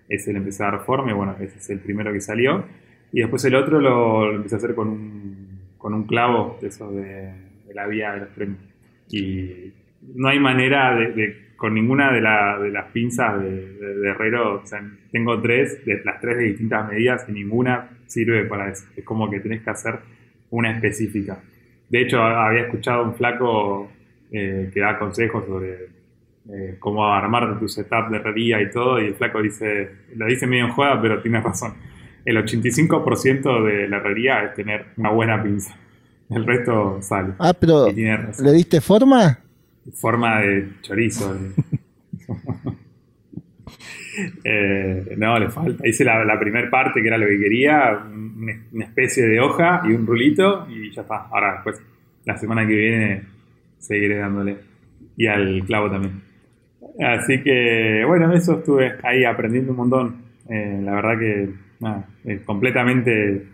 A 0.08 0.64
dar 0.64 0.86
forma 0.86 1.12
y 1.12 1.14
bueno, 1.14 1.36
ese 1.40 1.58
es 1.58 1.70
el 1.70 1.80
primero 1.80 2.14
que 2.14 2.22
salió. 2.22 2.66
Y 3.12 3.22
después 3.22 3.44
el 3.46 3.56
otro 3.56 3.80
lo, 3.80 4.34
empecé 4.36 4.56
a 4.56 4.58
hacer 4.60 4.76
con 4.76 4.88
un, 4.90 5.60
con 5.78 5.94
un 5.94 6.04
clavo 6.06 6.60
de 6.62 6.68
de, 6.70 7.34
la 7.74 7.88
vía 7.88 8.14
de 8.14 8.20
los 8.22 8.30
trenes. 8.34 8.58
Y 9.10 9.72
no 10.16 10.28
hay 10.30 10.40
manera 10.40 10.96
de, 10.96 11.48
con 11.56 11.74
ninguna 11.74 12.12
de, 12.12 12.22
la- 12.22 12.60
de 12.60 12.70
las 12.70 12.86
pinzas 12.92 13.42
de, 13.42 14.10
herrero, 14.10 14.64
tengo 15.12 15.42
tres, 15.42 15.84
de 15.86 16.02
las 16.04 16.20
tres 16.22 16.38
de 16.38 16.44
distintas 16.46 16.88
medidas 16.90 17.26
y 17.28 17.32
ninguna 17.32 17.90
sirve 18.06 18.46
para 18.46 18.70
eso. 18.70 18.86
Es 18.96 19.04
como 19.04 19.30
que 19.30 19.40
tenés 19.40 19.62
que 19.64 19.70
hacer 19.72 19.96
una 20.52 20.72
específica. 20.72 21.40
De 21.90 22.02
hecho, 22.02 22.22
había 22.22 22.62
escuchado 22.62 23.04
un 23.04 23.16
flaco 23.16 23.92
eh, 24.32 24.70
que 24.74 24.80
da 24.80 24.98
consejos 25.00 25.46
sobre 25.46 25.95
eh, 26.52 26.76
cómo 26.80 27.06
armar 27.08 27.60
tu 27.60 27.68
setup 27.68 28.10
de 28.10 28.18
herrería 28.18 28.62
y 28.62 28.70
todo, 28.72 29.02
y 29.02 29.08
el 29.08 29.16
flaco 29.16 29.42
dice, 29.42 29.92
lo 30.16 30.26
dice 30.28 30.46
medio 30.48 30.66
en 30.66 30.72
joda, 30.72 31.02
pero 31.02 31.22
tiene 31.22 31.42
razón. 31.42 31.74
El 32.24 32.38
85% 32.38 33.64
de 33.64 33.88
la 33.88 33.98
herrería 33.98 34.44
es 34.46 34.54
tener 34.56 34.86
una 34.98 35.10
buena 35.12 35.42
pinza. 35.44 35.76
El 36.30 36.46
resto 36.46 37.00
sale. 37.02 37.34
Ah, 37.38 37.54
pero. 37.60 37.86
¿le 37.92 38.52
diste 38.52 38.82
forma? 38.82 39.38
Forma 39.94 40.42
de 40.42 40.70
chorizo. 40.82 41.34
de- 41.36 41.52
Eh, 44.46 45.16
no, 45.18 45.38
le 45.38 45.50
falta. 45.50 45.86
Hice 45.88 46.06
la, 46.06 46.24
la 46.24 46.40
primera 46.40 46.70
parte, 46.70 47.02
que 47.02 47.08
era 47.08 47.18
lo 47.18 47.28
que 47.28 47.38
quería, 47.38 48.00
un- 48.06 48.64
una 48.72 48.86
especie 48.86 49.26
de 49.28 49.40
hoja 49.42 49.82
y 49.86 49.92
un 49.92 50.06
rulito, 50.08 50.68
y 50.70 50.90
ya 50.92 51.02
está. 51.02 51.28
Ahora, 51.32 51.54
después, 51.56 51.82
la 52.24 52.38
semana 52.38 52.66
que 52.66 52.74
viene, 52.76 53.24
seguiré 53.78 54.18
dándole. 54.18 54.58
Y 55.18 55.28
al 55.28 55.64
clavo 55.66 55.90
también. 55.92 56.22
Así 57.00 57.42
que, 57.44 58.04
bueno, 58.08 58.34
eso 58.34 58.60
estuve 58.60 58.96
ahí 59.04 59.24
aprendiendo 59.26 59.72
un 59.72 59.78
montón. 59.78 60.16
Eh, 60.50 60.82
la 60.84 60.94
verdad 60.96 61.20
que, 61.20 61.50
nada, 61.80 62.08
es 62.24 62.42
completamente 62.42 63.48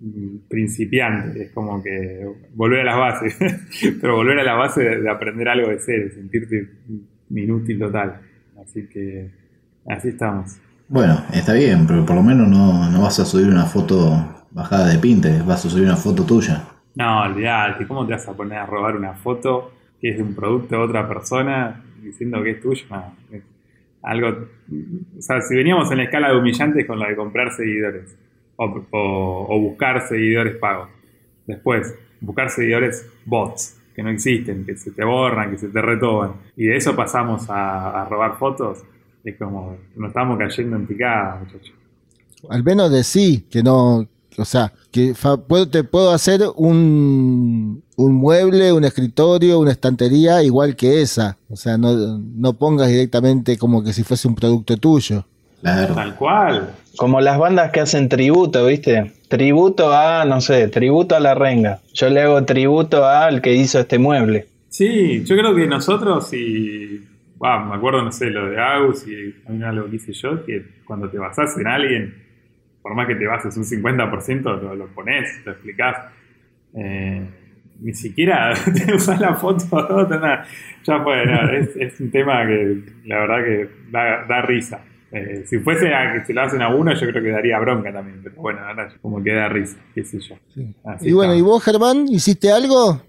mm, 0.00 0.48
principiante. 0.48 1.42
Es 1.42 1.50
como 1.52 1.82
que 1.82 2.26
volver 2.54 2.80
a 2.80 2.84
las 2.84 2.98
bases. 2.98 3.38
Pero 4.00 4.16
volver 4.16 4.38
a 4.40 4.44
la 4.44 4.54
base 4.54 4.82
de, 4.82 5.00
de 5.02 5.10
aprender 5.10 5.48
algo 5.48 5.68
de 5.68 5.78
cero, 5.78 6.08
sentirte 6.14 6.68
inútil 7.30 7.78
total. 7.78 8.20
Así 8.60 8.86
que, 8.88 9.30
así 9.86 10.08
estamos. 10.08 10.58
Bueno, 10.88 11.22
está 11.34 11.52
bien, 11.52 11.86
pero 11.86 12.06
por 12.06 12.16
lo 12.16 12.22
menos 12.22 12.48
no, 12.48 12.90
no 12.90 13.02
vas 13.02 13.20
a 13.20 13.26
subir 13.26 13.46
una 13.46 13.66
foto 13.66 14.46
bajada 14.50 14.88
de 14.88 14.98
Pinterest, 14.98 15.44
vas 15.44 15.64
a 15.66 15.68
subir 15.68 15.84
una 15.84 15.96
foto 15.96 16.24
tuya. 16.24 16.64
No, 16.94 17.24
olvidate, 17.24 17.86
¿cómo 17.86 18.06
te 18.06 18.14
vas 18.14 18.26
a 18.26 18.32
poner 18.32 18.56
a 18.56 18.64
robar 18.64 18.96
una 18.96 19.12
foto 19.12 19.70
que 20.00 20.10
es 20.10 20.16
de 20.16 20.22
un 20.22 20.34
producto 20.34 20.76
de 20.76 20.82
otra 20.82 21.06
persona 21.06 21.84
diciendo 22.08 22.42
que 22.42 22.50
es 22.50 22.60
tuyo? 22.60 22.84
No, 22.90 23.14
es 23.32 23.42
algo. 24.02 24.28
O 25.18 25.22
sea, 25.22 25.40
si 25.40 25.54
veníamos 25.54 25.90
en 25.90 25.98
la 25.98 26.04
escala 26.04 26.30
de 26.30 26.38
humillantes 26.38 26.86
con 26.86 26.98
la 26.98 27.08
de 27.08 27.16
comprar 27.16 27.52
seguidores 27.52 28.16
o, 28.56 29.60
buscar 29.60 30.06
seguidores 30.08 30.56
pagos. 30.56 30.88
Después, 31.46 31.94
buscar 32.20 32.50
seguidores 32.50 33.08
bots 33.24 33.80
que 33.94 34.02
no 34.02 34.10
existen, 34.10 34.64
que 34.64 34.76
se 34.76 34.90
te 34.92 35.04
borran, 35.04 35.50
que 35.50 35.58
se 35.58 35.68
te 35.68 35.80
retoban. 35.80 36.34
Y 36.56 36.66
de 36.66 36.76
eso 36.76 36.94
pasamos 36.94 37.46
a, 37.48 38.06
robar 38.08 38.38
fotos. 38.38 38.82
Es 39.24 39.36
como, 39.36 39.76
nos 39.96 40.08
estamos 40.08 40.38
cayendo 40.38 40.76
en 40.76 40.86
picada, 40.86 41.40
muchachos. 41.40 41.74
Al 42.48 42.62
menos 42.62 42.92
de 42.92 43.02
sí, 43.02 43.46
que 43.50 43.62
no, 43.62 44.06
o 44.38 44.44
sea, 44.44 44.72
que 44.90 45.14
fa- 45.14 45.36
puedo- 45.36 45.68
te 45.68 45.84
puedo 45.84 46.10
hacer 46.12 46.40
un, 46.56 47.82
un 47.96 48.14
mueble, 48.14 48.72
un 48.72 48.84
escritorio, 48.84 49.58
una 49.58 49.72
estantería 49.72 50.42
igual 50.42 50.76
que 50.76 51.02
esa. 51.02 51.36
O 51.50 51.56
sea, 51.56 51.76
no, 51.78 52.18
no 52.18 52.52
pongas 52.54 52.88
directamente 52.88 53.56
como 53.58 53.82
que 53.82 53.92
si 53.92 54.02
fuese 54.04 54.28
un 54.28 54.34
producto 54.34 54.76
tuyo. 54.76 55.24
Claro. 55.60 55.94
Tal 55.94 56.14
cual. 56.16 56.74
Como 56.96 57.20
las 57.20 57.38
bandas 57.38 57.70
que 57.70 57.80
hacen 57.80 58.08
tributo, 58.08 58.66
¿viste? 58.66 59.12
Tributo 59.28 59.92
a, 59.92 60.24
no 60.24 60.40
sé, 60.40 60.68
tributo 60.68 61.14
a 61.14 61.20
la 61.20 61.34
renga. 61.34 61.80
Yo 61.92 62.08
le 62.10 62.22
hago 62.22 62.44
tributo 62.44 63.04
al 63.04 63.40
que 63.40 63.54
hizo 63.54 63.78
este 63.80 63.98
mueble. 63.98 64.46
Sí, 64.68 65.24
yo 65.24 65.36
creo 65.36 65.54
que 65.54 65.66
nosotros, 65.66 66.32
y 66.34 67.00
ah, 67.42 67.64
me 67.68 67.76
acuerdo, 67.76 68.02
no 68.02 68.12
sé, 68.12 68.26
lo 68.30 68.48
de 68.50 68.60
Agus 68.60 69.04
y 69.06 69.34
algo 69.62 69.88
que 69.90 69.96
hice 69.96 70.12
yo, 70.12 70.44
que 70.44 70.64
cuando 70.86 71.08
te 71.08 71.18
basás 71.18 71.56
en 71.58 71.66
alguien, 71.66 72.14
por 72.82 72.94
más 72.94 73.06
que 73.06 73.14
te 73.14 73.26
bases 73.26 73.56
un 73.56 73.64
50%, 73.64 74.42
lo, 74.42 74.74
lo 74.74 74.86
pones, 74.88 75.28
lo 75.44 75.52
explicás. 75.52 75.96
Eh, 76.74 77.26
ni 77.80 77.94
siquiera 77.94 78.52
te 78.86 78.94
usas 78.94 79.20
la 79.20 79.34
foto, 79.34 79.64
no, 79.88 80.06
nada. 80.08 80.44
ya 80.84 81.02
fue, 81.02 81.26
no, 81.26 81.50
es, 81.50 81.76
es 81.76 82.00
un 82.00 82.10
tema 82.10 82.46
que 82.46 82.82
la 83.04 83.20
verdad 83.20 83.44
que 83.44 83.68
da, 83.90 84.24
da 84.26 84.42
risa. 84.42 84.80
Eh, 85.10 85.44
si 85.46 85.58
fuese 85.58 85.94
a 85.94 86.12
que 86.12 86.26
se 86.26 86.34
lo 86.34 86.42
hacen 86.42 86.60
a 86.60 86.68
uno, 86.68 86.92
yo 86.92 87.08
creo 87.08 87.22
que 87.22 87.30
daría 87.30 87.58
bronca 87.58 87.90
también, 87.92 88.20
pero 88.22 88.36
bueno, 88.36 88.60
ahora 88.60 88.88
como 89.00 89.22
que 89.22 89.32
da 89.32 89.48
risa, 89.48 89.78
qué 89.94 90.04
sé 90.04 90.20
yo. 90.20 90.36
Así 90.84 91.08
y 91.08 91.12
bueno, 91.12 91.34
¿y 91.34 91.40
vos, 91.40 91.64
Germán, 91.64 92.06
hiciste 92.08 92.52
algo? 92.52 93.00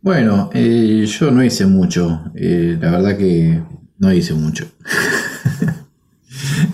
Bueno, 0.00 0.50
eh, 0.52 1.04
yo 1.06 1.30
no 1.30 1.44
hice 1.44 1.66
mucho, 1.66 2.32
eh, 2.34 2.76
la 2.80 2.90
verdad 2.90 3.16
que 3.16 3.60
no 3.98 4.12
hice 4.12 4.34
mucho. 4.34 4.66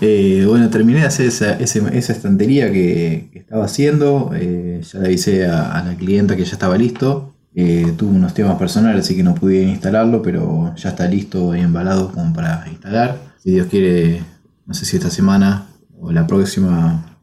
Eh, 0.01 0.45
bueno, 0.47 0.69
terminé 0.69 1.01
de 1.01 1.05
hacer 1.05 1.27
esa, 1.27 1.57
estantería 1.57 2.71
que, 2.71 3.29
estaba 3.33 3.65
haciendo, 3.65 4.31
eh, 4.33 4.81
ya 4.81 4.99
le 4.99 5.05
avisé 5.07 5.45
a, 5.45 5.83
la 5.83 5.95
clienta 5.95 6.35
que 6.35 6.45
ya 6.45 6.53
estaba 6.53 6.77
listo. 6.77 7.33
Eh, 7.55 7.93
tuve 7.97 8.11
unos 8.11 8.33
temas 8.33 8.57
personales, 8.57 9.05
así 9.05 9.15
que 9.15 9.23
no 9.23 9.35
pude 9.35 9.63
instalarlo, 9.63 10.21
pero 10.21 10.73
ya 10.75 10.89
está 10.89 11.07
listo 11.07 11.55
y 11.55 11.59
embalado 11.59 12.11
como 12.11 12.33
para 12.33 12.65
instalar. 12.69 13.19
Si 13.43 13.51
Dios 13.51 13.67
quiere, 13.67 14.21
no 14.65 14.73
sé 14.73 14.85
si 14.85 14.97
esta 14.97 15.09
semana 15.09 15.67
o 15.99 16.11
la 16.11 16.27
próxima 16.27 17.17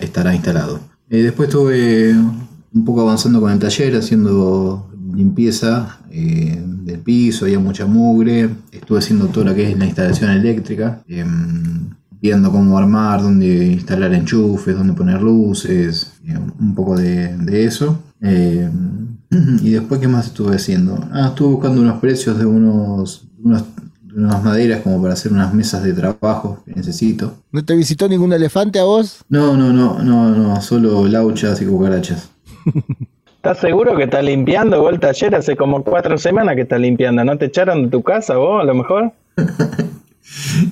estará 0.00 0.34
instalado. 0.34 0.80
Eh, 1.10 1.22
después 1.22 1.48
estuve 1.48 2.12
un 2.12 2.84
poco 2.84 3.00
avanzando 3.00 3.40
con 3.40 3.50
el 3.50 3.58
taller, 3.58 3.96
haciendo 3.96 4.87
limpieza 5.18 5.98
eh, 6.10 6.62
del 6.64 7.00
piso, 7.00 7.44
había 7.44 7.58
mucha 7.58 7.86
mugre. 7.86 8.48
Estuve 8.70 9.00
haciendo 9.00 9.26
todo 9.26 9.44
lo 9.44 9.54
que 9.54 9.70
es 9.70 9.76
la 9.76 9.84
instalación 9.84 10.30
eléctrica, 10.30 11.02
em, 11.08 11.90
viendo 12.20 12.50
cómo 12.52 12.78
armar, 12.78 13.20
dónde 13.20 13.72
instalar 13.72 14.14
enchufes, 14.14 14.76
dónde 14.76 14.92
poner 14.94 15.20
luces, 15.20 16.12
eh, 16.24 16.38
un 16.60 16.74
poco 16.74 16.96
de, 16.96 17.36
de 17.36 17.64
eso. 17.64 18.00
Em, 18.20 19.18
y 19.62 19.70
después, 19.70 20.00
¿qué 20.00 20.08
más 20.08 20.26
estuve 20.26 20.54
haciendo? 20.54 21.04
Ah, 21.12 21.28
estuve 21.28 21.54
buscando 21.54 21.80
unos 21.80 21.98
precios 21.98 22.38
de 22.38 22.46
unos, 22.46 23.26
unas 23.42 23.64
maderas 24.42 24.82
como 24.82 25.02
para 25.02 25.14
hacer 25.14 25.32
unas 25.32 25.52
mesas 25.52 25.82
de 25.82 25.92
trabajo 25.92 26.62
que 26.64 26.72
necesito. 26.74 27.34
¿No 27.50 27.64
te 27.64 27.74
visitó 27.74 28.08
ningún 28.08 28.32
elefante 28.32 28.78
a 28.78 28.84
vos? 28.84 29.24
No, 29.28 29.56
no, 29.56 29.72
no, 29.72 30.02
no, 30.02 30.30
no, 30.30 30.60
solo 30.62 31.06
lauchas 31.08 31.60
y 31.60 31.66
cucarachas. 31.66 32.30
¿Estás 33.48 33.62
seguro 33.62 33.96
que 33.96 34.02
estás 34.02 34.22
limpiando 34.22 34.82
vos 34.82 34.92
el 34.92 35.00
taller? 35.00 35.34
Hace 35.34 35.56
como 35.56 35.82
cuatro 35.82 36.18
semanas 36.18 36.54
que 36.54 36.60
estás 36.60 36.78
limpiando. 36.78 37.24
¿No 37.24 37.38
te 37.38 37.46
echaron 37.46 37.84
de 37.84 37.88
tu 37.88 38.02
casa 38.02 38.36
vos 38.36 38.60
a 38.60 38.64
lo 38.64 38.74
mejor? 38.74 39.12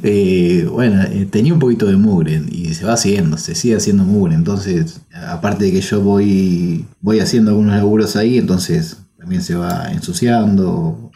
Eh, 0.03 0.69
bueno, 0.71 1.03
eh, 1.05 1.27
tenía 1.31 1.55
un 1.55 1.59
poquito 1.59 1.87
de 1.87 1.97
mugre 1.97 2.43
y 2.51 2.75
se 2.75 2.85
va 2.85 2.93
haciendo, 2.93 3.39
se 3.39 3.55
sigue 3.55 3.77
haciendo 3.77 4.05
mugre. 4.05 4.35
Entonces, 4.35 5.01
aparte 5.11 5.65
de 5.65 5.73
que 5.73 5.81
yo 5.81 6.03
voy, 6.03 6.85
voy 7.01 7.21
haciendo 7.21 7.53
algunos 7.53 7.75
laburos 7.75 8.17
ahí, 8.17 8.37
entonces 8.37 8.99
también 9.17 9.41
se 9.41 9.55
va 9.55 9.91
ensuciando. 9.91 11.11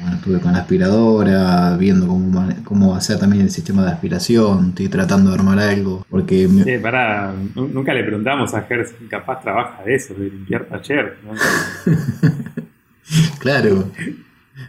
Bueno, 0.00 0.16
estuve 0.16 0.40
con 0.40 0.52
la 0.52 0.58
aspiradora, 0.60 1.76
viendo 1.76 2.06
cómo, 2.06 2.48
cómo 2.64 2.94
hacer 2.94 3.18
también 3.18 3.42
el 3.42 3.50
sistema 3.50 3.84
de 3.84 3.90
aspiración. 3.92 4.68
Estoy 4.70 4.88
tratando 4.88 5.30
de 5.30 5.36
armar 5.36 5.58
algo. 5.58 6.06
Porque 6.08 6.46
me- 6.46 6.62
Sí, 6.64 6.78
pará, 6.80 7.32
nu- 7.54 7.68
nunca 7.68 7.92
le 7.92 8.04
preguntamos 8.04 8.54
a 8.54 8.62
Ger 8.62 8.86
si 8.86 9.06
capaz 9.06 9.40
trabaja 9.42 9.82
de 9.84 9.94
eso, 9.94 10.14
de 10.14 10.30
limpiar 10.30 10.66
taller. 10.66 11.16
¿no? 11.24 11.32
claro, 13.40 13.90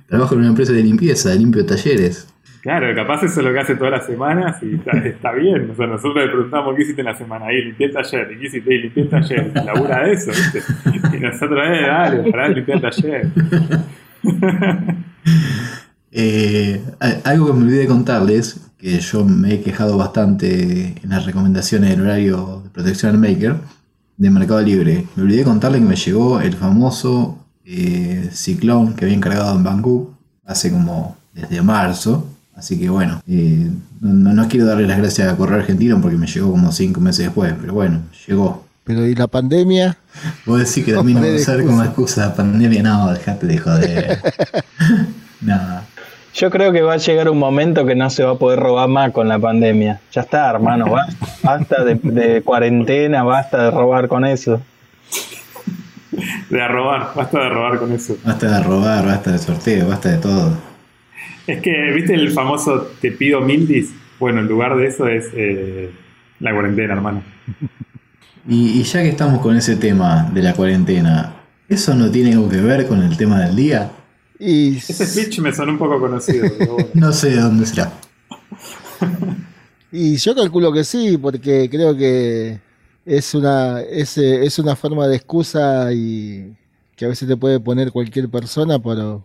trabajo 0.07 0.33
en 0.33 0.39
una 0.41 0.49
empresa 0.49 0.73
de 0.73 0.83
limpieza, 0.83 1.33
limpio 1.35 1.65
talleres. 1.65 2.27
Claro, 2.61 2.93
capaz 2.93 3.23
eso 3.23 3.39
es 3.39 3.45
lo 3.45 3.53
que 3.53 3.59
hace 3.59 3.75
todas 3.75 3.91
las 3.91 4.05
semanas 4.05 4.57
y 4.61 4.75
está, 4.75 4.91
está 4.97 5.31
bien. 5.31 5.69
O 5.71 5.75
sea, 5.75 5.87
nosotros 5.87 6.25
le 6.25 6.29
preguntamos 6.29 6.75
qué 6.75 6.81
hiciste 6.81 7.01
en 7.01 7.05
la 7.05 7.15
semana. 7.15 7.45
Ahí 7.45 7.61
limpié 7.63 7.87
el 7.87 7.93
taller. 7.93 8.31
¿Y 8.33 8.37
qué 8.39 8.47
hiciste? 8.47 8.75
Y 8.75 8.81
limpié 8.81 9.03
el 9.03 9.09
taller. 9.09 9.51
Y 9.55 9.65
labura 9.65 10.03
de 10.05 10.11
eso, 10.11 10.31
¿viste? 10.31 10.61
Y 11.15 11.19
nosotros, 11.21 11.57
eh, 11.67 11.81
dale, 11.87 12.29
pará 12.31 12.49
de 12.49 12.55
limpiar 12.55 12.77
el 12.77 12.81
taller. 12.81 13.27
Eh, 16.11 16.83
algo 17.23 17.47
que 17.47 17.53
me 17.53 17.59
olvidé 17.65 17.79
de 17.81 17.87
contarles, 17.87 18.61
que 18.77 18.99
yo 18.99 19.23
me 19.25 19.53
he 19.53 19.61
quejado 19.61 19.97
bastante 19.97 20.95
en 21.03 21.09
las 21.09 21.25
recomendaciones 21.25 21.91
del 21.91 22.01
horario 22.01 22.61
de 22.63 22.69
protección 22.71 23.11
al 23.11 23.19
maker 23.19 23.57
de 24.17 24.29
Mercado 24.31 24.61
Libre. 24.61 25.05
Me 25.15 25.23
olvidé 25.23 25.39
de 25.39 25.43
contarles 25.45 25.81
que 25.81 25.87
me 25.87 25.95
llegó 25.95 26.39
el 26.41 26.53
famoso 26.53 27.45
eh, 27.65 28.27
ciclón 28.31 28.93
que 28.93 29.05
había 29.05 29.15
encargado 29.17 29.55
en 29.55 29.63
Bangkok 29.63 30.09
hace 30.45 30.71
como 30.71 31.15
desde 31.33 31.61
marzo. 31.61 32.25
Así 32.55 32.77
que 32.79 32.89
bueno, 32.89 33.21
eh, 33.27 33.69
no, 34.01 34.33
no- 34.33 34.47
quiero 34.47 34.65
darle 34.65 34.87
las 34.87 34.97
gracias 34.97 35.31
a 35.31 35.37
Correo 35.37 35.59
Argentino 35.59 36.01
porque 36.01 36.17
me 36.17 36.27
llegó 36.27 36.49
como 36.51 36.71
cinco 36.71 36.99
meses 37.01 37.25
después, 37.25 37.53
pero 37.61 37.73
bueno, 37.73 38.01
llegó. 38.27 38.65
Pero 38.89 39.05
¿y 39.05 39.13
la 39.13 39.27
pandemia? 39.27 39.97
Vos 40.47 40.57
decís 40.57 40.83
que 40.83 40.93
también 40.93 41.21
No 41.21 41.27
a 41.31 41.35
usar 41.35 41.63
como 41.63 41.83
excusa 41.83 42.25
la 42.29 42.33
pandemia, 42.33 42.81
no, 42.81 43.13
dejate 43.13 43.45
de 43.45 43.57
joder. 43.59 44.19
Nada. 45.41 45.85
Yo 46.33 46.49
creo 46.49 46.71
que 46.71 46.81
va 46.81 46.93
a 46.93 46.97
llegar 46.97 47.29
un 47.29 47.37
momento 47.37 47.85
que 47.85 47.93
no 47.93 48.09
se 48.09 48.23
va 48.23 48.31
a 48.31 48.35
poder 48.39 48.57
robar 48.57 48.89
más 48.89 49.11
con 49.11 49.27
la 49.27 49.37
pandemia. 49.37 49.99
Ya 50.11 50.21
está, 50.21 50.49
hermano, 50.49 50.89
ba- 50.89 51.05
basta 51.43 51.83
de, 51.83 51.99
de 52.01 52.41
cuarentena, 52.41 53.21
basta 53.21 53.65
de 53.65 53.69
robar 53.69 54.07
con 54.07 54.25
eso. 54.25 54.59
De 56.49 56.67
robar, 56.67 57.11
basta 57.15 57.41
de 57.41 57.49
robar 57.49 57.77
con 57.77 57.91
eso. 57.91 58.17
Basta 58.25 58.49
de 58.57 58.63
robar, 58.63 59.05
basta 59.05 59.31
de 59.33 59.37
sorteo, 59.37 59.87
basta 59.87 60.09
de 60.09 60.17
todo. 60.17 60.57
Es 61.45 61.61
que, 61.61 61.91
¿viste 61.91 62.15
el 62.15 62.31
famoso 62.31 62.89
te 62.99 63.11
pido 63.11 63.39
mildis? 63.41 63.91
Bueno, 64.19 64.39
en 64.39 64.47
lugar 64.47 64.75
de 64.77 64.87
eso 64.87 65.07
es 65.07 65.25
eh, 65.35 65.91
la 66.39 66.53
cuarentena, 66.53 66.93
hermano. 66.95 67.21
Y, 68.47 68.79
y 68.79 68.83
ya 68.83 69.01
que 69.03 69.09
estamos 69.09 69.41
con 69.41 69.55
ese 69.57 69.75
tema 69.75 70.29
de 70.33 70.41
la 70.41 70.53
cuarentena, 70.53 71.35
¿eso 71.67 71.93
no 71.95 72.09
tiene 72.09 72.33
algo 72.33 72.49
que 72.49 72.57
ver 72.61 72.87
con 72.87 73.03
el 73.03 73.15
tema 73.17 73.39
del 73.41 73.55
día? 73.55 73.91
Y 74.39 74.77
Ese 74.77 75.05
speech 75.05 75.39
me 75.39 75.51
sonó 75.53 75.73
un 75.73 75.77
poco 75.77 75.99
conocido. 75.99 76.47
pero 76.57 76.73
bueno. 76.73 76.89
No 76.93 77.11
sé 77.11 77.31
de 77.31 77.41
dónde 77.41 77.65
será. 77.65 77.91
Y 79.91 80.17
yo 80.17 80.35
calculo 80.35 80.71
que 80.71 80.83
sí, 80.83 81.17
porque 81.17 81.67
creo 81.69 81.95
que 81.97 82.59
es 83.05 83.33
una, 83.33 83.81
es, 83.81 84.17
eh, 84.17 84.45
es 84.45 84.59
una 84.59 84.75
forma 84.75 85.07
de 85.07 85.15
excusa 85.15 85.91
y 85.93 86.55
que 86.95 87.05
a 87.05 87.07
veces 87.07 87.27
te 87.27 87.37
puede 87.37 87.59
poner 87.59 87.91
cualquier 87.91 88.29
persona 88.29 88.77
por, 88.79 89.23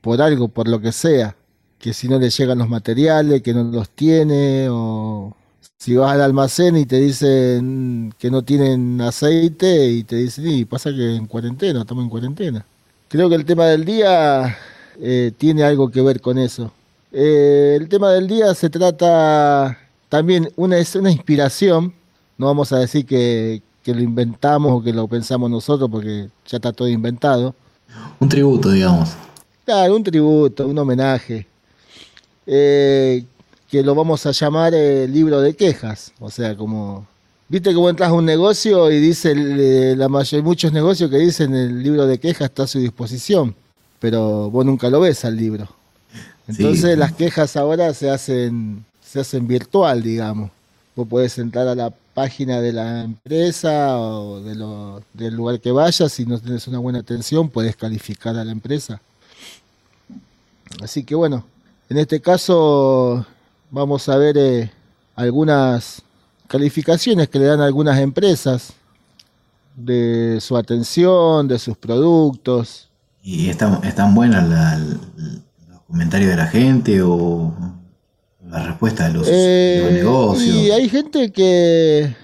por 0.00 0.22
algo, 0.22 0.48
por 0.48 0.68
lo 0.68 0.80
que 0.80 0.92
sea. 0.92 1.36
que 1.78 1.92
si 1.92 2.08
no 2.08 2.18
le 2.18 2.30
llegan 2.30 2.58
los 2.58 2.68
materiales, 2.68 3.42
que 3.42 3.52
no 3.54 3.64
los 3.64 3.90
tiene, 3.90 4.68
o 4.70 5.36
si 5.78 5.96
vas 5.96 6.12
al 6.12 6.22
almacén 6.22 6.76
y 6.76 6.86
te 6.86 7.00
dicen 7.00 8.14
que 8.18 8.30
no 8.30 8.42
tienen 8.42 9.00
aceite 9.00 9.90
y 9.90 10.04
te 10.04 10.16
dicen, 10.16 10.46
y 10.46 10.64
pasa 10.64 10.90
que 10.90 11.16
en 11.16 11.26
cuarentena, 11.26 11.80
estamos 11.80 12.04
en 12.04 12.10
cuarentena. 12.10 12.64
Creo 13.08 13.28
que 13.28 13.34
el 13.34 13.44
tema 13.44 13.66
del 13.66 13.84
día 13.84 14.56
eh, 15.00 15.32
tiene 15.36 15.62
algo 15.62 15.90
que 15.90 16.00
ver 16.00 16.20
con 16.20 16.38
eso. 16.38 16.72
Eh, 17.12 17.76
el 17.78 17.88
tema 17.88 18.10
del 18.10 18.26
día 18.26 18.54
se 18.54 18.70
trata 18.70 19.78
también, 20.08 20.50
una, 20.56 20.78
es 20.78 20.94
una 20.96 21.10
inspiración, 21.10 21.92
no 22.38 22.46
vamos 22.46 22.72
a 22.72 22.78
decir 22.78 23.06
que, 23.06 23.62
que 23.82 23.94
lo 23.94 24.00
inventamos 24.00 24.72
o 24.72 24.82
que 24.82 24.92
lo 24.92 25.06
pensamos 25.06 25.50
nosotros 25.50 25.90
porque 25.90 26.28
ya 26.46 26.56
está 26.56 26.72
todo 26.72 26.88
inventado. 26.88 27.54
Un 28.18 28.28
tributo, 28.28 28.70
digamos. 28.70 29.10
Claro, 29.64 29.96
un 29.96 30.02
tributo, 30.02 30.66
un 30.66 30.78
homenaje. 30.78 31.46
Eh, 32.46 33.24
que 33.70 33.82
lo 33.82 33.94
vamos 33.94 34.24
a 34.26 34.30
llamar 34.32 34.74
el 34.74 35.12
libro 35.12 35.40
de 35.40 35.54
quejas. 35.54 36.12
O 36.20 36.30
sea, 36.30 36.56
como. 36.56 37.06
Viste 37.48 37.70
que 37.70 37.76
vos 37.76 37.90
entras 37.90 38.08
a 38.08 38.12
un 38.14 38.24
negocio 38.24 38.90
y 38.90 38.98
dice 38.98 39.34
la 39.96 40.08
mayor, 40.08 40.38
hay 40.40 40.42
muchos 40.42 40.72
negocios 40.72 41.10
que 41.10 41.18
dicen 41.18 41.54
el 41.54 41.82
libro 41.82 42.06
de 42.06 42.18
quejas 42.18 42.48
está 42.48 42.62
a 42.62 42.66
su 42.66 42.78
disposición, 42.78 43.54
pero 44.00 44.50
vos 44.50 44.64
nunca 44.64 44.88
lo 44.88 45.00
ves 45.00 45.24
al 45.26 45.36
libro. 45.36 45.68
Entonces 46.48 46.92
Sí. 46.92 46.96
las 46.96 47.12
quejas 47.12 47.56
ahora 47.56 47.92
se 47.94 48.10
hacen, 48.10 48.84
se 49.02 49.20
hacen 49.20 49.46
virtual, 49.46 50.02
digamos. 50.02 50.50
Vos 50.96 51.06
podés 51.06 51.38
entrar 51.38 51.68
a 51.68 51.74
la 51.74 51.92
página 52.14 52.60
de 52.60 52.72
la 52.72 53.02
empresa 53.04 53.98
o 53.98 54.40
de 54.40 54.54
lo- 54.54 55.02
del 55.12 55.34
lugar 55.34 55.60
que 55.60 55.70
vayas, 55.72 56.12
si 56.12 56.24
no 56.24 56.38
tenés 56.40 56.66
una 56.66 56.78
buena 56.78 57.00
atención, 57.00 57.50
podés 57.50 57.76
calificar 57.76 58.36
a 58.36 58.44
la 58.44 58.52
empresa. 58.52 59.00
Así 60.82 61.04
que 61.04 61.14
bueno, 61.14 61.44
en 61.88 61.98
este 61.98 62.20
caso 62.20 63.26
vamos 63.74 64.08
a 64.08 64.16
ver 64.16 64.36
eh, 64.38 64.70
algunas 65.16 66.02
calificaciones 66.46 67.28
que 67.28 67.38
le 67.40 67.46
dan 67.46 67.60
algunas 67.60 67.98
empresas 67.98 68.72
de 69.76 70.38
su 70.40 70.56
atención, 70.56 71.48
de 71.48 71.58
sus 71.58 71.76
productos. 71.76 72.88
¿Y 73.22 73.48
están, 73.48 73.82
están 73.84 74.14
buenas 74.14 74.48
la- 74.48 74.78
los 74.78 75.80
comentarios 75.88 76.30
de 76.30 76.36
la 76.36 76.46
gente 76.46 77.02
o 77.02 77.52
la 78.46 78.64
respuesta 78.66 79.08
de 79.08 79.14
los, 79.14 79.26
de 79.26 79.32
los 79.32 79.90
Eh, 79.90 79.90
negocios? 80.04 80.56
y 80.56 80.70
hay 80.70 80.88
gente 80.88 81.32
que 81.32 82.14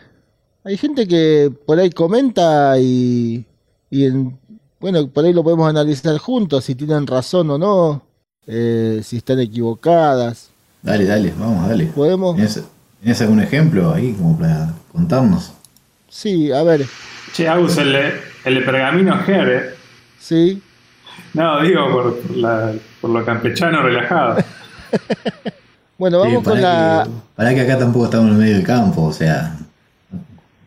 hay 0.63 0.77
gente 0.77 1.09
que 1.09 1.51
por 1.67 1.79
ahí 1.79 1.91
comenta 1.91 2.79
y, 2.79 3.45
y 3.91 4.05
en- 4.05 4.39
bueno, 4.79 5.09
por 5.09 5.25
ahí 5.25 5.33
lo 5.33 5.43
podemos 5.43 5.69
analizar 5.69 6.17
juntos 6.19 6.65
si 6.65 6.75
tienen 6.75 7.07
razón 7.07 7.51
o 7.51 7.59
no, 7.59 8.03
eh, 8.47 9.01
si 9.03 9.17
están 9.17 9.41
equivocadas. 9.41 10.51
Dale, 10.83 11.05
dale, 11.05 11.33
vamos, 11.39 11.69
dale. 11.69 11.87
Podemos, 11.87 12.37
¿Tenés, 12.37 12.63
tenés 13.03 13.21
algún 13.23 13.41
ejemplo 13.41 13.93
ahí 13.95 14.13
como 14.15 14.39
para 14.39 14.71
contarnos? 14.93 15.53
sí, 16.09 16.51
a 16.53 16.63
ver, 16.63 16.85
Che, 17.33 17.49
Agus, 17.49 17.77
el, 17.79 17.95
el 18.45 18.55
de 18.55 18.61
Pergamino 18.63 19.17
Jere. 19.19 19.75
sí. 20.19 20.63
No, 21.35 21.61
digo 21.63 21.89
por, 21.93 22.31
la- 22.37 22.73
por 23.01 23.11
lo 23.11 23.25
campechano 23.25 23.83
relajado. 23.83 24.39
Bueno, 25.99 26.19
vamos 26.21 26.39
Sí, 26.39 26.45
con 26.45 26.63
la 26.63 27.03
Que, 27.07 27.11
pará 27.37 27.55
que 27.55 27.61
acá 27.61 27.79
tampoco 27.79 28.07
estamos 28.07 28.29
en 28.29 28.33
el 28.33 28.39
medio 28.41 28.55
del 28.57 28.65
campo, 28.67 29.03
o 29.05 29.13
sea. 29.13 29.55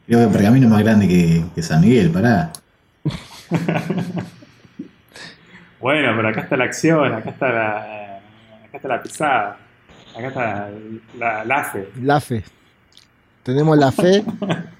Creo 0.06 0.20
que 0.28 0.32
Pergamino 0.32 0.68
es 0.68 0.72
más 0.72 0.84
grande 0.84 1.08
que, 1.08 1.44
que 1.56 1.64
San 1.64 1.82
Miguel, 1.82 2.12
pará. 2.12 2.52
Bueno, 5.80 6.14
pero 6.16 6.30
acá 6.30 6.42
está 6.42 6.56
la 6.56 6.64
acción, 6.66 7.14
acá 7.14 7.30
está 7.32 7.50
la, 7.50 7.78
acá 8.66 8.78
está 8.78 8.88
la 8.88 9.02
pisada, 9.04 9.58
acá 10.16 10.28
está 10.28 10.72
la, 11.18 11.46
la 11.46 11.56
AFE. 11.56 11.90
la 12.02 12.22
fe. 12.22 12.44
Tenemos 13.44 13.78
la 13.78 13.92
fe. 13.92 14.24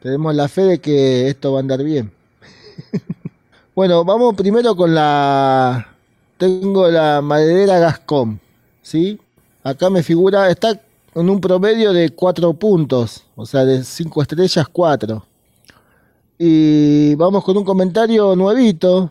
Tenemos 0.00 0.34
la 0.34 0.48
fe 0.48 0.62
de 0.62 0.78
que 0.78 1.28
esto 1.28 1.52
va 1.52 1.58
a 1.58 1.60
andar 1.60 1.82
bien. 1.82 2.12
bueno, 3.74 4.04
vamos 4.04 4.34
primero 4.34 4.74
con 4.76 4.94
la. 4.94 5.94
Tengo 6.38 6.88
la 6.88 7.20
maderera 7.22 7.78
Gascón. 7.78 8.40
¿Sí? 8.82 9.18
Acá 9.62 9.90
me 9.90 10.02
figura. 10.02 10.48
Está 10.48 10.80
en 11.14 11.28
un 11.28 11.40
promedio 11.40 11.92
de 11.92 12.10
4 12.10 12.54
puntos. 12.54 13.24
O 13.34 13.44
sea, 13.46 13.64
de 13.64 13.82
5 13.82 14.22
estrellas, 14.22 14.66
4. 14.70 15.26
Y 16.38 17.14
vamos 17.16 17.42
con 17.44 17.56
un 17.56 17.64
comentario 17.64 18.36
nuevito. 18.36 19.10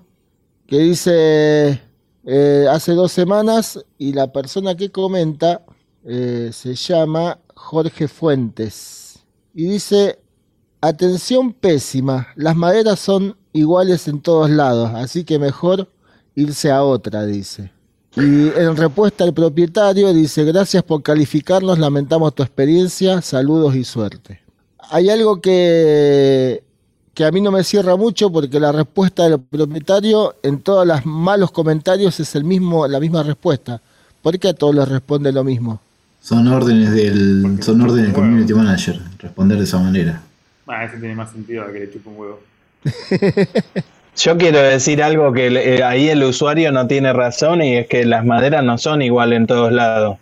Que 0.67 0.79
dice. 0.79 1.81
Eh, 2.25 2.67
hace 2.69 2.93
dos 2.93 3.11
semanas. 3.11 3.79
Y 3.97 4.13
la 4.13 4.31
persona 4.31 4.75
que 4.75 4.91
comenta. 4.91 5.61
eh, 6.03 6.51
se 6.53 6.75
llama 6.75 7.39
Jorge 7.55 8.07
Fuentes. 8.07 9.19
Y 9.53 9.65
dice. 9.65 10.19
Atención 10.81 11.51
pésima, 11.51 12.27
las 12.35 12.55
maderas 12.55 12.99
son 12.99 13.35
iguales 13.53 14.07
en 14.07 14.21
todos 14.21 14.51
lados, 14.51 14.91
así 14.93 15.23
que 15.23 15.39
mejor 15.39 15.89
irse 16.35 16.69
a 16.69 16.83
otra, 16.83 17.25
dice. 17.25 17.71
Y 18.15 18.49
en 18.49 18.77
respuesta 18.77 19.23
el 19.23 19.33
propietario 19.33 20.13
dice, 20.13 20.43
gracias 20.43 20.83
por 20.83 21.01
calificarnos, 21.01 21.79
lamentamos 21.79 22.35
tu 22.35 22.43
experiencia, 22.43 23.23
saludos 23.23 23.73
y 23.75 23.83
suerte. 23.83 24.41
Hay 24.77 25.09
algo 25.09 25.41
que, 25.41 26.63
que 27.15 27.25
a 27.25 27.31
mí 27.31 27.41
no 27.41 27.51
me 27.51 27.63
cierra 27.63 27.95
mucho 27.95 28.29
porque 28.29 28.59
la 28.59 28.71
respuesta 28.71 29.23
del 29.23 29.39
propietario 29.39 30.35
en 30.43 30.59
todos 30.59 30.85
los 30.85 31.05
malos 31.05 31.49
comentarios 31.49 32.19
es 32.19 32.35
el 32.35 32.43
mismo, 32.43 32.87
la 32.87 32.99
misma 32.99 33.23
respuesta. 33.23 33.81
¿Por 34.21 34.37
qué 34.37 34.49
a 34.49 34.53
todos 34.53 34.75
les 34.75 34.87
responde 34.87 35.31
lo 35.31 35.43
mismo? 35.43 35.79
Son 36.21 36.47
órdenes 36.47 36.91
del. 36.93 37.63
Son 37.63 37.81
órdenes 37.81 38.07
del 38.07 38.13
community 38.13 38.53
manager, 38.53 38.99
responder 39.19 39.57
de 39.57 39.63
esa 39.63 39.79
manera. 39.79 40.21
Ah, 40.67 40.83
ese 40.83 40.97
tiene 40.97 41.15
más 41.15 41.31
sentido 41.31 41.63
a 41.63 41.71
que 41.71 41.79
le 41.79 41.91
chupe 41.91 42.09
un 42.09 42.17
huevo. 42.17 42.39
Yo 44.17 44.37
quiero 44.37 44.59
decir 44.59 45.01
algo 45.03 45.31
que 45.33 45.47
eh, 45.47 45.83
ahí 45.83 46.09
el 46.09 46.23
usuario 46.23 46.71
no 46.71 46.87
tiene 46.87 47.13
razón 47.13 47.61
y 47.61 47.75
es 47.75 47.87
que 47.87 48.05
las 48.05 48.25
maderas 48.25 48.63
no 48.63 48.77
son 48.77 49.01
igual 49.01 49.33
en 49.33 49.45
todos 49.47 49.71
lados. 49.71 50.17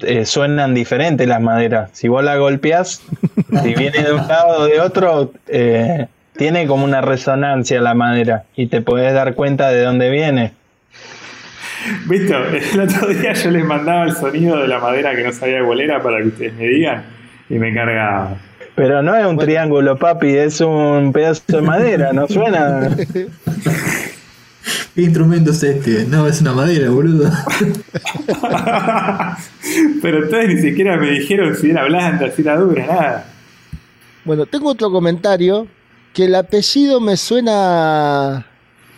Eh, 0.00 0.26
suenan 0.26 0.74
diferentes 0.74 1.26
las 1.26 1.40
maderas. 1.40 1.90
Si 1.92 2.08
vos 2.08 2.22
la 2.22 2.36
golpeás, 2.36 3.00
si 3.62 3.74
viene 3.74 4.02
de 4.02 4.12
un 4.12 4.26
lado 4.26 4.62
o 4.62 4.64
de 4.66 4.80
otro, 4.80 5.32
eh, 5.46 6.06
tiene 6.38 6.66
como 6.68 6.84
una 6.84 7.00
resonancia 7.00 7.80
la 7.80 7.94
madera 7.94 8.44
y 8.54 8.68
te 8.68 8.80
podés 8.80 9.12
dar 9.12 9.34
cuenta 9.34 9.70
de 9.70 9.82
dónde 9.82 10.08
viene. 10.08 10.52
¿Viste? 12.06 12.32
El 12.72 12.80
otro 12.80 13.08
día 13.08 13.32
yo 13.32 13.50
les 13.50 13.64
mandaba 13.64 14.04
el 14.04 14.14
sonido 14.14 14.56
de 14.62 14.68
la 14.68 14.78
madera 14.78 15.16
que 15.16 15.24
no 15.24 15.32
sabía 15.32 15.64
cuál 15.64 15.80
era 15.80 16.00
para 16.00 16.18
que 16.18 16.28
ustedes 16.28 16.54
me 16.54 16.68
digan 16.68 17.04
y 17.50 17.54
me 17.54 17.74
cargaba. 17.74 18.36
Pero 18.76 19.02
no 19.02 19.16
es 19.16 19.26
un 19.26 19.36
triángulo, 19.36 19.98
papi, 19.98 20.36
es 20.36 20.60
un 20.60 21.12
pedazo 21.12 21.42
de 21.48 21.62
madera, 21.62 22.12
no 22.12 22.28
suena. 22.28 22.88
¿Qué 24.94 25.02
instrumento 25.02 25.50
es 25.50 25.62
este? 25.64 26.04
No, 26.06 26.28
es 26.28 26.40
una 26.40 26.52
madera, 26.52 26.88
boludo. 26.90 27.28
Pero 30.02 30.20
ustedes 30.20 30.54
ni 30.54 30.60
siquiera 30.60 30.96
me 30.96 31.10
dijeron 31.10 31.56
si 31.56 31.70
era 31.70 31.84
blanda, 31.84 32.30
si 32.30 32.42
era 32.42 32.56
dura, 32.56 32.86
nada. 32.86 33.26
Bueno, 34.24 34.46
tengo 34.46 34.70
otro 34.70 34.90
comentario 34.90 35.66
que 36.14 36.24
el 36.24 36.34
apellido 36.34 37.00
me 37.00 37.16
suena... 37.16 38.46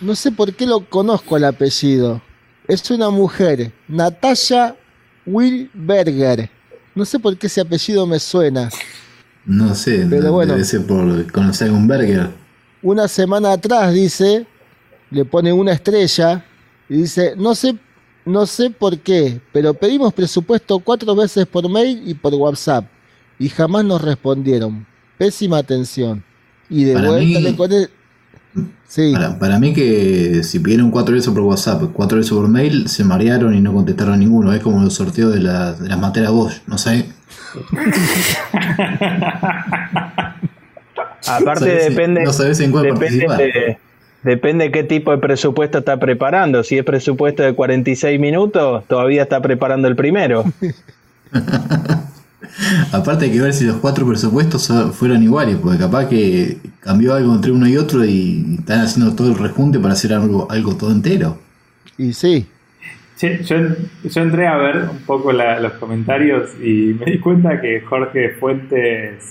No 0.00 0.14
sé 0.14 0.32
por 0.32 0.54
qué 0.54 0.66
lo 0.66 0.88
conozco 0.88 1.36
el 1.36 1.44
apellido. 1.44 2.22
Es 2.66 2.90
una 2.90 3.10
mujer, 3.10 3.72
Natalia 3.88 4.74
Wilberger. 5.26 6.48
No 6.94 7.04
sé 7.04 7.18
por 7.18 7.36
qué 7.36 7.46
ese 7.46 7.60
apellido 7.60 8.06
me 8.06 8.18
suena. 8.18 8.70
No 9.44 9.74
sé, 9.74 10.06
Pero 10.08 10.22
no- 10.24 10.32
bueno. 10.32 10.52
debe 10.54 10.64
ser 10.64 10.86
por 10.86 11.30
conocer 11.32 11.68
a 11.68 11.72
un 11.72 11.86
burger. 11.86 12.30
Una 12.82 13.08
semana 13.08 13.52
atrás 13.52 13.92
dice, 13.92 14.46
le 15.10 15.24
pone 15.24 15.52
una 15.52 15.72
estrella 15.72 16.44
y 16.88 16.96
dice, 17.02 17.34
no 17.36 17.54
sé, 17.54 17.76
no 18.24 18.46
sé 18.46 18.70
por 18.70 18.98
qué, 18.98 19.40
pero 19.52 19.74
pedimos 19.74 20.12
presupuesto 20.14 20.78
cuatro 20.78 21.14
veces 21.14 21.46
por 21.46 21.68
mail 21.68 22.02
y 22.06 22.14
por 22.14 22.32
WhatsApp 22.34 22.86
y 23.38 23.48
jamás 23.48 23.84
nos 23.84 24.00
respondieron. 24.00 24.86
Pésima 25.18 25.58
atención. 25.58 26.24
Y 26.70 26.85
de 26.85 26.94
Para 26.94 27.09
vuelta 27.09 27.38
mí- 27.38 27.42
le 27.42 27.52
pone... 27.54 27.88
Sí. 28.88 29.12
Para, 29.12 29.38
para 29.38 29.59
mí 29.61 29.72
que 29.72 30.42
si 30.42 30.59
pidieron 30.59 30.90
cuatro 30.90 31.14
veces 31.14 31.33
por 31.33 31.42
WhatsApp, 31.42 31.83
cuatro 31.92 32.18
veces 32.18 32.33
por 32.33 32.48
mail, 32.48 32.88
se 32.88 33.04
marearon 33.04 33.54
y 33.54 33.61
no 33.61 33.72
contestaron 33.72 34.18
ninguno. 34.18 34.52
Es 34.52 34.61
como 34.62 34.83
los 34.83 34.94
sorteos 34.94 35.33
de, 35.33 35.40
la- 35.40 35.74
de 35.74 35.88
las 35.88 35.98
materas 35.98 36.33
Bosch, 36.33 36.54
no 36.66 36.76
sé. 36.78 37.06
Aparte 41.28 41.64
si- 41.85 41.90
depende, 41.90 42.24
no 42.24 42.33
sabés 42.33 42.59
en 42.61 42.70
cuál 42.72 42.85
depende, 42.85 43.24
participar. 43.26 43.38
de, 43.38 43.78
depende 44.22 44.70
qué 44.72 44.85
tipo 44.85 45.11
de 45.12 45.18
presupuesto 45.18 45.78
está 45.78 45.98
preparando. 45.98 46.64
Si 46.64 46.78
es 46.78 46.85
presupuesto 46.85 47.42
de 47.42 47.52
46 47.54 48.18
minutos, 48.18 48.85
todavía 48.88 49.22
está 49.22 49.40
preparando 49.40 49.87
el 49.88 49.96
primero. 49.96 50.44
Aparte 52.92 53.26
hay 53.26 53.32
que 53.32 53.40
ver 53.40 53.52
si 53.52 53.64
los 53.64 53.76
cuatro 53.76 54.06
presupuestos 54.06 54.70
fueron 54.94 55.22
iguales, 55.22 55.56
porque 55.62 55.78
capaz 55.78 56.06
que 56.08 56.58
cambió 56.80 57.14
algo 57.14 57.34
entre 57.34 57.52
uno 57.52 57.68
y 57.68 57.76
otro 57.76 58.04
y 58.04 58.56
están 58.58 58.80
haciendo 58.80 59.14
todo 59.14 59.28
el 59.28 59.38
rejunte 59.38 59.78
para 59.78 59.94
hacer 59.94 60.12
algo, 60.12 60.46
algo 60.50 60.76
todo 60.76 60.90
entero. 60.92 61.38
Y 61.98 62.12
sí. 62.12 62.46
Che, 63.16 63.42
yo, 63.44 63.56
yo 64.04 64.22
entré 64.22 64.46
a 64.46 64.56
ver 64.56 64.88
un 64.90 64.98
poco 65.06 65.30
la- 65.32 65.60
los 65.60 65.72
comentarios 65.74 66.50
y 66.62 66.94
me 66.98 67.04
di 67.12 67.18
cuenta 67.18 67.60
que 67.60 67.82
Jorge 67.82 68.30
Fuentes 68.40 69.22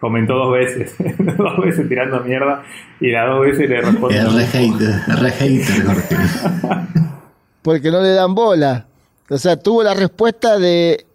comentó 0.00 0.34
dos 0.34 0.52
veces, 0.54 0.94
dos 1.38 1.58
veces 1.58 1.88
tirando 1.88 2.20
mierda 2.20 2.62
y 3.00 3.10
las 3.10 3.28
dos 3.28 3.42
veces 3.42 3.68
le 3.68 3.80
respondió. 3.82 4.22
Es 4.22 4.32
re 4.34 4.46
hater, 4.46 4.94
re 5.20 5.30
hater, 5.30 5.84
Jorge. 5.86 6.16
Porque 7.62 7.90
no 7.90 8.00
le 8.00 8.10
dan 8.10 8.34
bola. 8.34 8.86
O 9.28 9.38
sea, 9.38 9.56
tuvo 9.60 9.82
la 9.82 9.94
respuesta 9.94 10.58
de. 10.58 11.05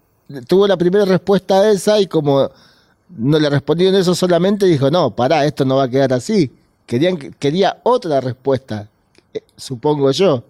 Tuvo 0.47 0.67
la 0.67 0.77
primera 0.77 1.05
respuesta 1.05 1.59
a 1.61 1.71
esa 1.71 1.99
y 1.99 2.07
como 2.07 2.49
no 3.17 3.39
le 3.39 3.49
respondieron 3.49 3.95
eso 3.99 4.15
solamente, 4.15 4.65
dijo: 4.65 4.89
No, 4.91 5.11
pará, 5.11 5.45
esto 5.45 5.65
no 5.65 5.77
va 5.77 5.83
a 5.83 5.89
quedar 5.89 6.13
así. 6.13 6.51
Querían, 6.85 7.17
quería 7.17 7.77
otra 7.83 8.19
respuesta, 8.21 8.87
eh, 9.33 9.41
supongo 9.55 10.11
yo. 10.11 10.43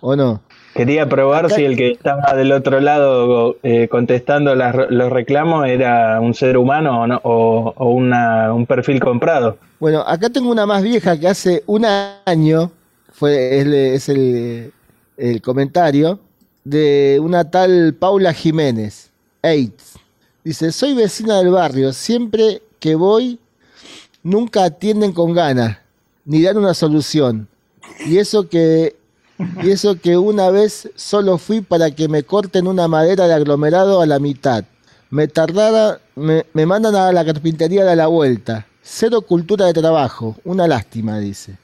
¿O 0.00 0.14
no? 0.14 0.40
Quería 0.74 1.08
probar 1.08 1.46
Acá- 1.46 1.54
si 1.56 1.64
el 1.64 1.74
que 1.74 1.92
estaba 1.92 2.34
del 2.34 2.52
otro 2.52 2.80
lado 2.80 3.56
eh, 3.62 3.88
contestando 3.88 4.54
las- 4.54 4.90
los 4.90 5.10
reclamos 5.10 5.66
era 5.66 6.20
un 6.20 6.34
ser 6.34 6.58
humano 6.58 7.00
o, 7.00 7.06
no- 7.06 7.20
o- 7.24 7.72
o 7.76 7.88
una- 7.90 8.52
un 8.52 8.66
perfil 8.66 9.00
comprado. 9.00 9.56
Bueno, 9.80 10.00
acá 10.06 10.28
tengo 10.28 10.50
una 10.50 10.66
más 10.66 10.82
vieja 10.82 11.18
que 11.18 11.28
hace 11.28 11.62
un 11.66 11.86
año, 12.26 12.70
fue 13.10 13.58
el- 13.60 13.72
es 13.72 14.10
el, 14.10 14.72
el 15.16 15.40
comentario, 15.40 16.20
de 16.66 17.20
una 17.22 17.48
tal 17.48 17.94
Paula 17.94 18.34
Jiménez, 18.34 19.10
AIDS. 19.40 19.94
Dice, 20.42 20.72
soy 20.72 20.94
vecina 20.94 21.38
del 21.38 21.50
barrio, 21.50 21.92
siempre 21.92 22.60
que 22.80 22.96
voy, 22.96 23.38
nunca 24.24 24.64
atienden 24.64 25.12
con 25.12 25.32
ganas, 25.32 25.78
ni 26.24 26.42
dan 26.42 26.56
una 26.56 26.74
solución. 26.74 27.46
Y 28.04 28.18
eso 28.18 28.48
que, 28.48 28.96
y 29.62 29.70
eso 29.70 30.00
que 30.00 30.18
una 30.18 30.50
vez 30.50 30.90
solo 30.96 31.38
fui 31.38 31.60
para 31.60 31.92
que 31.92 32.08
me 32.08 32.24
corten 32.24 32.66
una 32.66 32.88
madera 32.88 33.28
de 33.28 33.34
aglomerado 33.34 34.00
a 34.00 34.06
la 34.06 34.18
mitad. 34.18 34.64
Me 35.08 35.28
tardara, 35.28 36.00
me, 36.16 36.46
me 36.52 36.66
mandan 36.66 36.96
a 36.96 37.12
la 37.12 37.24
carpintería 37.24 37.84
de 37.84 37.94
la 37.94 38.08
vuelta. 38.08 38.66
Cero 38.82 39.20
cultura 39.20 39.66
de 39.66 39.72
trabajo. 39.72 40.36
Una 40.42 40.66
lástima, 40.66 41.20
dice. 41.20 41.58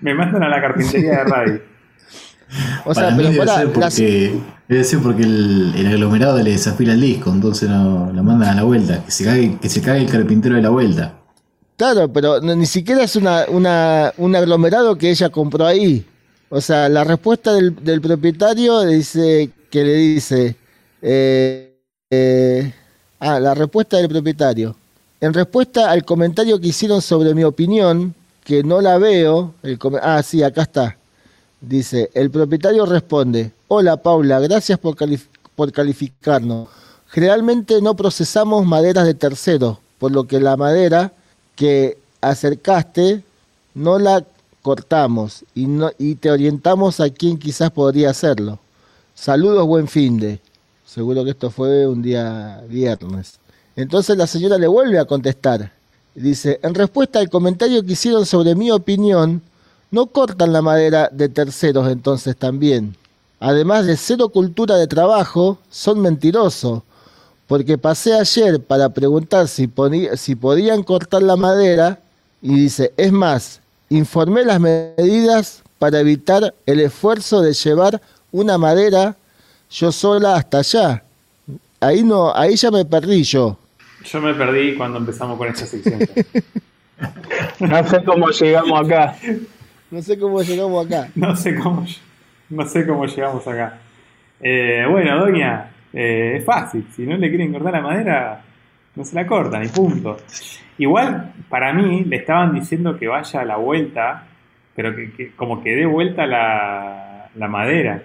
Me 0.00 0.14
mandan 0.14 0.44
a 0.44 0.48
la 0.48 0.60
carpintería 0.60 1.10
de 1.10 1.24
radio. 1.24 1.75
O 2.84 2.94
sea, 2.94 3.04
Para 3.04 3.16
mí 3.16 3.24
pero 3.24 3.44
debe 3.44 3.46
ser 3.48 3.72
porque, 3.72 4.40
debe 4.68 4.84
ser 4.84 4.98
porque 5.00 5.22
el, 5.22 5.74
el 5.76 5.86
aglomerado 5.86 6.38
le 6.42 6.52
desafila 6.52 6.94
el 6.94 7.00
disco, 7.00 7.30
entonces 7.30 7.68
no, 7.68 8.12
lo 8.12 8.22
mandan 8.22 8.50
a 8.50 8.54
la 8.54 8.62
vuelta. 8.62 9.04
Que 9.04 9.10
se 9.10 9.24
cague, 9.24 9.58
que 9.60 9.68
se 9.68 9.80
cague 9.80 10.00
el 10.00 10.10
carpintero 10.10 10.54
de 10.54 10.62
la 10.62 10.70
vuelta. 10.70 11.14
Claro, 11.76 12.10
pero 12.12 12.40
ni 12.40 12.66
siquiera 12.66 13.02
es 13.02 13.16
una, 13.16 13.44
una, 13.48 14.12
un 14.16 14.34
aglomerado 14.34 14.96
que 14.96 15.10
ella 15.10 15.28
compró 15.28 15.66
ahí. 15.66 16.06
O 16.48 16.60
sea, 16.60 16.88
la 16.88 17.04
respuesta 17.04 17.52
del, 17.52 17.74
del 17.84 18.00
propietario 18.00 18.80
dice 18.82 19.50
que 19.70 19.84
le 19.84 19.94
dice. 19.94 20.56
eh, 21.02 21.76
eh, 22.10 22.72
ah, 23.18 23.40
la 23.40 23.54
respuesta 23.54 23.96
del 23.96 24.08
propietario. 24.08 24.76
En 25.20 25.34
respuesta 25.34 25.90
al 25.90 26.04
comentario 26.04 26.60
que 26.60 26.68
hicieron 26.68 27.02
sobre 27.02 27.34
mi 27.34 27.42
opinión, 27.42 28.14
que 28.44 28.62
no 28.62 28.80
la 28.80 28.98
veo. 28.98 29.54
el 29.62 29.78
ah, 30.02 30.22
sí, 30.22 30.42
acá 30.42 30.62
está. 30.62 30.96
Dice: 31.60 32.10
El 32.14 32.30
propietario 32.30 32.86
responde: 32.86 33.52
Hola 33.68 33.96
Paula, 33.96 34.40
gracias 34.40 34.78
por, 34.78 34.96
por 35.54 35.72
calificarnos. 35.72 36.68
Generalmente 37.08 37.80
no 37.80 37.94
procesamos 37.94 38.66
maderas 38.66 39.06
de 39.06 39.14
terceros, 39.14 39.78
por 39.98 40.12
lo 40.12 40.24
que 40.24 40.40
la 40.40 40.56
madera 40.56 41.12
que 41.54 41.98
acercaste 42.20 43.22
no 43.74 43.98
la 43.98 44.24
cortamos 44.62 45.44
y, 45.54 45.66
no, 45.66 45.90
y 45.98 46.16
te 46.16 46.30
orientamos 46.30 47.00
a 47.00 47.08
quien 47.10 47.38
quizás 47.38 47.70
podría 47.70 48.10
hacerlo. 48.10 48.58
Saludos, 49.14 49.66
buen 49.66 49.88
fin 49.88 50.18
de. 50.18 50.40
Seguro 50.84 51.24
que 51.24 51.30
esto 51.30 51.50
fue 51.50 51.86
un 51.86 52.02
día 52.02 52.62
viernes. 52.68 53.38
Entonces 53.76 54.16
la 54.16 54.26
señora 54.26 54.58
le 54.58 54.66
vuelve 54.66 54.98
a 54.98 55.04
contestar. 55.04 55.72
Dice, 56.14 56.58
en 56.62 56.74
respuesta 56.74 57.18
al 57.18 57.28
comentario 57.28 57.84
que 57.84 57.92
hicieron 57.92 58.24
sobre 58.26 58.54
mi 58.54 58.70
opinión, 58.70 59.42
no 59.96 60.04
cortan 60.08 60.52
la 60.52 60.60
madera 60.60 61.08
de 61.10 61.30
terceros 61.30 61.90
entonces 61.90 62.36
también. 62.36 62.94
Además 63.40 63.86
de 63.86 63.96
cero 63.96 64.28
cultura 64.28 64.76
de 64.76 64.86
trabajo, 64.86 65.58
son 65.70 66.02
mentirosos 66.02 66.82
porque 67.46 67.78
pasé 67.78 68.12
ayer 68.12 68.60
para 68.60 68.90
preguntar 68.90 69.48
si, 69.48 69.70
si 70.16 70.36
podían 70.36 70.82
cortar 70.82 71.22
la 71.22 71.36
madera 71.36 71.98
y 72.42 72.56
dice, 72.56 72.92
es 72.98 73.10
más, 73.10 73.62
informé 73.88 74.44
las 74.44 74.60
medidas 74.60 75.62
para 75.78 76.00
evitar 76.00 76.52
el 76.66 76.80
esfuerzo 76.80 77.40
de 77.40 77.54
llevar 77.54 78.02
una 78.32 78.58
madera 78.58 79.16
yo 79.70 79.92
sola 79.92 80.36
hasta 80.36 80.58
allá. 80.58 81.04
Ahí 81.80 82.02
no, 82.02 82.36
ahí 82.36 82.56
ya 82.56 82.70
me 82.70 82.84
perdí 82.84 83.22
yo. 83.22 83.56
Yo 84.04 84.20
me 84.20 84.34
perdí 84.34 84.74
cuando 84.76 84.98
empezamos 84.98 85.38
con 85.38 85.48
esta 85.48 85.64
sección. 85.64 86.00
No 87.60 87.86
sé 87.86 88.02
cómo 88.04 88.30
llegamos 88.30 88.86
acá. 88.86 89.18
No 89.90 90.02
sé 90.02 90.18
cómo 90.18 90.42
llegamos 90.42 90.86
acá. 90.86 91.08
No 91.14 91.34
sé 91.36 91.54
cómo, 91.56 91.84
no 92.50 92.66
sé 92.66 92.86
cómo 92.86 93.06
llegamos 93.06 93.46
acá. 93.46 93.78
Eh, 94.40 94.84
bueno, 94.90 95.18
doña, 95.18 95.70
eh, 95.92 96.36
es 96.38 96.44
fácil. 96.44 96.86
Si 96.94 97.06
no 97.06 97.16
le 97.16 97.28
quieren 97.28 97.52
cortar 97.52 97.72
la 97.72 97.80
madera, 97.80 98.40
no 98.94 99.04
se 99.04 99.14
la 99.14 99.26
cortan 99.26 99.64
y 99.64 99.68
punto. 99.68 100.16
Igual, 100.78 101.32
para 101.48 101.72
mí, 101.72 102.04
le 102.04 102.16
estaban 102.16 102.54
diciendo 102.54 102.98
que 102.98 103.08
vaya 103.08 103.40
a 103.40 103.44
la 103.44 103.56
vuelta, 103.56 104.24
pero 104.74 104.94
que, 104.94 105.12
que- 105.12 105.30
como 105.32 105.62
que 105.62 105.74
dé 105.74 105.86
vuelta 105.86 106.26
la, 106.26 107.28
la 107.34 107.48
madera. 107.48 108.02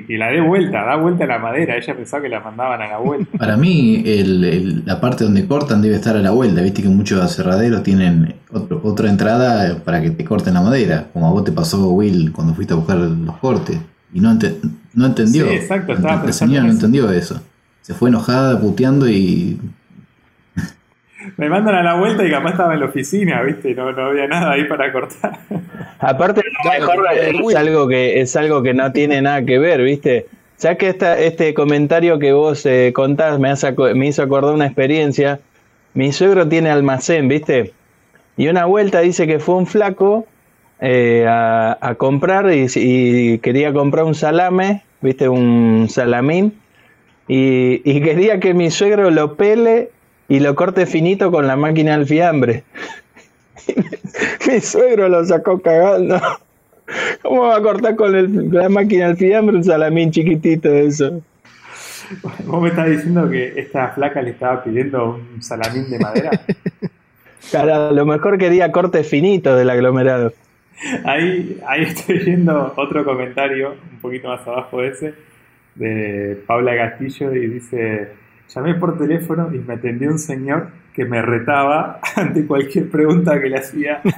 Que, 0.00 0.06
que 0.06 0.16
la 0.18 0.30
dé 0.30 0.40
vuelta, 0.40 0.84
da 0.84 0.96
vuelta 0.96 1.26
la 1.26 1.38
madera. 1.38 1.76
Ella 1.76 1.94
pensaba 1.94 2.22
que 2.22 2.28
la 2.28 2.40
mandaban 2.40 2.80
a 2.80 2.88
la 2.88 2.98
vuelta. 2.98 3.36
Para 3.38 3.56
mí, 3.56 4.02
el- 4.06 4.44
el- 4.44 4.82
la 4.86 5.00
parte 5.00 5.24
donde 5.24 5.46
cortan 5.46 5.82
debe 5.82 5.96
estar 5.96 6.16
a 6.16 6.20
la 6.20 6.30
vuelta. 6.30 6.62
Viste 6.62 6.82
que 6.82 6.88
muchos 6.88 7.20
aserraderos 7.20 7.82
tienen 7.82 8.34
otro- 8.52 8.80
otra 8.84 9.10
entrada 9.10 9.78
para 9.84 10.00
que 10.00 10.10
te 10.10 10.24
corten 10.24 10.54
la 10.54 10.62
madera, 10.62 11.08
como 11.12 11.28
a 11.28 11.30
vos 11.30 11.44
te 11.44 11.52
pasó, 11.52 11.90
Will, 11.90 12.32
cuando 12.32 12.54
fuiste 12.54 12.72
a 12.72 12.76
buscar 12.76 12.96
los 12.96 13.36
cortes. 13.38 13.78
Y 14.14 14.20
no, 14.20 14.30
ente- 14.30 14.56
no 14.94 15.06
entendió. 15.06 15.48
Sí, 15.48 15.54
exacto, 15.54 15.92
estaba 15.92 16.24
la 16.24 16.32
señora 16.32 16.64
no 16.64 16.70
entendió 16.72 17.10
eso. 17.10 17.40
Se 17.82 17.94
fue 17.94 18.08
enojada, 18.10 18.60
puteando 18.60 19.08
y 19.08 19.58
Me 21.36 21.48
mandan 21.48 21.74
a 21.74 21.82
la 21.82 21.94
vuelta 21.94 22.24
y 22.24 22.30
capaz 22.30 22.50
estaba 22.50 22.74
en 22.74 22.80
la 22.80 22.86
oficina, 22.86 23.42
¿viste? 23.42 23.74
No, 23.74 23.92
no 23.92 24.06
había 24.06 24.26
nada 24.26 24.52
ahí 24.52 24.64
para 24.64 24.92
cortar. 24.92 25.38
Aparte, 25.98 26.42
mejor 26.64 27.06
es 27.14 27.56
algo 27.56 27.88
que 27.88 28.20
es 28.20 28.36
algo 28.36 28.62
que 28.62 28.74
no 28.74 28.92
tiene 28.92 29.22
nada 29.22 29.44
que 29.44 29.58
ver, 29.58 29.82
¿viste? 29.82 30.26
Ya 30.58 30.76
que 30.76 30.88
esta, 30.88 31.18
este 31.18 31.54
comentario 31.54 32.18
que 32.18 32.32
vos 32.32 32.64
eh, 32.66 32.92
contás 32.94 33.38
me, 33.38 33.50
hace 33.50 33.72
me 33.94 34.06
hizo 34.06 34.22
acordar 34.22 34.54
una 34.54 34.66
experiencia. 34.66 35.40
Mi 35.94 36.12
suegro 36.12 36.48
tiene 36.48 36.70
almacén, 36.70 37.28
¿viste? 37.28 37.72
Y 38.36 38.48
una 38.48 38.64
vuelta 38.64 39.00
dice 39.00 39.26
que 39.26 39.38
fue 39.38 39.56
un 39.56 39.66
flaco 39.66 40.26
eh, 40.80 41.26
a, 41.28 41.76
a 41.80 41.94
comprar 41.96 42.52
y, 42.52 42.66
y 42.74 43.38
quería 43.38 43.72
comprar 43.72 44.04
un 44.04 44.14
salame, 44.14 44.82
¿viste? 45.00 45.28
Un 45.28 45.86
salamín. 45.90 46.54
Y, 47.28 47.82
y 47.84 48.00
quería 48.00 48.40
que 48.40 48.54
mi 48.54 48.70
suegro 48.70 49.10
lo 49.10 49.36
pele 49.36 49.90
y 50.32 50.40
lo 50.40 50.54
corte 50.54 50.86
finito 50.86 51.30
con 51.30 51.46
la 51.46 51.56
máquina 51.56 51.94
del 51.94 52.06
fiambre. 52.06 52.64
Mi 54.48 54.60
suegro 54.60 55.06
lo 55.10 55.22
sacó 55.26 55.60
cagando. 55.60 56.18
¿Cómo 57.20 57.48
va 57.48 57.56
a 57.56 57.60
cortar 57.60 57.96
con 57.96 58.16
el- 58.16 58.50
la 58.50 58.70
máquina 58.70 59.08
del 59.08 59.18
fiambre 59.18 59.56
un 59.56 59.62
salamín 59.64 60.10
chiquitito 60.10 60.70
de 60.70 60.86
eso? 60.86 61.20
Vos 62.46 62.62
me 62.62 62.70
estás 62.70 62.88
diciendo 62.88 63.28
que 63.28 63.60
esta 63.60 63.88
flaca 63.88 64.22
le 64.22 64.30
estaba 64.30 64.64
pidiendo 64.64 65.20
un 65.34 65.42
salamín 65.42 65.90
de 65.90 65.98
madera. 65.98 66.30
A 67.54 67.90
lo 67.92 68.06
mejor 68.06 68.38
quería 68.38 68.72
corte 68.72 69.04
finito 69.04 69.54
del 69.54 69.68
aglomerado. 69.68 70.32
Ahí, 71.04 71.60
ahí 71.66 71.82
estoy 71.82 72.20
viendo 72.20 72.72
otro 72.76 73.04
comentario, 73.04 73.74
un 73.92 73.98
poquito 74.00 74.28
más 74.28 74.46
abajo 74.46 74.80
de 74.80 74.88
ese, 74.88 75.14
de 75.74 76.42
Paula 76.46 76.74
Castillo, 76.74 77.34
y 77.34 77.48
dice, 77.48 78.21
llamé 78.48 78.74
por 78.74 78.98
teléfono 78.98 79.50
y 79.52 79.58
me 79.58 79.74
atendió 79.74 80.10
un 80.10 80.18
señor 80.18 80.68
que 80.94 81.04
me 81.04 81.22
retaba 81.22 82.00
ante 82.16 82.46
cualquier 82.46 82.90
pregunta 82.90 83.40
que 83.40 83.48
le 83.48 83.58
hacía. 83.58 84.00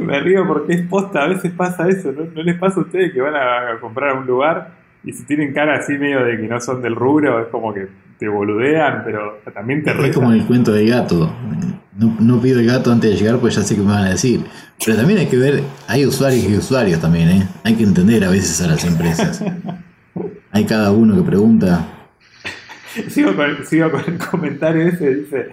me 0.00 0.20
río 0.20 0.46
porque 0.46 0.74
es 0.74 0.82
posta, 0.82 1.24
a 1.24 1.28
veces 1.28 1.52
pasa 1.52 1.88
eso, 1.88 2.12
¿no? 2.12 2.24
¿No 2.24 2.42
les 2.42 2.58
pasa 2.58 2.80
a 2.80 2.82
ustedes 2.82 3.12
que 3.12 3.20
van 3.20 3.34
a 3.34 3.78
comprar 3.80 4.10
a 4.10 4.18
un 4.18 4.26
lugar 4.26 4.84
y 5.04 5.12
si 5.12 5.24
tienen 5.24 5.52
cara 5.52 5.76
así 5.76 5.92
medio 5.94 6.24
de 6.24 6.36
que 6.38 6.48
no 6.48 6.60
son 6.60 6.80
del 6.80 6.96
rubro, 6.96 7.40
es 7.40 7.48
como 7.48 7.74
que 7.74 7.88
te 8.18 8.28
boludean, 8.28 9.02
pero 9.04 9.40
también 9.52 9.82
te 9.82 9.90
es 9.90 9.96
como 10.14 10.30
retan? 10.30 10.32
el 10.32 10.46
cuento 10.46 10.72
del 10.72 10.88
gato. 10.88 11.30
No, 11.96 12.16
no 12.20 12.40
pido 12.40 12.58
el 12.60 12.66
gato 12.66 12.90
antes 12.90 13.10
de 13.10 13.16
llegar, 13.16 13.38
pues 13.38 13.54
ya 13.54 13.62
sé 13.62 13.74
que 13.74 13.82
me 13.82 13.88
van 13.88 14.04
a 14.04 14.10
decir. 14.10 14.40
Pero 14.84 14.96
también 14.96 15.20
hay 15.20 15.26
que 15.26 15.36
ver, 15.36 15.62
hay 15.86 16.06
usuarios 16.06 16.44
y 16.44 16.56
usuarios 16.56 17.00
también, 17.00 17.28
¿eh? 17.28 17.48
Hay 17.64 17.74
que 17.74 17.84
entender 17.84 18.24
a 18.24 18.30
veces 18.30 18.60
a 18.62 18.66
las 18.66 18.84
empresas. 18.84 19.44
Hay 20.56 20.66
cada 20.66 20.92
uno 20.92 21.16
que 21.16 21.22
pregunta, 21.28 21.84
Sigo 23.08 23.34
con, 23.34 23.50
el 24.06 24.18
comentario 24.18 24.82
ese, 24.86 25.12
dice, 25.16 25.48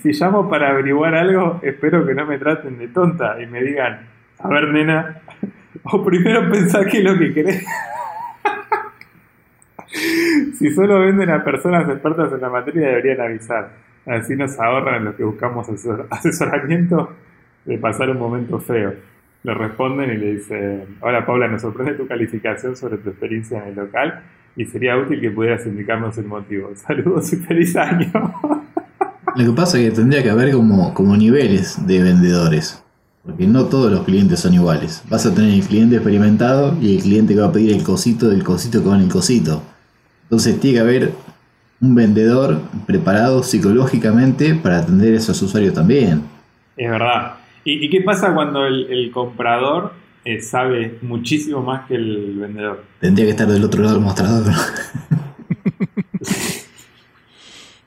si 0.00 0.12
llamo 0.12 0.48
para 0.48 0.70
averiguar 0.70 1.14
algo, 1.14 1.60
espero 1.62 2.06
que 2.06 2.14
no 2.14 2.24
me 2.24 2.38
traten 2.38 2.78
de 2.78 2.88
tonta 2.88 3.38
y 3.42 3.46
me 3.46 3.62
digan, 3.62 4.06
a 4.38 4.48
ver 4.48 4.68
nena, 4.68 5.20
O 5.82 6.02
primero 6.02 6.50
pensar 6.50 6.86
qué 6.86 6.96
es 6.96 7.04
lo 7.04 7.18
que 7.18 7.34
querés. 7.34 7.62
si 10.58 10.70
solo 10.70 11.00
venden 11.00 11.28
a 11.28 11.44
personas 11.44 11.86
expertas 11.86 12.32
en 12.32 12.40
la 12.40 12.48
materia, 12.48 12.88
deberían 12.88 13.20
avisar. 13.20 13.68
Así 14.06 14.34
nos 14.34 14.58
ahorran 14.58 15.04
los 15.04 15.14
que 15.14 15.24
buscamos 15.24 15.68
asesoramiento 16.08 17.16
de 17.66 17.76
pasar 17.76 18.08
un 18.08 18.18
momento 18.18 18.58
feo. 18.60 18.94
Le 19.42 19.54
responden 19.54 20.10
y 20.10 20.16
le 20.16 20.32
dicen, 20.36 20.96
hola 21.00 21.26
Paula, 21.26 21.48
nos 21.48 21.60
sorprende 21.60 21.92
tu 21.92 22.06
calificación 22.06 22.74
sobre 22.76 22.96
tu 22.96 23.10
experiencia 23.10 23.62
en 23.62 23.68
el 23.68 23.74
local 23.74 24.22
y 24.58 24.64
sería 24.64 24.96
útil 24.96 25.20
que 25.20 25.30
pudieras 25.30 25.64
indicarnos 25.66 26.18
el 26.18 26.26
motivo. 26.26 26.70
Saludos 26.74 27.32
y 27.32 27.36
feliz 27.36 27.76
año. 27.76 28.10
Lo 29.36 29.44
que 29.44 29.52
pasa 29.52 29.78
es 29.78 29.88
que 29.88 29.96
tendría 29.96 30.20
que 30.20 30.30
haber 30.30 30.50
como, 30.50 30.92
como 30.94 31.16
niveles 31.16 31.86
de 31.86 32.02
vendedores. 32.02 32.84
Porque 33.24 33.46
no 33.46 33.66
todos 33.66 33.92
los 33.92 34.04
clientes 34.04 34.40
son 34.40 34.54
iguales. 34.54 35.04
Vas 35.08 35.26
a 35.26 35.34
tener 35.34 35.54
el 35.54 35.62
cliente 35.62 35.94
experimentado 35.94 36.76
y 36.80 36.96
el 36.96 37.02
cliente 37.02 37.34
que 37.34 37.40
va 37.40 37.46
a 37.46 37.52
pedir 37.52 37.72
el 37.72 37.84
cosito 37.84 38.28
del 38.28 38.42
cosito 38.42 38.82
que 38.82 38.88
va 38.88 38.96
en 38.96 39.02
el 39.02 39.08
cosito. 39.08 39.62
Entonces 40.24 40.58
tiene 40.58 40.78
que 40.78 40.80
haber 40.80 41.12
un 41.80 41.94
vendedor 41.94 42.60
preparado 42.84 43.44
psicológicamente 43.44 44.56
para 44.56 44.78
atender 44.78 45.14
a 45.14 45.18
esos 45.18 45.40
usuarios 45.40 45.72
también. 45.72 46.24
Es 46.76 46.90
verdad. 46.90 47.34
¿Y, 47.64 47.88
qué 47.90 48.00
pasa 48.00 48.34
cuando 48.34 48.66
el, 48.66 49.10
comprador 49.12 49.92
eh, 50.28 50.42
sabe 50.42 50.98
muchísimo 51.00 51.62
más 51.62 51.88
que 51.88 51.94
el 51.94 52.36
vendedor? 52.38 52.84
Tendría 53.00 53.24
que 53.24 53.30
estar 53.30 53.48
del 53.48 53.64
otro 53.64 53.82
lado 53.82 53.94
del 53.94 54.04
mostrador. 54.04 54.44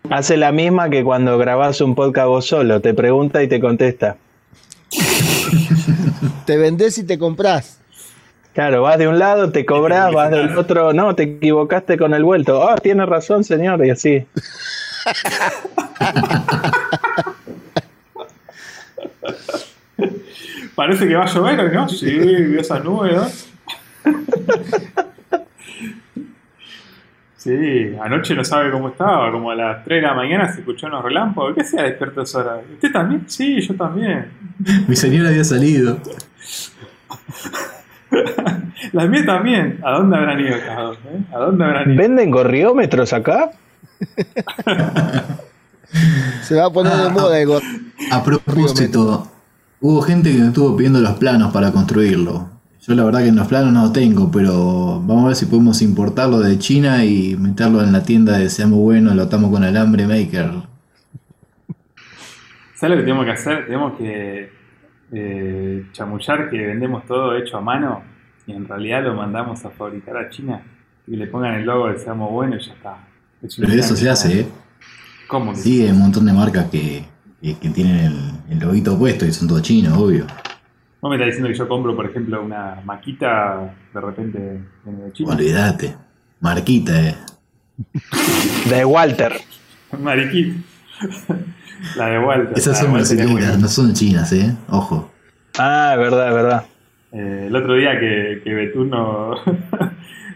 Hace 0.10 0.38
la 0.38 0.52
misma 0.52 0.90
que 0.90 1.04
cuando 1.04 1.38
grabas 1.38 1.82
un 1.82 1.94
podcast 1.94 2.28
vos 2.28 2.48
solo, 2.48 2.82
te 2.82 2.96
pregunta 2.96 3.44
y 3.44 3.48
te 3.48 3.60
contesta. 3.60 4.18
te 6.48 6.58
vendés 6.58 6.98
y 6.98 7.06
te 7.06 7.20
compras. 7.20 7.80
Claro, 8.54 8.82
vas 8.82 8.98
de 8.98 9.08
un 9.08 9.20
lado, 9.20 9.52
te 9.52 9.64
cobras, 9.64 10.12
vas 10.12 10.32
del 10.32 10.58
otro, 10.58 10.94
no, 10.94 11.14
te 11.14 11.22
equivocaste 11.24 11.96
con 11.96 12.16
el 12.16 12.24
vuelto. 12.24 12.68
Ah, 12.68 12.76
tiene 12.76 13.06
razón, 13.06 13.44
señor, 13.44 13.86
y 13.86 13.92
así. 13.92 14.26
Parece 20.76 21.08
que 21.08 21.16
va 21.16 21.24
a 21.24 21.28
llover, 21.28 21.74
¿no? 21.74 21.90
Sí, 21.90 22.56
esa 22.58 22.80
nube, 22.80 23.14
¿no? 23.14 23.28
Sí, 27.42 27.98
anoche 28.00 28.36
no 28.36 28.46
sabe 28.46 28.70
cómo 28.70 28.90
estaba, 28.90 29.32
como 29.32 29.50
a 29.50 29.56
las 29.56 29.84
3 29.84 30.00
de 30.00 30.08
la 30.08 30.14
mañana 30.14 30.54
se 30.54 30.60
escuchó 30.60 30.86
unos 30.86 31.04
relámpagos. 31.04 31.56
¿Qué 31.56 31.62
hacía 31.62 31.82
despierto 31.82 32.22
esa 32.22 32.38
hora? 32.38 32.62
¿Usted 32.72 32.92
también? 32.92 33.24
Sí, 33.26 33.60
yo 33.62 33.74
también. 33.74 34.28
Mi 34.88 34.96
señora 34.96 35.30
había 35.30 35.44
salido. 35.44 35.98
Las 38.92 39.10
mías 39.10 39.26
también. 39.26 39.80
¿A 39.84 39.94
dónde 39.94 40.18
habrán 40.18 40.40
ido 40.40 40.56
cada 40.60 40.94
eh? 40.94 41.24
¿A 41.34 41.40
dónde 41.40 41.64
habrán 41.64 41.90
ido? 41.90 42.00
¿Venden 42.00 42.30
gorriómetros 42.30 43.12
acá? 43.12 43.50
se 46.44 46.56
va 46.56 46.68
a 46.68 46.70
poner 46.70 46.94
de 46.94 47.10
moda 47.10 47.40
el 47.40 47.50
A 48.12 48.24
propósito, 48.24 49.31
hubo 49.82 50.02
gente 50.02 50.32
que 50.32 50.38
me 50.38 50.48
estuvo 50.48 50.78
pidiendo 50.78 51.00
los 51.00 51.14
planos 51.16 51.52
para 51.52 51.72
construirlo. 51.72 52.50
Yo 52.82 52.96
la 52.96 53.04
verdad 53.04 53.22
que 53.22 53.28
en 53.28 53.36
los 53.36 53.48
planos 53.48 53.74
no 53.74 53.92
tengo, 53.92 54.32
pero 54.32 55.02
vamos 55.02 55.26
a 55.26 55.28
ver 55.28 55.36
si 55.36 55.46
podemos 55.46 55.82
importarlo 55.82 56.40
de 56.40 56.58
China 56.58 57.04
y 57.04 57.36
meterlo 57.36 57.84
en 57.84 57.92
la 57.92 58.04
tienda 58.04 58.38
de 58.38 58.50
Seamos 58.50 58.80
Bueno, 58.80 59.14
lo 59.14 59.24
atamos 59.24 59.52
con 59.52 59.64
alambre 59.64 60.08
maker. 60.08 60.52
¿Sabes 62.76 62.96
lo 62.96 63.02
que 63.02 63.04
tenemos 63.04 63.26
que 63.26 63.32
hacer? 63.32 63.66
Tenemos 63.66 63.98
que 63.98 64.52
eh, 65.12 65.86
chamullar 65.92 66.50
que 66.50 66.58
vendemos 66.58 67.06
todo 67.06 67.36
hecho 67.36 67.58
a 67.58 67.62
mano 67.62 68.02
y 68.48 68.54
en 68.54 68.68
realidad 68.68 69.04
lo 69.04 69.14
mandamos 69.14 69.64
a 69.66 69.70
fabricar 69.70 70.18
a 70.18 70.30
China 70.30 70.64
y 71.06 71.16
le 71.16 71.28
pongan 71.28 71.56
el 71.56 71.66
logo 71.66 71.88
de 71.88 72.00
Seamos 72.00 72.32
Bueno 72.32 72.56
y 72.56 72.66
ya 72.66 72.74
está. 72.74 73.08
Pero 73.58 73.74
eso 73.74 73.96
se 73.96 74.10
hace, 74.10 74.40
¿eh? 74.42 74.48
¿Cómo? 75.28 75.56
Sí, 75.56 75.84
hay 75.84 75.92
un 75.92 76.00
montón 76.00 76.26
de 76.26 76.34
marcas 76.34 76.66
que, 76.72 77.06
tienen 77.42 77.98
el, 77.98 78.32
el 78.52 78.60
loguito 78.60 78.98
puesto 78.98 79.26
y 79.26 79.32
son 79.32 79.48
todos 79.48 79.62
chinos, 79.62 79.98
obvio. 79.98 80.26
¿No 81.02 81.10
me 81.10 81.16
está 81.16 81.26
diciendo 81.26 81.50
que 81.50 81.56
yo 81.56 81.68
compro, 81.68 81.96
por 81.96 82.06
ejemplo, 82.06 82.44
una 82.44 82.80
maquita 82.86 83.74
de 83.94 84.02
repente 84.02 84.40
de 84.40 85.14
China? 85.14 85.34
Olvídate. 85.34 85.96
Marquita, 86.40 87.10
eh. 87.10 87.16
De 88.70 88.86
Walter. 88.86 89.34
Mariquita. 90.00 90.60
La 91.96 92.08
de 92.08 92.20
Walter. 92.20 92.58
Esas 92.58 92.80
son 92.80 92.94
brasileñas, 92.94 93.58
no 93.58 93.68
son 93.68 93.94
chinas, 93.94 94.32
eh. 94.34 94.56
Ojo. 94.70 95.12
Ah, 95.58 95.96
verdad, 95.98 96.34
verdad. 96.34 96.66
Eh, 97.12 97.46
el 97.48 97.56
otro 97.56 97.74
día 97.74 98.00
que, 98.00 98.42
que 98.44 98.54
Betuno 98.54 99.36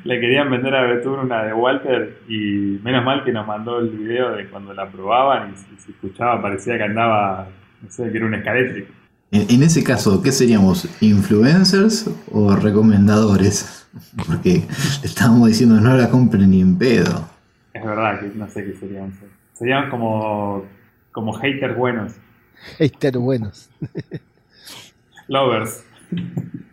le 0.06 0.20
querían 0.20 0.52
vender 0.52 0.76
a 0.76 0.84
Betún 0.84 1.20
una 1.20 1.44
de 1.44 1.54
Walter 1.54 2.22
y 2.30 2.80
menos 2.84 3.04
mal 3.04 3.24
que 3.24 3.32
nos 3.32 3.46
mandó 3.46 3.80
el 3.80 3.90
video 3.90 4.36
de 4.36 4.48
cuando 4.48 4.72
la 4.74 4.88
probaban 4.90 5.52
y, 5.52 5.82
se 5.82 5.92
escuchaba, 5.92 6.42
parecía 6.42 6.78
que 6.78 6.84
andaba, 6.84 7.48
no 7.82 7.90
sé, 7.90 8.12
que 8.12 8.18
era 8.18 8.28
un 8.28 8.36
escalétrico. 8.36 8.94
En, 9.32 9.64
ese 9.64 9.84
caso, 9.84 10.22
¿qué 10.22 10.32
seríamos? 10.32 10.88
¿Influencers 11.02 12.08
o 12.32 12.56
recomendadores? 12.56 13.88
Porque 14.28 14.62
estábamos 15.04 15.48
diciendo 15.48 15.82
no 15.82 15.98
la 15.98 16.10
compren 16.10 16.52
ni 16.52 16.62
en 16.62 16.78
pedo. 16.78 17.28
Es 17.74 17.84
verdad 17.84 18.20
que 18.20 18.28
no 18.28 18.48
sé 18.48 18.64
qué 18.64 18.76
seríamos. 18.76 19.16
Serían 19.54 19.90
como, 19.90 20.66
como 21.12 21.34
haters 21.34 21.76
buenos. 21.76 22.14
Haters 22.78 23.18
buenos. 23.18 23.70
Lovers. 25.28 25.84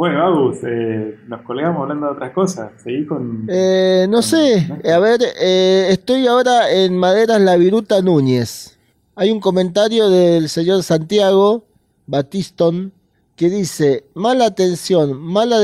Bueno, 0.00 0.24
Agus, 0.24 0.56
eh, 0.62 1.18
nos 1.28 1.42
colgamos 1.42 1.82
hablando 1.82 2.06
de 2.06 2.12
otras 2.12 2.32
cosas. 2.32 2.72
Seguí 2.82 3.04
con. 3.04 3.44
Eh, 3.50 4.06
no 4.08 4.22
sé, 4.22 4.66
a 4.90 4.98
ver, 4.98 5.20
eh, 5.38 5.88
estoy 5.90 6.26
ahora 6.26 6.70
en 6.70 6.96
Maderas 6.96 7.38
La 7.38 7.58
Viruta 7.58 8.00
Núñez. 8.00 8.78
Hay 9.14 9.30
un 9.30 9.40
comentario 9.40 10.08
del 10.08 10.48
señor 10.48 10.84
Santiago 10.84 11.66
Batiston, 12.06 12.94
que 13.36 13.50
dice, 13.50 14.06
mala 14.14 14.46
atención, 14.46 15.20
mala 15.20 15.58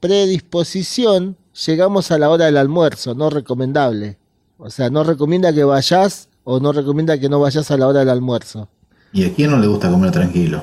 predisposición, 0.00 1.36
llegamos 1.66 2.10
a 2.12 2.18
la 2.18 2.30
hora 2.30 2.46
del 2.46 2.56
almuerzo, 2.56 3.14
no 3.14 3.28
recomendable. 3.28 4.16
O 4.56 4.70
sea, 4.70 4.88
no 4.88 5.04
recomienda 5.04 5.52
que 5.52 5.64
vayas 5.64 6.30
o 6.42 6.58
no 6.58 6.72
recomienda 6.72 7.18
que 7.18 7.28
no 7.28 7.38
vayas 7.38 7.70
a 7.70 7.76
la 7.76 7.86
hora 7.86 7.98
del 7.98 8.08
almuerzo. 8.08 8.70
¿Y 9.12 9.26
a 9.26 9.34
quién 9.34 9.50
no 9.50 9.58
le 9.58 9.66
gusta 9.66 9.90
comer 9.90 10.10
tranquilo? 10.10 10.62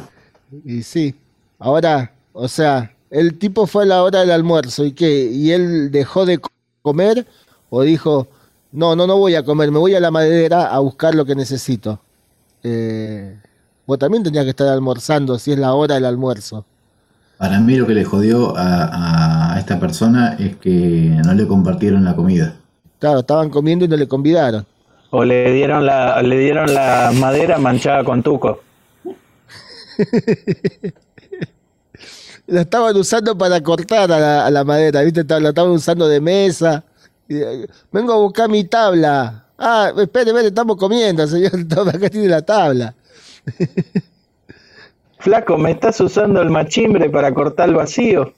Y 0.65 0.81
sí, 0.81 1.13
ahora, 1.59 2.16
o 2.39 2.47
sea, 2.47 2.93
el 3.09 3.37
tipo 3.39 3.67
fue 3.67 3.83
a 3.83 3.87
la 3.87 4.03
hora 4.03 4.19
del 4.19 4.31
almuerzo 4.31 4.85
y 4.85 4.91
qué, 4.91 5.25
y 5.31 5.51
él 5.51 5.91
dejó 5.91 6.25
de 6.25 6.39
comer 6.81 7.25
o 7.69 7.81
dijo, 7.81 8.27
no, 8.71 8.95
no, 8.95 9.07
no 9.07 9.17
voy 9.17 9.35
a 9.35 9.43
comer, 9.43 9.71
me 9.71 9.79
voy 9.79 9.95
a 9.95 9.99
la 9.99 10.11
madera 10.11 10.67
a 10.67 10.79
buscar 10.79 11.15
lo 11.15 11.25
que 11.25 11.35
necesito. 11.35 11.99
Eh, 12.63 13.37
Vos 13.87 13.97
también 13.97 14.21
tenías 14.21 14.43
que 14.43 14.49
estar 14.49 14.67
almorzando 14.67 15.39
si 15.39 15.53
es 15.53 15.57
la 15.57 15.73
hora 15.73 15.95
del 15.95 16.03
almuerzo. 16.03 16.65
Para 17.37 17.61
mí 17.61 17.75
lo 17.75 17.87
que 17.87 17.93
le 17.93 18.03
jodió 18.03 18.53
a, 18.57 19.55
esta 19.57 19.79
persona 19.79 20.35
es 20.37 20.57
que 20.57 21.21
no 21.23 21.33
le 21.33 21.47
compartieron 21.47 22.03
la 22.03 22.13
comida. 22.13 22.57
Claro, 22.99 23.19
estaban 23.19 23.49
comiendo 23.49 23.85
y 23.85 23.87
no 23.87 23.95
le 23.95 24.07
convidaron. 24.07 24.65
O 25.11 25.23
le 25.23 25.53
dieron 25.53 25.85
la, 25.85 26.21
le 26.21 26.37
dieron 26.37 26.73
la 26.73 27.13
madera 27.17 27.57
manchada 27.59 28.03
con 28.03 28.21
tuco. 28.21 28.59
la 32.47 32.61
estaban 32.61 32.95
usando 32.95 33.37
para 33.37 33.61
cortar 33.61 34.11
a 34.11 34.49
la, 34.49 34.63
madera, 34.63 35.01
¿viste? 35.03 35.23
La 35.39 35.49
estaban 35.49 35.71
usando 35.71 36.07
de 36.07 36.19
mesa. 36.19 36.83
Eh, 37.29 37.67
vengo 37.91 38.13
a 38.13 38.17
buscar 38.17 38.49
mi 38.49 38.63
tabla. 38.63 39.45
Ah, 39.57 39.91
espere, 39.97 40.31
espere, 40.31 40.47
estamos 40.47 40.77
comiendo, 40.77 41.27
señor. 41.27 41.51
Acá 41.93 42.09
tiene 42.09 42.29
la 42.29 42.41
tabla. 42.41 42.95
Flaco, 45.19 45.57
¿me 45.57 45.71
estás 45.71 45.99
usando 45.99 46.41
el 46.41 46.49
machimbre 46.49 47.09
para 47.09 47.33
cortar 47.33 47.69
el 47.69 47.75
vacío? 47.75 48.33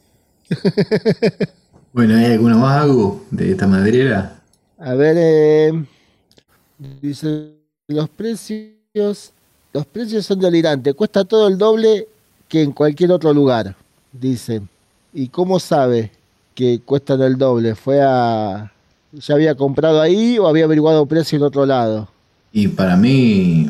bueno, 1.93 2.17
¿hay 2.17 2.25
alguna 2.25 2.57
más, 2.57 2.87
de 3.29 3.51
esta 3.51 3.67
madrera? 3.67 4.41
A 4.79 4.93
ver, 4.93 5.15
eh, 5.19 5.85
dice, 7.01 7.53
los 7.87 8.09
precios, 8.09 9.33
los 9.73 9.85
precios 9.85 10.25
son 10.25 10.39
delirantes, 10.39 10.95
cuesta 10.95 11.25
todo 11.25 11.47
el 11.47 11.57
doble 11.57 12.07
que 12.47 12.63
en 12.63 12.71
cualquier 12.71 13.11
otro 13.11 13.33
lugar, 13.33 13.75
dice. 14.11 14.61
¿Y 15.13 15.29
cómo 15.29 15.59
sabe 15.59 16.11
que 16.55 16.79
cuestan 16.79 17.21
el 17.21 17.37
doble? 17.37 17.75
¿Fue 17.75 18.01
a... 18.01 18.71
¿Ya 19.11 19.33
había 19.33 19.55
comprado 19.55 20.01
ahí 20.01 20.37
o 20.37 20.47
había 20.47 20.65
averiguado 20.65 21.05
precio 21.07 21.37
en 21.37 21.43
otro 21.43 21.65
lado? 21.65 22.07
Y 22.51 22.67
para 22.67 22.95
mí, 22.95 23.67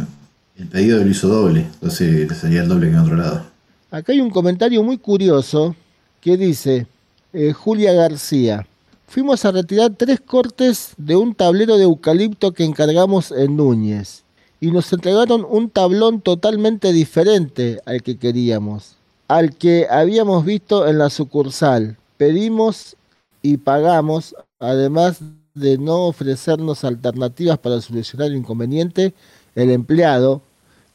el 0.57 0.67
pedido 0.67 1.01
lo 1.01 1.09
hizo 1.09 1.29
doble, 1.29 1.61
entonces 1.61 2.37
sería 2.37 2.61
el 2.61 2.67
doble 2.67 2.87
que 2.87 2.93
en 2.93 2.99
otro 2.99 3.15
lado. 3.15 3.45
Acá 3.89 4.11
hay 4.11 4.19
un 4.19 4.29
comentario 4.29 4.83
muy 4.83 4.97
curioso 4.97 5.75
que 6.19 6.35
dice, 6.35 6.87
eh, 7.31 7.53
Julia 7.53 7.93
García, 7.93 8.67
fuimos 9.07 9.45
a 9.45 9.51
retirar 9.51 9.91
tres 9.97 10.19
cortes 10.19 10.93
de 10.97 11.15
un 11.15 11.33
tablero 11.33 11.77
de 11.77 11.83
eucalipto 11.83 12.51
que 12.51 12.65
encargamos 12.65 13.31
en 13.31 13.55
Núñez 13.55 14.23
y 14.59 14.71
nos 14.71 14.91
entregaron 14.91 15.45
un 15.49 15.69
tablón 15.69 16.21
totalmente 16.21 16.91
diferente 16.91 17.79
al 17.85 18.03
que 18.03 18.17
queríamos. 18.17 18.98
Al 19.29 19.55
que 19.55 19.87
habíamos 19.89 20.43
visto 20.43 20.87
en 20.87 20.97
la 20.97 21.09
sucursal. 21.09 21.97
Pedimos 22.17 22.97
y 23.41 23.57
pagamos, 23.57 24.35
además 24.59 25.19
de 25.53 25.77
no 25.77 26.07
ofrecernos 26.07 26.83
alternativas 26.83 27.59
para 27.59 27.79
solucionar 27.79 28.27
el 28.27 28.37
inconveniente, 28.37 29.13
el 29.55 29.69
empleado, 29.69 30.41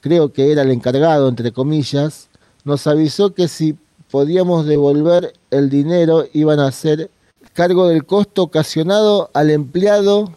creo 0.00 0.32
que 0.32 0.50
era 0.50 0.62
el 0.62 0.72
encargado, 0.72 1.28
entre 1.28 1.52
comillas, 1.52 2.28
nos 2.64 2.86
avisó 2.86 3.32
que 3.32 3.46
si 3.46 3.76
podíamos 4.10 4.66
devolver 4.66 5.32
el 5.50 5.70
dinero 5.70 6.26
iban 6.32 6.58
a 6.58 6.66
hacer 6.66 7.10
cargo 7.52 7.88
del 7.88 8.04
costo 8.04 8.42
ocasionado 8.42 9.30
al 9.32 9.50
empleado 9.50 10.32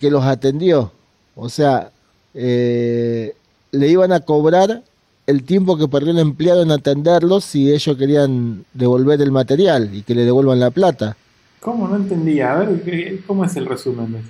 que 0.00 0.10
los 0.10 0.24
atendió. 0.24 0.90
O 1.36 1.48
sea, 1.48 1.92
eh, 2.34 3.36
le 3.70 3.88
iban 3.88 4.12
a 4.12 4.20
cobrar 4.20 4.82
el 5.26 5.44
tiempo 5.44 5.76
que 5.76 5.88
perdió 5.88 6.12
el 6.12 6.18
empleado 6.18 6.62
en 6.62 6.70
atenderlos 6.70 7.44
si 7.44 7.72
ellos 7.72 7.96
querían 7.96 8.64
devolver 8.74 9.20
el 9.20 9.30
material 9.30 9.90
y 9.94 10.02
que 10.02 10.14
le 10.14 10.24
devuelvan 10.24 10.60
la 10.60 10.70
plata. 10.70 11.16
¿Cómo? 11.60 11.86
No 11.86 11.96
entendía. 11.96 12.52
A 12.52 12.58
ver, 12.58 13.20
¿cómo 13.26 13.44
es 13.44 13.54
el 13.56 13.66
resumen 13.66 14.12
de 14.12 14.18
eso? 14.18 14.28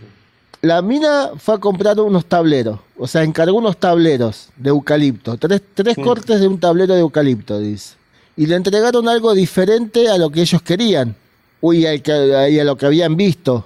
La 0.60 0.80
mina 0.80 1.30
fue 1.38 1.56
a 1.56 1.58
comprar 1.58 1.98
unos 1.98 2.26
tableros, 2.26 2.78
o 2.96 3.08
sea, 3.08 3.24
encargó 3.24 3.58
unos 3.58 3.76
tableros 3.78 4.50
de 4.56 4.70
eucalipto, 4.70 5.36
tres, 5.36 5.60
tres 5.74 5.96
cortes 5.96 6.40
de 6.40 6.46
un 6.46 6.60
tablero 6.60 6.94
de 6.94 7.00
eucalipto, 7.00 7.58
dice. 7.58 7.96
Y 8.36 8.46
le 8.46 8.54
entregaron 8.54 9.08
algo 9.08 9.34
diferente 9.34 10.08
a 10.08 10.18
lo 10.18 10.30
que 10.30 10.42
ellos 10.42 10.62
querían, 10.62 11.16
uy, 11.60 11.84
a, 11.86 11.90
a 11.90 12.64
lo 12.64 12.76
que 12.76 12.86
habían 12.86 13.16
visto. 13.16 13.64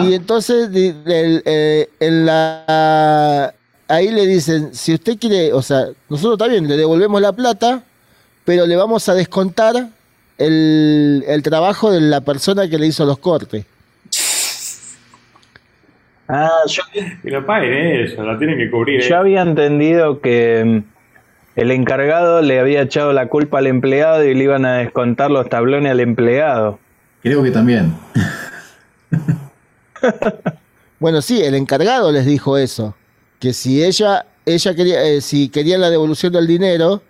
Y 0.00 0.14
entonces 0.14 0.70
eh, 0.72 1.90
en 1.98 2.26
la, 2.26 3.53
ahí 3.88 4.10
le 4.10 4.26
dicen, 4.26 4.74
si 4.74 4.94
usted 4.94 5.18
quiere, 5.18 5.52
o 5.52 5.62
sea, 5.62 5.86
nosotros 6.08 6.38
también 6.38 6.66
le 6.68 6.76
devolvemos 6.76 7.20
la 7.20 7.32
plata, 7.32 7.82
pero 8.44 8.66
le 8.66 8.76
vamos 8.76 9.08
a 9.08 9.14
descontar 9.14 9.88
el, 10.38 11.24
el 11.26 11.42
trabajo 11.42 11.90
de 11.90 12.00
la 12.00 12.20
persona 12.20 12.68
que 12.68 12.78
le 12.78 12.86
hizo 12.86 13.04
los 13.04 13.18
cortes. 13.18 13.66
Ah, 16.28 16.62
yo, 16.66 16.82
y 17.22 17.30
lo 17.30 17.44
paguen 17.44 17.74
ellos, 17.74 18.18
lo 18.18 18.38
tienen 18.38 18.58
que 18.58 18.70
cubrir. 18.70 19.02
Yo 19.02 19.18
había 19.18 19.42
entendido 19.42 20.20
que 20.20 20.64
mm, 20.64 21.58
el 21.60 21.70
encargado 21.70 22.40
le 22.40 22.58
había 22.58 22.82
echado 22.82 23.12
la 23.12 23.28
culpa 23.28 23.58
al 23.58 23.66
empleado 23.66 24.24
y 24.24 24.34
le 24.34 24.44
iban 24.44 24.64
a 24.64 24.78
descontar 24.78 25.30
los 25.30 25.48
tablones 25.48 25.92
al 25.92 26.00
empleado. 26.00 26.78
Creo 27.22 27.42
que 27.42 27.50
también. 27.50 27.94
bueno, 30.98 31.20
sí, 31.20 31.42
el 31.42 31.54
encargado 31.54 32.10
les 32.10 32.24
dijo 32.24 32.56
eso, 32.56 32.94
que 33.44 33.52
si 33.52 33.84
ella, 33.84 34.24
ella 34.46 34.74
quería, 34.74 35.04
eh, 35.04 35.20
si 35.20 35.50
querían 35.50 35.82
la 35.82 35.90
devolución 35.90 36.32
del 36.32 36.46
dinero, 36.46 37.02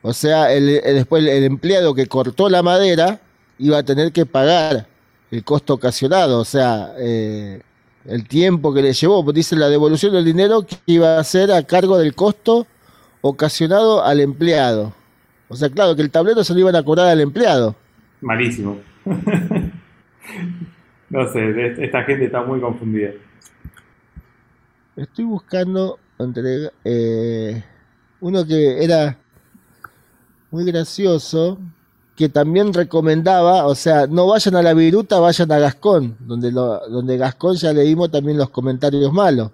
o 0.00 0.14
sea, 0.14 0.50
el, 0.50 0.80
después 0.82 1.22
el 1.26 1.44
empleado 1.44 1.94
que 1.94 2.06
cortó 2.06 2.48
la 2.48 2.62
madera 2.62 3.20
iba 3.58 3.76
a 3.76 3.82
tener 3.82 4.10
que 4.10 4.24
pagar 4.24 4.86
el 5.30 5.44
costo 5.44 5.74
ocasionado, 5.74 6.40
o 6.40 6.44
sea, 6.46 6.94
eh, 6.96 7.60
el 8.06 8.26
tiempo 8.26 8.72
que 8.72 8.80
le 8.80 8.94
llevó, 8.94 9.30
dice 9.30 9.56
la 9.56 9.68
devolución 9.68 10.14
del 10.14 10.24
dinero 10.24 10.66
que 10.66 10.76
iba 10.86 11.18
a 11.18 11.24
ser 11.24 11.52
a 11.52 11.62
cargo 11.64 11.98
del 11.98 12.14
costo 12.14 12.66
ocasionado 13.20 14.02
al 14.02 14.20
empleado. 14.20 14.94
O 15.48 15.56
sea, 15.56 15.68
claro, 15.68 15.94
que 15.94 16.00
el 16.00 16.10
tablero 16.10 16.44
se 16.44 16.54
lo 16.54 16.60
iban 16.60 16.76
a 16.76 16.82
cobrar 16.82 17.08
al 17.08 17.20
empleado. 17.20 17.76
Malísimo. 18.22 18.78
no 21.10 21.30
sé, 21.30 21.84
esta 21.84 22.04
gente 22.04 22.24
está 22.24 22.42
muy 22.42 22.58
confundida. 22.58 23.10
Estoy 24.96 25.24
buscando 25.24 25.98
entre, 26.18 26.70
eh, 26.84 27.64
uno 28.20 28.46
que 28.46 28.84
era 28.84 29.18
muy 30.50 30.64
gracioso, 30.64 31.58
que 32.14 32.28
también 32.28 32.72
recomendaba, 32.72 33.66
o 33.66 33.74
sea, 33.74 34.06
no 34.06 34.28
vayan 34.28 34.54
a 34.54 34.62
la 34.62 34.72
viruta, 34.72 35.18
vayan 35.18 35.50
a 35.50 35.58
Gascón, 35.58 36.16
donde, 36.20 36.52
lo, 36.52 36.88
donde 36.88 37.16
Gascón 37.16 37.56
ya 37.56 37.72
leímos 37.72 38.12
también 38.12 38.38
los 38.38 38.50
comentarios 38.50 39.12
malos. 39.12 39.50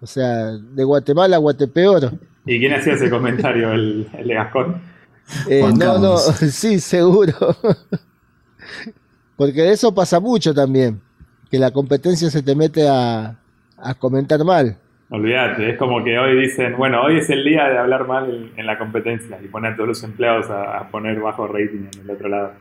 O 0.00 0.06
sea, 0.06 0.50
de 0.50 0.84
Guatemala 0.84 1.36
a 1.36 1.38
Guatepeor. 1.38 2.12
¿Y 2.44 2.58
quién 2.58 2.74
hacía 2.74 2.94
ese 2.94 3.08
comentario, 3.08 3.72
el, 3.72 4.10
de 4.12 4.34
Gascón? 4.34 4.82
Eh, 5.48 5.72
no, 5.76 5.98
no, 5.98 6.18
sí, 6.50 6.80
seguro. 6.80 7.34
Porque 9.36 9.62
de 9.62 9.72
eso 9.72 9.94
pasa 9.94 10.18
mucho 10.18 10.52
también, 10.52 11.00
que 11.48 11.60
la 11.60 11.70
competencia 11.70 12.28
se 12.28 12.42
te 12.42 12.56
mete 12.56 12.88
a, 12.88 13.38
a 13.84 13.94
comentar 13.94 14.42
mal. 14.44 14.78
Olvídate, 15.10 15.70
es 15.70 15.78
como 15.78 16.02
que 16.02 16.18
hoy 16.18 16.40
dicen, 16.40 16.76
bueno, 16.76 17.02
hoy 17.02 17.18
es 17.18 17.30
el 17.30 17.44
día 17.44 17.68
de 17.68 17.78
hablar 17.78 18.06
mal 18.08 18.50
en, 18.56 18.66
la 18.66 18.78
competencia 18.78 19.38
y 19.42 19.48
poner 19.48 19.74
a 19.74 19.76
todos 19.76 19.88
los 19.88 20.02
empleados 20.02 20.46
a, 20.50 20.88
poner 20.90 21.20
bajo 21.20 21.46
rating 21.46 21.86
en 21.94 22.00
el 22.00 22.10
otro 22.10 22.28
lado. 22.28 22.52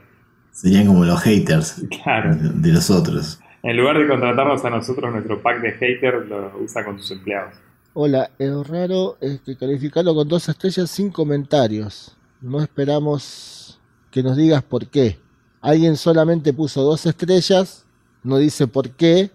Serían 0.52 0.86
como 0.88 1.04
los 1.06 1.22
haters 1.22 1.84
de, 1.90 2.72
los 2.72 2.92
otros. 2.92 3.40
En 3.64 3.78
lugar 3.78 3.98
de 3.98 4.08
contratarnos 4.08 4.64
a 4.66 4.70
nosotros, 4.70 5.12
nuestro 5.12 5.42
pack 5.42 5.62
de 5.62 5.72
haters 5.72 6.28
lo 6.28 6.52
usa 6.60 6.84
con 6.86 7.00
sus 7.00 7.12
empleados. 7.12 7.56
Hola, 7.94 8.30
es 8.38 8.68
raro 8.68 9.18
este, 9.22 9.56
calificarlo 9.56 10.14
con 10.14 10.28
dos 10.28 10.48
estrellas 10.50 10.92
sin 10.92 11.10
comentarios. 11.10 12.16
No 12.42 12.62
esperamos 12.62 13.80
que 14.12 14.22
nos 14.22 14.36
digas 14.36 14.62
por 14.64 14.88
qué. 14.88 15.18
Alguien 15.62 15.96
solamente 15.96 16.54
puso 16.54 16.84
dos 16.84 17.06
estrellas, 17.06 17.86
no 18.22 18.38
dice 18.38 18.68
por 18.68 18.92
qué, 18.92 19.32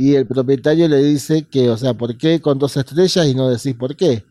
y 0.00 0.16
el 0.16 0.26
propietario 0.26 0.88
le 0.88 0.96
dice 1.02 1.44
que, 1.50 1.68
o 1.68 1.76
sea, 1.76 1.92
¿por 1.92 2.16
qué 2.16 2.40
con 2.40 2.58
dos 2.58 2.74
estrellas 2.78 3.26
y 3.26 3.34
no 3.34 3.50
decís 3.50 3.74
por 3.74 3.94
qué? 3.94 4.24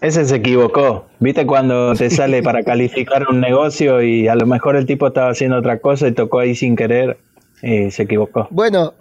Ese 0.00 0.24
se 0.24 0.36
equivocó. 0.36 1.04
¿Viste 1.18 1.44
cuando 1.44 1.94
te 1.94 2.08
sale 2.08 2.42
para 2.42 2.62
calificar 2.62 3.28
un 3.28 3.38
negocio 3.38 4.02
y 4.02 4.28
a 4.28 4.34
lo 4.34 4.46
mejor 4.46 4.76
el 4.76 4.86
tipo 4.86 5.08
estaba 5.08 5.30
haciendo 5.30 5.58
otra 5.58 5.78
cosa 5.78 6.08
y 6.08 6.12
tocó 6.12 6.38
ahí 6.38 6.54
sin 6.54 6.74
querer 6.74 7.18
y 7.62 7.90
se 7.90 8.04
equivocó? 8.04 8.48
Bueno, 8.50 8.94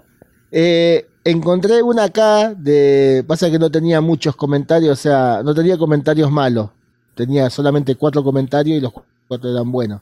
eh, 0.52 1.06
encontré 1.24 1.82
una 1.82 2.04
acá 2.04 2.54
de... 2.54 3.24
Pasa 3.26 3.50
que 3.50 3.58
no 3.58 3.72
tenía 3.72 4.02
muchos 4.02 4.36
comentarios, 4.36 5.00
o 5.00 5.02
sea, 5.02 5.42
no 5.42 5.56
tenía 5.56 5.78
comentarios 5.78 6.30
malos. 6.30 6.70
Tenía 7.16 7.50
solamente 7.50 7.96
cuatro 7.96 8.26
comentarios 8.26 8.78
y 8.78 8.82
los 8.82 8.92
cuatro 9.30 9.50
eran 9.50 9.72
buenos. 9.72 10.02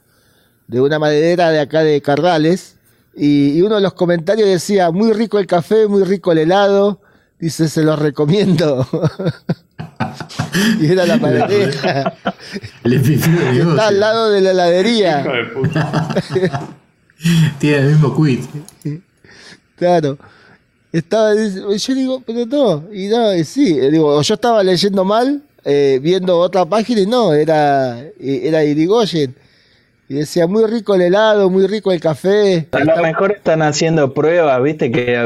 De 0.66 0.82
una 0.82 0.98
maderera 0.98 1.52
de 1.52 1.60
acá 1.60 1.84
de 1.84 2.02
Cardales, 2.02 2.77
y, 3.18 3.62
uno 3.64 3.76
de 3.76 3.82
los 3.82 3.94
comentarios 3.94 4.48
decía, 4.48 4.92
muy 4.92 5.12
rico 5.12 5.40
el 5.40 5.48
café, 5.48 5.88
muy 5.88 6.04
rico 6.04 6.32
el 6.32 6.38
helado. 6.38 7.02
Dice, 7.40 7.68
se 7.68 7.84
lo 7.84 7.96
recomiendo. 7.96 8.88
y 10.80 10.92
era 10.92 11.06
la 11.06 11.18
panadería. 11.22 12.14
Está 12.84 13.88
al 13.88 14.00
lado 14.00 14.30
de 14.30 14.42
la 14.42 14.52
heladería. 14.52 15.26
Tiene 17.60 17.78
el 17.78 17.86
mismo 17.88 18.16
quit. 18.16 18.46
Claro. 19.76 20.18
Estaba, 20.92 21.34
yo 21.36 21.96
digo, 21.96 22.24
pero 22.26 22.46
no, 22.46 22.94
y 22.94 23.08
no, 23.08 23.36
y 23.36 23.44
sí, 23.44 23.78
digo, 23.92 24.22
yo 24.22 24.34
estaba 24.34 24.64
leyendo 24.64 25.04
mal, 25.04 25.44
eh, 25.66 26.00
viendo 26.02 26.40
otra 26.40 26.66
página 26.66 27.02
y 27.02 27.06
no, 27.06 27.34
era, 27.34 28.00
era 28.20 28.64
Irigoyen. 28.64 29.36
Y 30.10 30.16
decía, 30.16 30.48
muy 30.48 30.66
rico 30.66 30.96
el 30.96 31.02
helado, 31.02 31.50
muy 31.50 31.68
rico 31.68 31.92
el 31.92 32.00
café. 32.00 32.66
A 32.72 32.80
lo 32.80 32.96
mejor 33.02 33.34
están 33.34 33.62
haciendo 33.62 34.14
pruebas, 34.14 34.64
viste, 34.64 34.90
que 34.90 35.18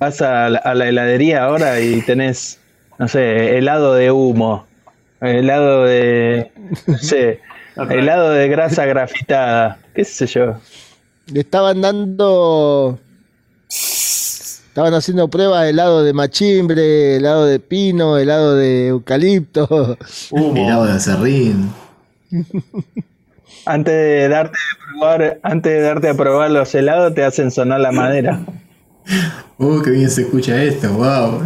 vas 0.00 0.20
a 0.20 0.50
la, 0.50 0.88
heladería 0.88 1.44
ahora 1.44 1.80
y 1.80 2.02
tenés, 2.02 2.58
no 2.98 3.06
sé, 3.06 3.56
helado 3.56 3.94
de 3.94 4.10
humo, 4.10 4.66
helado 5.20 5.84
de, 5.84 6.50
no 6.88 6.98
sé, 6.98 7.40
helado 7.76 8.30
de 8.30 8.48
grasa 8.48 8.84
grafitada, 8.84 9.78
qué 9.94 10.04
sé 10.04 10.26
yo. 10.26 10.56
Le 11.32 11.40
estaban 11.40 11.80
dando, 11.80 12.98
estaban 13.68 14.94
haciendo 14.94 15.28
pruebas 15.28 15.62
de 15.62 15.70
helado 15.70 16.02
de 16.02 16.12
machimbre, 16.12 17.16
helado 17.16 17.46
de 17.46 17.60
pino, 17.60 18.18
helado 18.18 18.56
de 18.56 18.88
eucalipto. 18.88 19.96
Helado 20.32 20.86
de 20.86 20.92
acerrín. 20.92 21.70
Antes 23.66 23.94
de 23.94 24.28
darte 24.28 24.56
a 24.56 24.90
probar, 24.90 25.40
antes 25.42 25.72
de 25.72 25.80
darte 25.80 26.08
a 26.08 26.14
probar 26.14 26.50
los 26.52 26.74
helados, 26.74 27.14
te 27.14 27.24
hacen 27.24 27.50
sonar 27.50 27.80
la 27.80 27.90
madera. 27.90 28.40
Uh, 29.58 29.82
qué 29.82 29.90
bien 29.90 30.08
se 30.08 30.22
escucha 30.22 30.62
esto, 30.62 30.92
wow. 30.92 31.42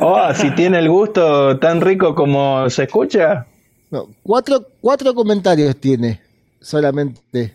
Oh, 0.00 0.32
si 0.34 0.50
tiene 0.54 0.78
el 0.78 0.88
gusto 0.88 1.58
tan 1.58 1.80
rico 1.80 2.14
como 2.14 2.68
se 2.70 2.84
escucha. 2.84 3.46
No, 3.90 4.08
cuatro, 4.22 4.66
cuatro 4.80 5.14
comentarios 5.14 5.76
tiene 5.76 6.20
solamente. 6.60 7.54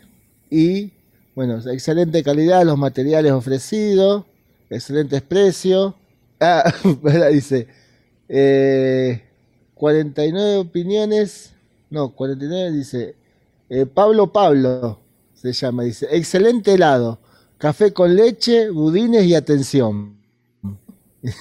Y, 0.49 0.91
bueno, 1.35 1.59
excelente 1.71 2.23
calidad, 2.23 2.63
los 2.65 2.77
materiales 2.77 3.31
ofrecidos, 3.31 4.25
excelentes 4.69 5.21
precios. 5.21 5.93
Ah, 6.39 6.73
dice, 7.31 7.67
eh, 8.27 9.23
49 9.75 10.57
opiniones 10.57 11.52
no, 11.93 12.09
49 12.09 12.71
dice, 12.71 13.15
eh, 13.69 13.85
Pablo 13.85 14.31
Pablo 14.33 14.99
se 15.33 15.53
llama, 15.53 15.83
dice, 15.83 16.07
excelente 16.11 16.73
helado, 16.73 17.19
café 17.57 17.93
con 17.93 18.15
leche, 18.15 18.69
budines 18.69 19.23
y 19.25 19.35
atención. 19.35 20.17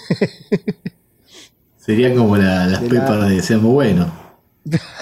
Serían 1.77 2.17
como 2.17 2.37
las 2.37 2.79
pepas 2.81 3.29
de 3.29 3.43
Seamos 3.43 3.73
Bueno. 3.73 4.13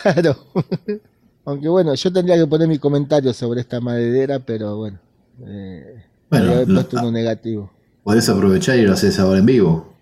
Claro. 0.02 0.36
Aunque 1.44 1.68
bueno, 1.68 1.94
yo 1.94 2.12
tendría 2.12 2.36
que 2.36 2.46
poner 2.46 2.68
mi 2.68 2.78
comentario 2.78 3.32
sobre 3.34 3.60
esta 3.60 3.80
madera, 3.80 4.38
pero 4.38 4.76
bueno. 4.76 4.98
Eh, 5.46 6.04
Bueno, 6.30 6.52
haber 6.52 6.68
no- 6.68 6.74
puesto 6.76 6.98
uno 7.00 7.10
negativo. 7.12 7.70
Podés 8.02 8.28
aprovechar 8.28 8.78
y 8.78 8.82
lo 8.82 8.92
haces 8.94 9.18
ahora 9.18 9.40
en 9.40 9.46
vivo. 9.46 9.92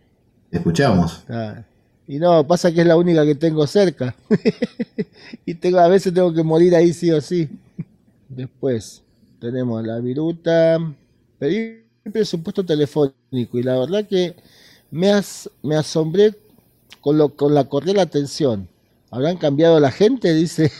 Te 0.50 0.58
escuchamos. 0.58 1.24
Ah, 1.28 1.62
Y 2.08 2.18
no, 2.18 2.46
pasa 2.46 2.72
que 2.72 2.80
es 2.80 2.86
la 2.88 2.96
única 2.96 3.24
que 3.26 3.36
tengo 3.36 3.66
cerca. 3.66 4.16
y 5.46 5.54
tengo, 5.54 5.78
a 5.78 5.88
veces 5.88 6.12
tengo 6.14 6.32
que 6.32 6.42
morir 6.42 6.74
ahí 6.74 6.92
sí 6.92 7.10
o 7.10 7.20
sí. 7.20 7.48
Después 8.28 9.02
tenemos 9.40 9.84
la 9.86 9.98
viruta. 10.00 10.78
Pedí 11.38 11.82
presupuesto 12.12 12.64
telefónico 12.64 13.58
y 13.58 13.62
la 13.62 13.78
verdad 13.78 14.06
que 14.08 14.36
me, 14.90 15.10
as- 15.12 15.50
me 15.62 15.76
asombré 15.76 16.34
con, 17.00 17.18
lo, 17.18 17.30
con 17.30 17.54
la 17.54 17.64
cordial 17.64 18.00
atención. 18.00 18.68
¿Habrán 19.10 19.38
cambiado 19.38 19.80
la 19.80 19.90
gente? 19.92 20.34
Dice, 20.36 20.72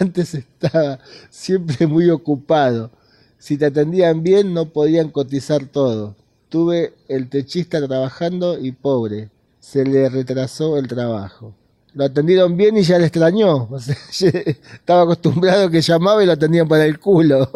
antes 0.00 0.34
estaba 0.34 1.00
siempre 1.30 1.86
muy 1.86 2.10
ocupado. 2.10 2.90
Si 3.38 3.58
te 3.58 3.66
atendían 3.66 4.22
bien 4.22 4.54
no 4.54 4.66
podían 4.70 5.10
cotizar 5.10 5.66
todo. 5.66 6.16
Tuve 6.48 6.94
el 7.08 7.28
techista 7.28 7.84
trabajando 7.86 8.58
y 8.58 8.72
pobre, 8.72 9.30
se 9.66 9.84
le 9.84 10.08
retrasó 10.08 10.78
el 10.78 10.86
trabajo. 10.86 11.52
Lo 11.92 12.04
atendieron 12.04 12.56
bien 12.56 12.76
y 12.76 12.82
ya 12.82 12.98
le 12.98 13.06
extrañó. 13.06 13.64
O 13.70 13.80
sea, 13.80 13.96
estaba 14.12 15.02
acostumbrado 15.02 15.68
que 15.68 15.80
llamaba 15.80 16.22
y 16.22 16.26
lo 16.26 16.32
atendían 16.32 16.68
para 16.68 16.84
el 16.84 17.00
culo. 17.00 17.50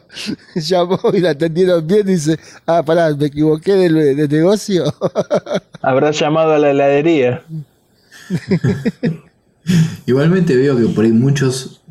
Llamó 0.56 0.98
y 1.12 1.20
lo 1.20 1.28
atendieron 1.28 1.86
bien 1.86 2.08
y 2.08 2.12
dice, 2.12 2.38
ah, 2.66 2.82
pará, 2.82 3.14
me 3.14 3.26
equivoqué 3.26 3.74
de, 3.74 4.14
de 4.14 4.28
negocio. 4.28 4.92
Habrá 5.82 6.10
llamado 6.10 6.52
a 6.54 6.58
la 6.58 6.70
heladería. 6.70 7.44
Igualmente 10.06 10.56
veo 10.56 10.76
que 10.76 10.86
por 10.86 11.04
ahí 11.04 11.12
muchos, 11.12 11.82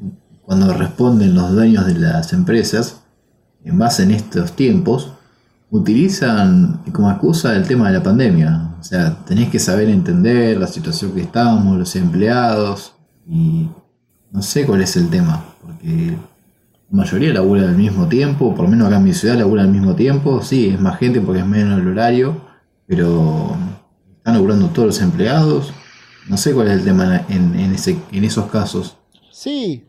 cuando 0.42 0.74
responden 0.74 1.34
los 1.34 1.52
dueños 1.54 1.88
de 1.88 1.94
las 1.94 2.34
empresas, 2.34 3.04
en 3.64 3.80
base 3.80 4.04
en 4.04 4.12
estos 4.12 4.54
tiempos, 4.54 5.14
utilizan 5.72 6.84
como 6.92 7.10
excusa 7.10 7.56
el 7.56 7.66
tema 7.66 7.88
de 7.88 7.98
la 7.98 8.04
pandemia. 8.04 8.76
O 8.80 8.84
sea, 8.84 9.18
tenés 9.26 9.50
que 9.50 9.58
saber 9.58 9.90
entender 9.90 10.58
la 10.58 10.68
situación 10.68 11.14
que 11.14 11.22
estamos, 11.22 11.78
los 11.78 11.96
empleados, 11.96 12.94
y 13.28 13.68
no 14.32 14.42
sé 14.42 14.66
cuál 14.66 14.82
es 14.82 14.96
el 14.98 15.10
tema, 15.10 15.44
porque 15.62 16.18
la 16.90 16.98
mayoría 16.98 17.34
labura 17.34 17.64
al 17.64 17.78
mismo 17.78 18.08
tiempo, 18.08 18.54
por 18.54 18.66
lo 18.66 18.72
menos 18.72 18.88
acá 18.88 18.98
en 18.98 19.06
mi 19.06 19.14
ciudad 19.14 19.38
labura 19.38 19.64
al 19.64 19.70
mismo 19.70 19.96
tiempo, 19.96 20.42
sí, 20.42 20.70
es 20.70 20.80
más 20.80 21.00
gente 21.00 21.22
porque 21.22 21.40
es 21.40 21.48
menos 21.48 21.80
el 21.80 21.88
horario, 21.88 22.42
pero 22.86 23.56
están 24.18 24.34
laburando 24.34 24.68
todos 24.68 24.88
los 24.88 25.02
empleados. 25.02 25.74
No 26.28 26.38
sé 26.38 26.54
cuál 26.54 26.68
es 26.68 26.74
el 26.74 26.84
tema 26.84 27.26
en, 27.30 27.58
en, 27.58 27.74
ese, 27.74 27.98
en 28.12 28.24
esos 28.24 28.52
casos. 28.52 28.98
Sí, 29.32 29.86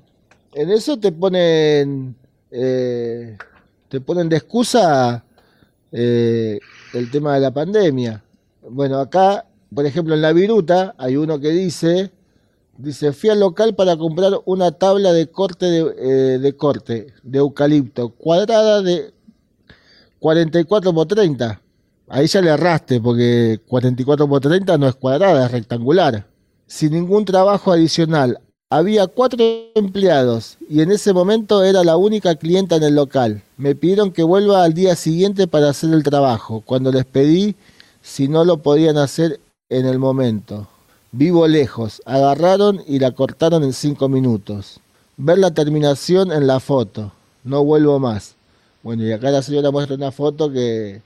en 0.55 0.70
eso 0.70 0.99
te 0.99 1.11
ponen, 1.12 2.14
eh, 2.51 3.37
te 3.89 4.01
ponen 4.01 4.28
de 4.28 4.37
excusa 4.37 5.24
eh, 5.93 6.59
el 6.95 7.11
tema 7.11 7.34
de 7.34 7.40
la 7.40 7.53
pandemia. 7.53 8.24
Bueno, 8.68 8.99
acá, 8.99 9.45
por 9.74 9.86
ejemplo, 9.86 10.14
en 10.14 10.22
la 10.22 10.32
viruta 10.32 10.95
hay 10.99 11.16
uno 11.16 11.38
que 11.38 11.51
dice, 11.51 12.11
dice, 12.78 13.12
fui 13.12 13.30
al 13.30 13.40
local 13.40 13.74
para 13.74 13.97
comprar 13.97 14.32
una 14.47 14.72
tabla 14.72 15.12
de 15.12 15.28
corte 15.28 15.66
de, 15.66 16.47
eh, 16.47 16.57
corte 16.57 17.09
de 17.22 17.38
eucalipto, 17.38 18.11
cuadrada 18.11 18.82
de 18.82 19.12
44 20.18 20.95
por 20.95 21.07
30. 21.07 21.61
Ahí 22.09 22.26
ya 22.26 22.40
le 22.40 22.51
erraste, 22.51 23.01
porque 23.01 23.61
44 23.66 24.28
por 24.28 24.40
30 24.40 24.78
no 24.78 24.88
es 24.88 24.95
cuadrada, 24.95 25.47
es 25.47 25.53
rectangular. 25.53 26.26
Sin 26.66 26.93
ningún 26.93 27.24
trabajo 27.24 27.72
adicional. 27.72 28.38
Había 28.75 29.07
cuatro 29.07 29.45
empleados 29.75 30.57
y 30.66 30.81
en 30.81 30.93
ese 30.93 31.12
momento 31.12 31.62
era 31.62 31.85
la 31.85 31.99
única 31.99 32.37
clienta 32.37 32.77
en 32.77 32.83
el 32.85 32.95
local. 32.95 33.43
Me 33.59 33.75
pidieron 33.75 34.12
que 34.12 34.23
vuelva 34.23 34.64
al 34.64 34.73
día 34.73 34.97
siguiente 34.97 35.47
para 35.47 35.68
hacer 35.68 35.93
el 35.93 36.03
trabajo, 36.03 36.62
cuando 36.64 36.91
les 36.91 37.05
pedí 37.05 37.55
si 38.01 38.29
no 38.29 38.47
lo 38.47 38.62
podían 38.62 38.97
hacer 38.97 39.41
en 39.68 39.85
el 39.85 39.99
momento. 39.99 40.68
Vivo 41.11 41.47
lejos, 41.49 42.01
agarraron 42.07 42.83
y 42.87 42.99
la 42.99 43.11
cortaron 43.11 43.62
en 43.62 43.75
cinco 43.75 44.09
minutos. 44.09 44.81
Ver 45.18 45.37
la 45.37 45.51
terminación 45.51 46.33
en 46.33 46.47
la 46.47 46.59
foto. 46.59 47.12
No 47.45 47.62
vuelvo 47.64 47.99
más. 47.99 48.37
Bueno, 48.83 49.05
y 49.05 49.12
acá 49.12 49.31
la 49.31 49.43
señora 49.43 49.70
muestra 49.70 49.97
una 49.97 50.12
foto 50.12 50.51
que, 50.51 51.03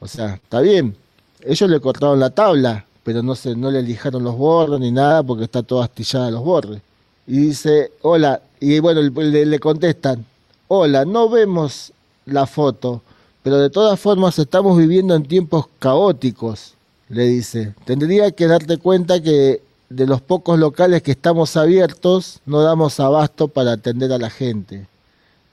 o 0.00 0.06
sea, 0.06 0.34
está 0.34 0.60
bien. 0.60 0.94
Ellos 1.40 1.70
le 1.70 1.80
cortaron 1.80 2.20
la 2.20 2.28
tabla, 2.28 2.84
pero 3.04 3.22
no 3.22 3.36
se, 3.36 3.56
no 3.56 3.70
le 3.70 3.82
lijaron 3.82 4.22
los 4.22 4.36
bordes 4.36 4.80
ni 4.80 4.90
nada 4.90 5.22
porque 5.22 5.44
está 5.44 5.62
todo 5.62 5.80
astillada 5.80 6.30
los 6.30 6.44
bordes. 6.44 6.82
Y 7.30 7.38
dice, 7.38 7.92
hola, 8.02 8.42
y 8.58 8.80
bueno, 8.80 9.00
le, 9.02 9.60
contestan, 9.60 10.26
hola, 10.66 11.04
no 11.04 11.28
vemos 11.28 11.92
la 12.26 12.44
foto, 12.44 13.02
pero 13.44 13.58
de 13.58 13.70
todas 13.70 14.00
formas 14.00 14.36
estamos 14.40 14.76
viviendo 14.76 15.14
en 15.14 15.22
tiempos 15.22 15.66
caóticos, 15.78 16.74
le 17.08 17.28
dice. 17.28 17.72
Tendría 17.84 18.32
que 18.32 18.48
darte 18.48 18.78
cuenta 18.78 19.22
que 19.22 19.62
de 19.90 20.06
los 20.08 20.20
pocos 20.20 20.58
locales 20.58 21.04
que 21.04 21.12
estamos 21.12 21.56
abiertos, 21.56 22.40
no 22.46 22.62
damos 22.62 22.98
abasto 22.98 23.46
para 23.46 23.74
atender 23.74 24.12
a 24.12 24.18
la 24.18 24.30
gente. 24.30 24.88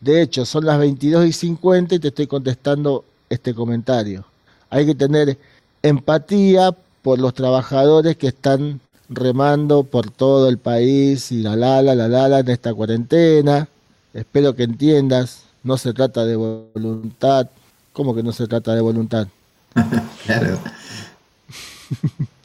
De 0.01 0.23
hecho, 0.23 0.45
son 0.45 0.65
las 0.65 0.79
22 0.79 1.27
y 1.27 1.31
50 1.31 1.93
y 1.93 1.99
te 1.99 2.07
estoy 2.07 2.25
contestando 2.25 3.05
este 3.29 3.53
comentario. 3.53 4.25
Hay 4.71 4.87
que 4.87 4.95
tener 4.95 5.37
empatía 5.83 6.75
por 7.03 7.19
los 7.19 7.35
trabajadores 7.35 8.17
que 8.17 8.29
están 8.29 8.81
remando 9.09 9.83
por 9.83 10.09
todo 10.11 10.49
el 10.49 10.57
país 10.57 11.31
y 11.31 11.41
la 11.41 11.55
la 11.55 11.81
la 11.81 11.95
la 11.95 12.07
la, 12.07 12.27
la 12.27 12.39
en 12.39 12.49
esta 12.49 12.73
cuarentena. 12.73 13.67
Espero 14.13 14.55
que 14.55 14.63
entiendas, 14.63 15.43
no 15.63 15.77
se 15.77 15.93
trata 15.93 16.25
de 16.25 16.35
voluntad. 16.35 17.47
¿Cómo 17.93 18.15
que 18.15 18.23
no 18.23 18.31
se 18.31 18.47
trata 18.47 18.73
de 18.75 18.81
voluntad? 18.81 19.27
claro. 20.25 20.59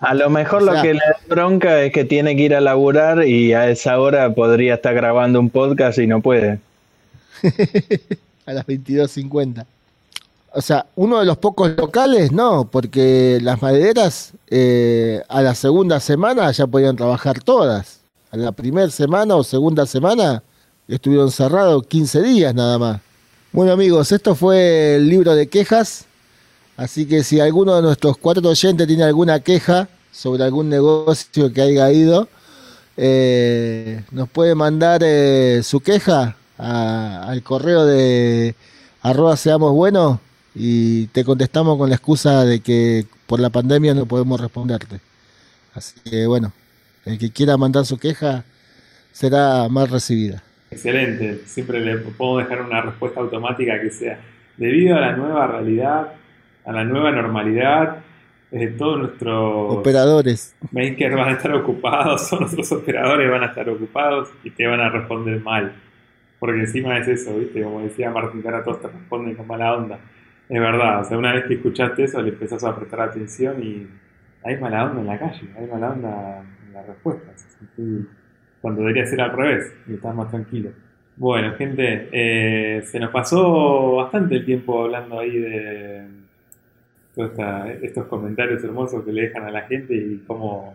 A 0.00 0.14
lo 0.14 0.30
mejor 0.30 0.62
O 0.62 0.66
sea- 0.66 0.74
lo 0.76 0.82
que 0.82 0.94
le 0.94 1.00
da 1.00 1.16
bronca 1.28 1.82
es 1.82 1.92
que 1.92 2.04
tiene 2.04 2.36
que 2.36 2.42
ir 2.42 2.54
a 2.54 2.60
laburar 2.60 3.26
y 3.26 3.52
a 3.52 3.68
esa 3.68 3.98
hora 4.00 4.34
podría 4.34 4.74
estar 4.74 4.94
grabando 4.94 5.40
un 5.40 5.50
podcast 5.50 5.98
y 5.98 6.06
no 6.06 6.20
puede. 6.20 6.60
a 8.46 8.52
las 8.52 8.66
22.50. 8.66 9.64
O 10.54 10.60
sea, 10.60 10.86
uno 10.96 11.18
de 11.18 11.24
los 11.24 11.38
pocos 11.38 11.70
locales, 11.76 12.30
no, 12.30 12.68
porque 12.70 13.38
las 13.40 13.62
madereras 13.62 14.32
eh, 14.48 15.22
a 15.28 15.40
la 15.40 15.54
segunda 15.54 15.98
semana 15.98 16.50
ya 16.52 16.66
podían 16.66 16.94
trabajar 16.94 17.42
todas. 17.42 18.00
A 18.30 18.36
la 18.36 18.52
primera 18.52 18.90
semana 18.90 19.34
o 19.36 19.44
segunda 19.44 19.86
semana 19.86 20.42
estuvieron 20.88 21.30
cerrados 21.30 21.86
15 21.86 22.22
días 22.22 22.54
nada 22.54 22.78
más. 22.78 23.00
Bueno 23.52 23.72
amigos, 23.72 24.12
esto 24.12 24.34
fue 24.34 24.96
el 24.96 25.08
libro 25.08 25.34
de 25.34 25.46
quejas. 25.46 26.04
Así 26.76 27.06
que 27.06 27.24
si 27.24 27.40
alguno 27.40 27.76
de 27.76 27.82
nuestros 27.82 28.18
cuatro 28.18 28.46
oyentes 28.48 28.86
tiene 28.86 29.04
alguna 29.04 29.40
queja 29.40 29.88
sobre 30.10 30.44
algún 30.44 30.68
negocio 30.68 31.50
que 31.52 31.62
haya 31.62 31.90
ido, 31.92 32.28
eh, 32.98 34.04
nos 34.10 34.28
puede 34.28 34.54
mandar 34.54 35.00
eh, 35.02 35.62
su 35.62 35.80
queja 35.80 36.36
al 36.58 37.42
correo 37.42 37.86
de 37.86 38.54
arroba 39.00 39.36
seamos 39.36 39.72
buenos 39.72 40.18
y 40.54 41.06
te 41.08 41.24
contestamos 41.24 41.78
con 41.78 41.88
la 41.88 41.96
excusa 41.96 42.44
de 42.44 42.60
que 42.60 43.06
por 43.26 43.40
la 43.40 43.50
pandemia 43.50 43.94
no 43.94 44.06
podemos 44.06 44.40
responderte. 44.40 45.00
Así 45.74 45.94
que 46.04 46.26
bueno, 46.26 46.52
el 47.04 47.18
que 47.18 47.30
quiera 47.30 47.56
mandar 47.56 47.86
su 47.86 47.98
queja 47.98 48.44
será 49.12 49.68
más 49.68 49.90
recibida. 49.90 50.42
Excelente. 50.70 51.42
Siempre 51.46 51.80
le 51.80 51.98
podemos 51.98 52.42
dejar 52.42 52.62
una 52.62 52.80
respuesta 52.80 53.20
automática 53.20 53.80
que 53.80 53.90
sea 53.90 54.18
debido 54.56 54.96
a 54.96 55.00
la 55.00 55.16
nueva 55.16 55.46
realidad, 55.46 56.12
a 56.64 56.72
la 56.72 56.84
nueva 56.84 57.10
normalidad, 57.10 57.98
eh, 58.52 58.68
todos 58.78 58.98
nuestros 58.98 59.78
Operadores. 59.78 60.54
makers 60.72 61.14
van 61.16 61.28
a 61.30 61.32
estar 61.32 61.54
ocupados, 61.54 62.32
o 62.32 62.40
nuestros 62.40 62.70
operadores 62.72 63.30
van 63.30 63.42
a 63.42 63.46
estar 63.46 63.68
ocupados 63.68 64.28
y 64.44 64.50
te 64.50 64.66
van 64.66 64.80
a 64.80 64.90
responder 64.90 65.40
mal. 65.40 65.72
Porque 66.38 66.60
encima 66.60 66.98
es 66.98 67.08
eso, 67.08 67.38
¿viste? 67.38 67.62
Como 67.62 67.80
decía 67.80 68.10
Martín 68.10 68.42
Cara, 68.42 68.64
todos 68.64 68.82
te 68.82 68.88
responden 68.88 69.34
con 69.36 69.46
mala 69.46 69.74
onda. 69.74 69.98
Es 70.52 70.60
verdad, 70.60 71.00
o 71.00 71.04
sea, 71.04 71.16
una 71.16 71.32
vez 71.32 71.46
que 71.46 71.54
escuchaste 71.54 72.04
eso, 72.04 72.20
le 72.20 72.28
empezás 72.28 72.62
a 72.62 72.76
prestar 72.76 73.00
atención 73.00 73.62
y 73.62 73.88
hay 74.44 74.60
mala 74.60 74.84
onda 74.84 75.00
en 75.00 75.06
la 75.06 75.18
calle, 75.18 75.48
hay 75.58 75.66
mala 75.66 75.92
onda 75.92 76.44
en 76.66 76.74
las 76.74 76.86
respuestas. 76.88 77.46
Cuando 78.60 78.82
debería 78.82 79.06
ser 79.06 79.22
al 79.22 79.32
revés, 79.32 79.72
y 79.88 79.94
estás 79.94 80.14
más 80.14 80.28
tranquilo. 80.28 80.68
Bueno, 81.16 81.54
gente, 81.54 82.10
eh, 82.12 82.82
se 82.82 83.00
nos 83.00 83.10
pasó 83.10 83.94
bastante 83.94 84.34
el 84.34 84.44
tiempo 84.44 84.82
hablando 84.84 85.20
ahí 85.20 85.38
de 85.38 86.06
todos 87.14 87.30
estos 87.80 88.04
comentarios 88.08 88.62
hermosos 88.62 89.06
que 89.06 89.12
le 89.12 89.22
dejan 89.22 89.44
a 89.44 89.50
la 89.50 89.62
gente 89.62 89.94
y 89.94 90.22
cómo, 90.26 90.74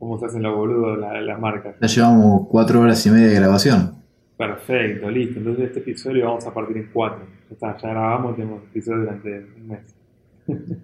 cómo 0.00 0.18
se 0.18 0.26
hacen 0.26 0.42
los 0.42 0.56
boludos 0.56 0.98
las 0.98 1.22
las 1.22 1.38
marcas. 1.38 1.76
Ya 1.80 1.86
llevamos 1.86 2.48
cuatro 2.48 2.80
horas 2.80 3.06
y 3.06 3.10
media 3.10 3.28
de 3.28 3.34
grabación. 3.36 4.03
Perfecto, 4.36 5.10
listo. 5.10 5.38
Entonces 5.38 5.66
este 5.66 5.80
episodio 5.80 6.26
vamos 6.26 6.46
a 6.46 6.52
partir 6.52 6.76
en 6.76 6.90
cuatro. 6.92 7.24
Ya 7.48 7.54
está, 7.54 7.76
ya 7.76 7.90
grabamos, 7.90 8.36
tenemos 8.36 8.62
episodio 8.64 9.00
durante 9.00 9.46
un 9.56 9.68
mes. 9.68 9.94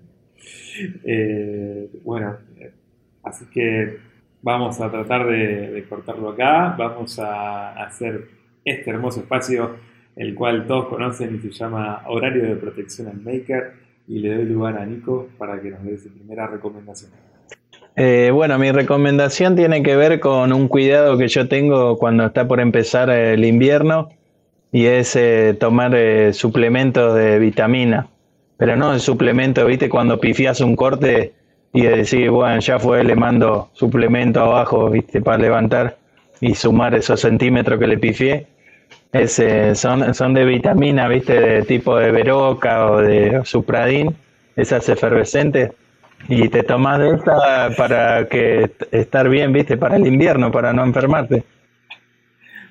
Eh, 1.05 1.91
bueno, 2.03 2.39
eh, 2.59 2.73
así 3.25 3.45
que 3.53 3.99
vamos 4.41 4.81
a 4.81 4.91
tratar 4.91 5.27
de, 5.27 5.85
cortarlo 5.89 6.31
acá. 6.31 6.75
Vamos 6.79 7.19
a 7.19 7.73
hacer 7.85 8.29
este 8.65 8.89
hermoso 8.89 9.21
espacio, 9.21 9.77
el 10.17 10.35
cual 10.35 10.67
todos 10.67 10.87
conocen 10.87 11.35
y 11.37 11.41
se 11.41 11.51
llama 11.51 12.05
Horario 12.07 12.45
de 12.45 12.57
Protección 12.57 13.09
al 13.09 13.21
Maker. 13.21 13.75
Y 14.09 14.21
le 14.21 14.35
doy 14.35 14.47
lugar 14.47 14.79
a 14.79 14.87
Nico 14.87 15.29
para 15.37 15.61
que 15.61 15.71
nos 15.71 15.85
dé 15.85 15.99
su 15.99 16.09
primera 16.11 16.47
recomendación. 16.47 17.11
Eh, 18.03 18.31
bueno, 18.31 18.59
mi 18.59 18.73
recomendación 18.73 19.57
tiene 19.57 19.83
que 19.83 19.95
ver 19.95 20.21
con 20.21 20.55
un 20.55 20.69
cuidado 20.69 21.19
que 21.19 21.29
yo 21.29 21.49
tengo 21.49 21.99
cuando 21.99 22.25
está 22.25 22.49
por 22.49 22.59
empezar 22.59 23.11
el 23.11 23.45
invierno 23.45 24.09
y 24.73 24.87
es 24.87 25.15
eh, 25.17 25.55
tomar 25.61 25.95
eh, 25.95 26.33
suplementos 26.33 27.15
de 27.15 27.39
vitamina. 27.39 28.09
Pero 28.57 28.75
no 28.75 28.95
el 28.95 29.01
suplemento, 29.01 29.67
viste, 29.67 29.91
cuando 29.91 30.19
pifias 30.19 30.63
un 30.63 30.77
corte 30.77 31.35
y 31.75 31.83
decir, 31.83 32.31
bueno, 32.31 32.59
ya 32.61 32.79
fue, 32.79 33.05
le 33.05 33.17
mando 33.17 33.69
suplemento 33.75 34.41
abajo, 34.41 34.89
viste, 34.89 35.21
para 35.21 35.37
levantar 35.37 35.99
y 36.41 36.55
sumar 36.55 36.95
esos 36.95 37.21
centímetros 37.21 37.79
que 37.79 37.87
le 37.87 37.99
pifié. 37.99 38.47
Ese, 39.13 39.75
son, 39.75 40.15
son 40.15 40.33
de 40.33 40.47
vitamina, 40.47 41.07
viste, 41.07 41.39
de 41.39 41.63
tipo 41.65 41.99
de 41.99 42.13
veroca 42.13 42.93
o 42.93 43.03
de 43.03 43.43
supradín, 43.45 44.17
esas 44.57 44.89
efervescentes. 44.89 45.73
Y 46.29 46.49
te 46.49 46.63
tomas 46.63 46.99
de 46.99 47.11
esta 47.15 47.71
para 47.77 48.29
que 48.29 48.71
estar 48.93 49.29
bien, 49.29 49.53
viste, 49.53 49.77
para 49.77 49.97
el 49.97 50.07
invierno, 50.07 50.51
para 50.51 50.73
no 50.73 50.85
enfermarte. 50.85 51.45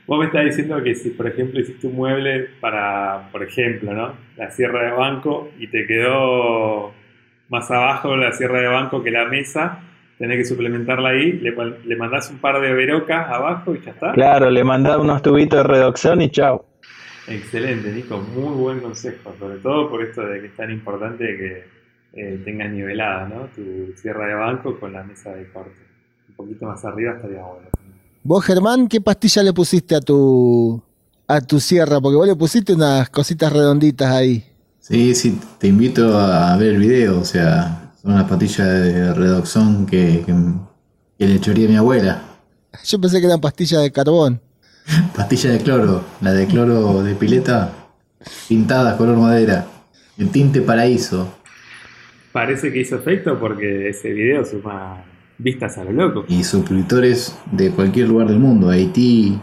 Vos 0.08 0.20
me 0.20 0.26
estás 0.26 0.46
diciendo 0.46 0.82
que 0.82 0.96
si, 0.96 1.12
por 1.12 1.28
ejemplo, 1.28 1.60
hiciste 1.60 1.86
un 1.86 1.96
mueble 1.96 2.48
para, 2.60 3.30
por 3.32 3.44
ejemplo, 3.44 3.94
¿no? 3.94 4.14
La 4.38 4.50
sierra 4.50 4.86
de 4.86 4.92
banco 4.92 5.50
y 5.60 5.68
te 5.68 5.86
quedó 5.86 6.92
más 7.50 7.70
abajo 7.70 8.16
la 8.16 8.32
sierra 8.32 8.62
de 8.62 8.68
banco 8.68 9.04
que 9.04 9.12
la 9.12 9.26
mesa, 9.26 9.80
tenés 10.18 10.38
que 10.38 10.46
suplementarla 10.46 11.10
ahí, 11.10 11.34
le, 11.34 11.54
le 11.86 11.96
mandás 11.96 12.30
un 12.32 12.40
par 12.40 12.60
de 12.60 12.74
verocas 12.74 13.30
abajo 13.30 13.76
y 13.76 13.82
ya 13.82 13.92
está. 13.92 14.14
Claro, 14.14 14.50
le 14.50 14.64
mandás 14.64 14.98
unos 14.98 15.22
tubitos 15.22 15.60
de 15.60 15.64
reducción 15.64 16.22
y 16.22 16.30
chao. 16.30 16.66
Excelente, 17.28 17.92
Nico, 17.92 18.18
muy 18.18 18.56
buen 18.56 18.80
consejo, 18.80 19.36
sobre 19.38 19.58
todo 19.58 19.90
por 19.90 20.02
esto 20.02 20.26
de 20.26 20.42
que 20.42 20.48
es 20.48 20.56
tan 20.56 20.72
importante 20.72 21.26
que 21.26 21.79
eh, 22.14 22.42
tengas 22.44 22.72
nivelada, 22.72 23.28
¿no? 23.28 23.46
Tu 23.56 23.94
sierra 24.02 24.28
de 24.28 24.34
banco 24.36 24.80
con 24.80 24.94
la 24.94 25.04
mesa 25.04 25.32
de 25.32 25.50
corte. 25.52 25.80
Un 26.30 26.36
poquito 26.36 26.66
más 26.66 26.84
arriba 26.86 27.14
estaría 27.14 27.42
bueno. 27.44 27.70
Vos, 28.24 28.46
Germán, 28.46 28.88
¿qué 28.88 29.00
pastilla 29.02 29.44
le 29.44 29.54
pusiste 29.54 29.96
a 29.96 30.02
tu 30.02 30.82
a 31.28 31.42
tu 31.42 31.60
sierra? 31.60 32.02
Porque 32.02 32.16
vos 32.16 32.28
le 32.28 32.36
pusiste 32.36 32.74
unas 32.74 33.10
cositas 33.10 33.52
redonditas 33.52 34.12
ahí. 34.12 34.44
Sí, 34.80 35.14
sí, 35.14 35.40
te 35.60 35.68
invito 35.68 36.18
a 36.18 36.58
ver 36.58 36.70
el 36.70 36.80
video, 36.80 37.20
o 37.20 37.26
sea, 37.26 37.92
son 38.02 38.14
unas 38.14 38.28
pastillas 38.28 38.68
de 38.68 39.14
redoxón 39.14 39.86
que, 39.86 40.24
que, 40.26 41.28
le 41.28 41.36
echaría 41.36 41.68
a 41.68 41.70
mi 41.70 41.76
abuela. 41.76 42.24
Yo 42.86 43.00
pensé 43.00 43.20
que 43.20 43.28
eran 43.28 43.40
pastillas 43.40 43.82
de 43.82 43.92
carbón. 43.92 44.42
Pastilla 45.16 45.52
de 45.52 45.60
cloro, 45.60 46.04
la 46.22 46.34
de 46.34 46.48
cloro 46.48 47.04
de 47.04 47.14
pileta, 47.14 47.72
pintada 48.48 48.98
color 48.98 49.18
madera, 49.18 49.68
el 50.18 50.30
tinte 50.32 50.62
paraíso. 50.62 51.39
Parece 52.32 52.72
que 52.72 52.80
hizo 52.80 52.96
efecto 52.96 53.40
porque 53.40 53.90
ese 53.90 54.14
video 54.14 54.46
suma 54.46 55.04
vistas 55.40 55.78
a 55.78 55.84
lo 55.84 55.92
loco. 55.92 56.26
Y 56.28 56.44
suscriptores 56.44 57.38
de 57.52 57.72
cualquier 57.72 58.08
lugar 58.08 58.28
del 58.28 58.40
mundo, 58.40 58.70
Haití. 58.70 59.40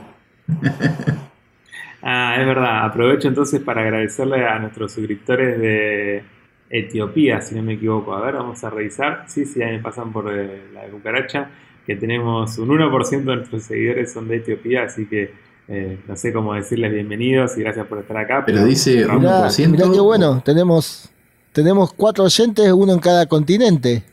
ah, 2.03 2.37
es 2.39 2.47
verdad. 2.47 2.85
Aprovecho 2.85 3.29
entonces 3.29 3.61
para 3.61 3.83
agradecerle 3.83 4.47
a 4.47 4.59
nuestros 4.59 4.93
suscriptores 4.93 5.59
de 5.59 6.23
Etiopía, 6.71 7.41
si 7.41 7.55
no 7.55 7.63
me 7.63 7.75
equivoco. 7.75 8.15
A 8.15 8.21
ver, 8.21 8.35
vamos 8.35 8.63
a 8.63 8.71
revisar. 8.71 9.25
Sí, 9.27 9.45
sí, 9.45 9.63
ahí 9.63 9.73
me 9.73 9.83
pasan 9.83 10.13
por 10.13 10.33
eh, 10.33 10.69
la 10.73 10.83
cucaracha. 10.85 11.51
Que 11.85 11.97
tenemos 11.97 12.59
un 12.59 12.69
1% 12.69 13.25
de 13.25 13.37
nuestros 13.37 13.63
seguidores 13.63 14.13
son 14.13 14.29
de 14.29 14.37
Etiopía, 14.37 14.85
así 14.85 15.07
que 15.07 15.33
eh, 15.69 15.99
no 16.07 16.17
sé 16.17 16.33
cómo 16.33 16.55
decirles 16.55 16.93
bienvenidos 16.93 17.57
y 17.57 17.61
gracias 17.61 17.87
por 17.87 17.99
estar 17.99 18.17
acá. 18.17 18.45
Pero, 18.45 18.65
dice 18.65 19.07
1%. 19.07 19.69
Mirá, 19.69 19.85
qué 19.93 20.01
bueno, 20.01 20.43
tenemos, 20.45 21.11
tenemos 21.57 21.91
cuatro 21.95 22.25
oyentes, 22.25 22.71
uno 22.71 22.93
en 22.93 22.99
cada 22.99 23.25
continente. 23.25 24.05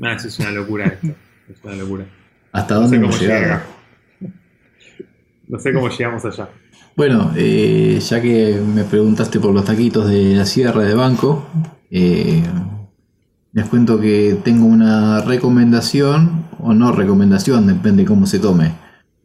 No, 0.00 0.10
eso 0.10 0.26
es 0.26 0.36
una 0.40 0.50
locura 0.50 0.86
esto. 0.86 1.06
Es 1.48 1.62
una 1.62 1.76
locura. 1.76 2.04
¿Hasta 2.50 2.74
dónde 2.74 2.96
hemos 2.96 3.20
llegado? 3.20 3.60
No 5.46 5.60
sé 5.60 5.72
cómo 5.72 5.88
llegamos 5.88 6.24
allá. 6.24 6.48
Bueno, 6.96 7.32
eh, 7.36 8.00
ya 8.00 8.20
que 8.20 8.60
me 8.74 8.82
preguntaste 8.82 9.38
por 9.38 9.54
los 9.54 9.64
taquitos 9.64 10.08
de 10.08 10.34
la 10.34 10.44
sierra 10.44 10.82
de 10.82 10.94
banco, 10.94 11.46
eh, 11.88 12.42
les 13.52 13.66
cuento 13.66 14.00
que 14.00 14.36
tengo 14.42 14.66
una 14.66 15.20
recomendación, 15.20 16.46
o 16.58 16.74
no 16.74 16.90
recomendación, 16.90 17.68
depende 17.68 18.04
cómo 18.04 18.26
se 18.26 18.40
tome. 18.40 18.72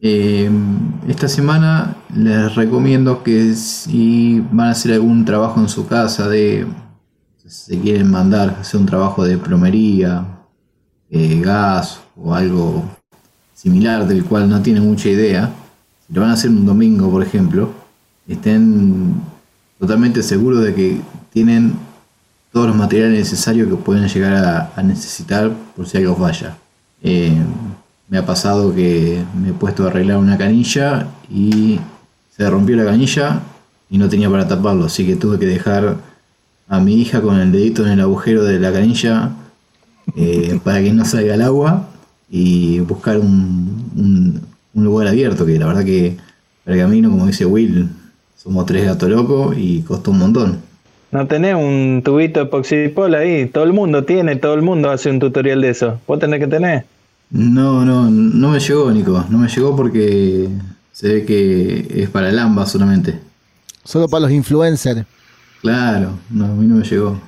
Eh, 0.00 0.48
esta 1.08 1.26
semana 1.26 1.96
les 2.14 2.54
recomiendo 2.54 3.24
que 3.24 3.52
si 3.54 4.44
van 4.52 4.68
a 4.68 4.70
hacer 4.70 4.92
algún 4.92 5.24
trabajo 5.24 5.60
en 5.60 5.68
su 5.68 5.88
casa 5.88 6.28
de 6.28 6.66
si 7.54 7.78
quieren 7.78 8.10
mandar 8.10 8.58
hacer 8.60 8.80
un 8.80 8.86
trabajo 8.86 9.24
de 9.24 9.38
plomería, 9.38 10.26
gas 11.10 12.00
o 12.16 12.34
algo 12.34 12.82
similar 13.54 14.06
del 14.08 14.24
cual 14.24 14.48
no 14.48 14.60
tienen 14.60 14.82
mucha 14.84 15.08
idea, 15.08 15.52
si 16.06 16.12
lo 16.12 16.22
van 16.22 16.30
a 16.30 16.34
hacer 16.34 16.50
un 16.50 16.66
domingo, 16.66 17.08
por 17.10 17.22
ejemplo, 17.22 17.70
estén 18.26 19.14
totalmente 19.78 20.22
seguros 20.22 20.64
de 20.64 20.74
que 20.74 21.00
tienen 21.32 21.74
todos 22.52 22.66
los 22.66 22.76
materiales 22.76 23.18
necesarios 23.18 23.68
que 23.68 23.76
pueden 23.76 24.08
llegar 24.08 24.72
a, 24.76 24.82
necesitar 24.82 25.52
por 25.76 25.86
si 25.86 25.98
algo 25.98 26.16
falla. 26.16 26.56
Eh, 27.02 27.36
me 28.08 28.18
ha 28.18 28.26
pasado 28.26 28.74
que 28.74 29.24
me 29.40 29.50
he 29.50 29.52
puesto 29.52 29.84
a 29.84 29.88
arreglar 29.88 30.18
una 30.18 30.36
canilla 30.36 31.06
y 31.30 31.78
se 32.36 32.50
rompió 32.50 32.76
la 32.76 32.84
canilla 32.84 33.40
y 33.88 33.98
no 33.98 34.08
tenía 34.08 34.28
para 34.28 34.48
taparlo, 34.48 34.86
así 34.86 35.06
que 35.06 35.16
tuve 35.16 35.38
que 35.38 35.46
dejar 35.46 35.96
a 36.68 36.80
mi 36.80 37.00
hija 37.00 37.20
con 37.20 37.38
el 37.38 37.52
dedito 37.52 37.84
en 37.84 37.92
el 37.92 38.00
agujero 38.00 38.44
de 38.44 38.58
la 38.58 38.72
canilla 38.72 39.32
eh, 40.16 40.58
para 40.64 40.82
que 40.82 40.92
no 40.92 41.04
salga 41.04 41.34
el 41.34 41.42
agua 41.42 41.88
y 42.30 42.80
buscar 42.80 43.18
un, 43.18 44.40
lugar 44.74 45.08
abierto, 45.08 45.46
que 45.46 45.58
la 45.58 45.66
verdad 45.66 45.84
que 45.84 46.16
para 46.64 46.76
el 46.76 46.82
camino, 46.82 47.10
como 47.10 47.26
dice 47.26 47.44
Will, 47.44 47.88
somos 48.36 48.66
tres 48.66 48.84
gatos 48.84 49.08
locos 49.08 49.56
y 49.56 49.82
costó 49.82 50.10
un 50.10 50.18
montón. 50.18 50.58
No 51.12 51.26
tenés 51.28 51.54
un 51.54 52.02
tubito 52.04 52.40
de 52.40 52.46
epoxipol 52.46 53.14
ahí, 53.14 53.46
todo 53.46 53.62
el 53.64 53.72
mundo 53.72 54.04
tiene, 54.04 54.34
todo 54.36 54.54
el 54.54 54.62
mundo 54.62 54.90
hace 54.90 55.10
un 55.10 55.20
tutorial 55.20 55.60
de 55.60 55.70
eso. 55.70 56.00
Vos 56.08 56.18
tenés 56.18 56.40
que 56.40 56.48
tener. 56.48 56.86
No, 57.30 57.84
no, 57.84 58.10
no 58.10 58.50
me 58.50 58.58
llegó, 58.58 58.90
Nico. 58.90 59.24
No 59.28 59.38
me 59.38 59.48
llegó 59.48 59.76
porque 59.76 60.48
se 60.92 61.08
ve 61.08 61.24
que 61.24 62.02
es 62.02 62.10
para 62.10 62.30
el 62.30 62.38
AMBA 62.38 62.66
solamente. 62.66 63.20
Solo 63.84 64.08
para 64.08 64.22
los 64.22 64.32
influencers. 64.32 65.06
Claro, 65.64 66.18
no, 66.28 66.44
a 66.44 66.48
mí 66.48 66.66
no 66.66 66.74
me 66.74 66.84
llegó. 66.84 67.18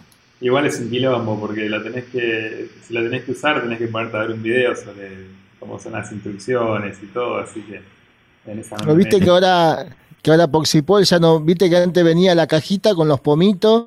Igual 0.42 0.66
es 0.66 0.78
un 0.78 0.90
quilombo 0.90 1.40
porque 1.40 1.70
lo 1.70 1.82
tenés 1.82 2.04
que, 2.04 2.68
si 2.86 2.92
lo 2.92 3.02
tenés 3.02 3.24
que 3.24 3.32
usar 3.32 3.62
tenés 3.62 3.78
que 3.78 3.88
ponerte 3.88 4.14
a 4.18 4.20
ver 4.20 4.32
un 4.32 4.42
video 4.42 4.76
sobre 4.76 5.28
cómo 5.58 5.78
son 5.80 5.92
las 5.92 6.12
instrucciones 6.12 6.98
y 7.02 7.06
todo, 7.06 7.38
así 7.38 7.62
que 7.62 7.80
en 8.44 8.58
esa 8.58 8.76
¿No 8.76 8.94
viste 8.94 9.20
que 9.20 9.30
ahora 9.30 9.86
que 10.20 10.30
ahora 10.30 10.48
Poxipol 10.48 11.04
ya 11.04 11.18
no, 11.18 11.40
viste 11.40 11.70
que 11.70 11.78
antes 11.78 12.04
venía 12.04 12.34
la 12.34 12.46
cajita 12.46 12.94
con 12.94 13.08
los 13.08 13.20
pomitos 13.20 13.86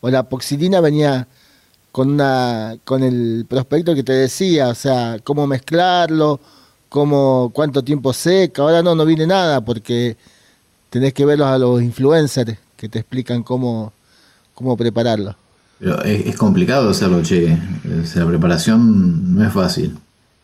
o 0.00 0.10
la 0.10 0.28
poxilina 0.28 0.80
venía 0.80 1.28
con 1.92 2.10
una 2.10 2.78
con 2.82 3.04
el 3.04 3.46
prospecto 3.48 3.94
que 3.94 4.02
te 4.02 4.12
decía, 4.12 4.70
o 4.70 4.74
sea, 4.74 5.18
cómo 5.22 5.46
mezclarlo, 5.46 6.40
cómo 6.88 7.52
cuánto 7.54 7.84
tiempo 7.84 8.12
seca, 8.12 8.62
ahora 8.62 8.82
no 8.82 8.96
no 8.96 9.06
viene 9.06 9.28
nada 9.28 9.60
porque 9.60 10.16
tenés 10.88 11.14
que 11.14 11.24
verlos 11.24 11.46
a 11.46 11.58
los 11.58 11.80
influencers 11.80 12.58
que 12.80 12.88
te 12.88 12.98
explican 12.98 13.42
cómo 13.42 13.92
cómo 14.60 14.76
prepararlo. 14.76 15.34
Pero 15.78 16.02
es, 16.02 16.36
complicado 16.36 16.90
hacerlo, 16.90 17.22
che. 17.22 17.56
la 18.14 18.26
preparación 18.26 19.34
no 19.34 19.46
es 19.46 19.52
fácil. 19.52 19.96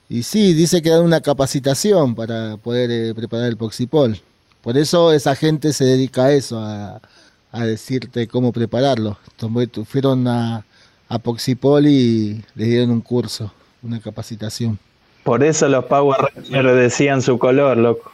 Y 0.08 0.22
sí, 0.22 0.54
dice 0.54 0.80
que 0.80 0.88
dan 0.88 1.02
una 1.02 1.20
capacitación 1.20 2.14
para 2.14 2.56
poder 2.56 2.90
eh, 2.90 3.14
preparar 3.14 3.48
el 3.48 3.58
poxipol. 3.58 4.18
Por 4.62 4.78
eso 4.78 5.12
esa 5.12 5.36
gente 5.36 5.74
se 5.74 5.84
dedica 5.84 6.24
a 6.24 6.32
eso, 6.32 6.58
a, 6.58 7.00
decirte 7.52 8.26
cómo 8.26 8.52
prepararlo. 8.52 9.18
fueron 9.86 10.28
a, 10.28 10.64
a 11.08 11.18
Poxipol 11.18 11.86
y 11.86 12.44
le 12.54 12.64
dieron 12.66 12.90
un 12.90 13.00
curso, 13.00 13.50
una 13.82 13.98
capacitación. 14.00 14.78
Por 15.24 15.42
eso 15.42 15.66
los 15.68 15.86
Power 15.86 16.18
Rangers 16.34 16.76
decían 16.76 17.22
su 17.22 17.38
color, 17.38 17.78
loco. 17.78 18.12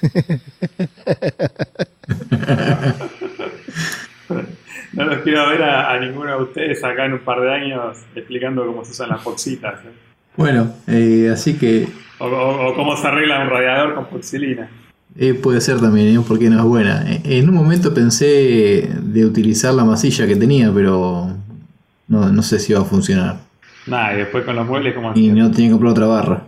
No 4.92 5.04
los 5.04 5.18
quiero 5.18 5.48
ver 5.48 5.62
a, 5.62 5.98
ninguno 6.00 6.36
de 6.36 6.42
ustedes 6.42 6.82
acá 6.82 7.06
en 7.06 7.12
un 7.12 7.20
par 7.20 7.40
de 7.40 7.52
años 7.52 7.98
explicando 8.14 8.66
cómo 8.66 8.84
se 8.84 8.90
usan 8.90 9.10
las 9.10 9.22
poxitas. 9.22 9.74
¿eh? 9.84 9.92
Bueno, 10.36 10.74
eh, 10.88 11.30
así 11.32 11.56
que... 11.56 11.88
O, 12.18 12.72
cómo 12.74 12.96
se 12.96 13.06
arregla 13.06 13.42
un 13.42 13.50
radiador 13.50 13.94
con 13.94 14.06
poxilina. 14.06 14.68
Eh, 15.16 15.34
puede 15.34 15.60
ser 15.60 15.80
también, 15.80 16.22
porque 16.24 16.50
no 16.50 16.58
es 16.58 16.64
buena. 16.64 17.04
En 17.24 17.48
un 17.48 17.54
momento 17.54 17.94
pensé 17.94 18.90
de 19.00 19.24
utilizar 19.24 19.74
la 19.74 19.84
masilla 19.84 20.26
que 20.26 20.36
tenía, 20.36 20.72
pero 20.72 21.36
no, 22.08 22.42
sé 22.42 22.58
si 22.58 22.72
va 22.72 22.80
a 22.80 22.84
funcionar. 22.84 23.38
Nada, 23.86 24.14
y 24.14 24.18
después 24.18 24.44
con 24.44 24.56
los 24.56 24.66
muebles 24.66 24.94
como... 24.94 25.12
Y 25.14 25.28
no 25.28 25.50
tenía 25.50 25.68
que 25.68 25.72
comprar 25.72 25.92
otra 25.92 26.06
barra. 26.06 26.42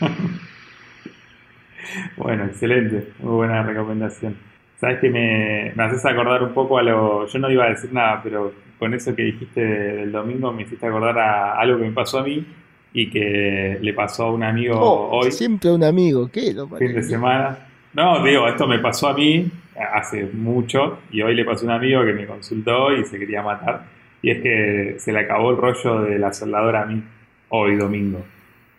bueno, 2.16 2.44
excelente, 2.44 3.12
muy 3.18 3.34
buena 3.34 3.62
recomendación. 3.62 4.49
Sabes 4.80 4.98
que 4.98 5.10
me, 5.10 5.72
me, 5.74 5.84
haces 5.84 6.04
acordar 6.06 6.42
un 6.42 6.54
poco 6.54 6.78
a 6.78 6.82
lo. 6.82 7.26
Yo 7.26 7.38
no 7.38 7.50
iba 7.50 7.66
a 7.66 7.68
decir 7.68 7.92
nada, 7.92 8.20
pero 8.22 8.52
con 8.78 8.94
eso 8.94 9.14
que 9.14 9.24
dijiste 9.24 9.60
del 9.60 10.10
domingo 10.10 10.52
me 10.52 10.62
hiciste 10.62 10.86
acordar 10.86 11.18
a 11.18 11.60
algo 11.60 11.78
que 11.78 11.84
me 11.84 11.92
pasó 11.92 12.20
a 12.20 12.22
mí 12.22 12.46
y 12.94 13.10
que 13.10 13.78
le 13.78 13.92
pasó 13.92 14.24
a 14.24 14.32
un 14.32 14.42
amigo 14.42 14.80
Oh, 14.80 15.18
hoy, 15.18 15.30
Siempre 15.32 15.70
un 15.70 15.84
amigo, 15.84 16.30
¿qué? 16.32 16.54
No, 16.54 16.66
fin 16.66 16.94
de 16.94 17.02
semana. 17.02 17.58
No, 17.92 18.24
digo, 18.24 18.48
esto 18.48 18.66
me 18.66 18.78
pasó 18.78 19.08
a 19.08 19.14
mí 19.14 19.50
hace 19.92 20.24
mucho 20.32 21.00
y 21.10 21.20
hoy 21.20 21.34
le 21.34 21.44
pasó 21.44 21.66
a 21.66 21.68
un 21.68 21.74
amigo 21.74 22.02
que 22.04 22.14
me 22.14 22.26
consultó 22.26 22.90
y 22.92 23.04
se 23.04 23.18
quería 23.18 23.42
matar. 23.42 23.84
Y 24.22 24.30
es 24.30 24.42
que 24.42 24.94
se 24.98 25.12
le 25.12 25.20
acabó 25.20 25.50
el 25.50 25.58
rollo 25.58 26.02
de 26.02 26.18
la 26.18 26.32
soldadora 26.32 26.82
a 26.82 26.86
mí 26.86 27.02
hoy 27.50 27.76
domingo. 27.76 28.22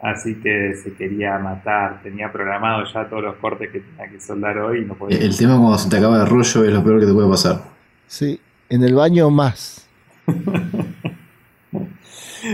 Así 0.01 0.35
que 0.41 0.73
se 0.73 0.93
quería 0.93 1.37
matar, 1.37 2.01
tenía 2.01 2.31
programado 2.31 2.83
ya 2.91 3.07
todos 3.07 3.21
los 3.21 3.35
cortes 3.35 3.69
que 3.69 3.81
tenía 3.81 4.09
que 4.09 4.19
soldar 4.19 4.57
hoy 4.57 4.79
y 4.79 4.85
no 4.85 4.95
podía. 4.95 5.19
El 5.19 5.37
tema 5.37 5.57
cuando 5.57 5.77
se 5.77 5.89
te 5.89 5.97
acaba 5.97 6.21
el 6.21 6.27
rollo 6.27 6.63
es 6.63 6.73
lo 6.73 6.83
peor 6.83 6.99
que 6.99 7.05
te 7.05 7.13
puede 7.13 7.29
pasar. 7.29 7.61
Sí, 8.07 8.39
en 8.69 8.83
el 8.83 8.95
baño 8.95 9.29
más. 9.29 9.87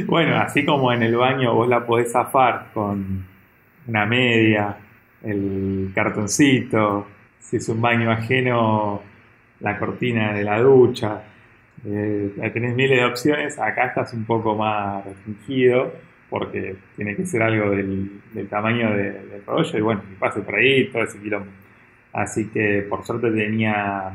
Bueno, 0.05 0.35
así 0.35 0.65
como 0.65 0.91
en 0.91 1.01
el 1.01 1.15
baño 1.15 1.53
vos 1.53 1.69
la 1.69 1.85
podés 1.85 2.11
zafar 2.11 2.71
con 2.73 3.25
una 3.87 4.05
media, 4.05 4.75
el 5.23 5.91
cartoncito, 5.95 7.07
si 7.39 7.55
es 7.55 7.69
un 7.69 7.81
baño 7.81 8.11
ajeno, 8.11 9.01
la 9.61 9.79
cortina 9.79 10.33
de 10.33 10.43
la 10.43 10.59
ducha, 10.59 11.23
eh, 11.85 12.51
tenés 12.53 12.75
miles 12.75 12.99
de 12.99 13.05
opciones, 13.05 13.57
acá 13.57 13.85
estás 13.85 14.13
un 14.13 14.25
poco 14.25 14.55
más 14.55 15.05
restringido 15.05 15.93
porque 16.29 16.75
tiene 16.95 17.15
que 17.15 17.25
ser 17.25 17.41
algo 17.43 17.69
del, 17.71 18.21
del 18.33 18.47
tamaño 18.47 18.91
de- 18.95 19.11
del 19.27 19.45
rollo 19.45 19.77
y 19.77 19.81
bueno, 19.81 20.01
y 20.11 20.15
pase 20.15 20.41
por 20.41 20.55
ahí, 20.55 20.89
todo 20.89 21.03
ese 21.03 21.19
quilombo. 21.19 21.51
Así 22.13 22.47
que 22.49 22.85
por 22.89 23.05
suerte 23.05 23.31
tenía 23.31 24.11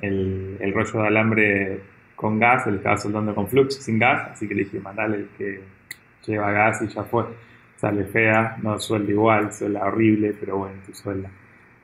el, 0.00 0.56
el 0.60 0.72
rollo 0.74 1.02
de 1.02 1.06
alambre 1.06 1.80
con 2.16 2.38
gas, 2.38 2.66
él 2.66 2.76
estaba 2.76 2.96
soldando 2.96 3.34
con 3.34 3.48
flux 3.48 3.76
sin 3.76 3.98
gas, 3.98 4.30
así 4.32 4.48
que 4.48 4.54
le 4.54 4.64
dije, 4.64 4.80
mandale 4.80 5.16
el 5.16 5.28
que 5.36 5.60
lleva 6.26 6.52
gas 6.52 6.82
y 6.82 6.88
ya 6.88 7.02
fue. 7.04 7.24
Sale 7.76 8.04
fea, 8.04 8.56
no 8.62 8.78
suelda 8.78 9.10
igual, 9.10 9.52
suelda 9.52 9.84
horrible, 9.84 10.34
pero 10.38 10.58
bueno, 10.58 10.76
tú 10.86 10.94
suelda. 10.94 11.28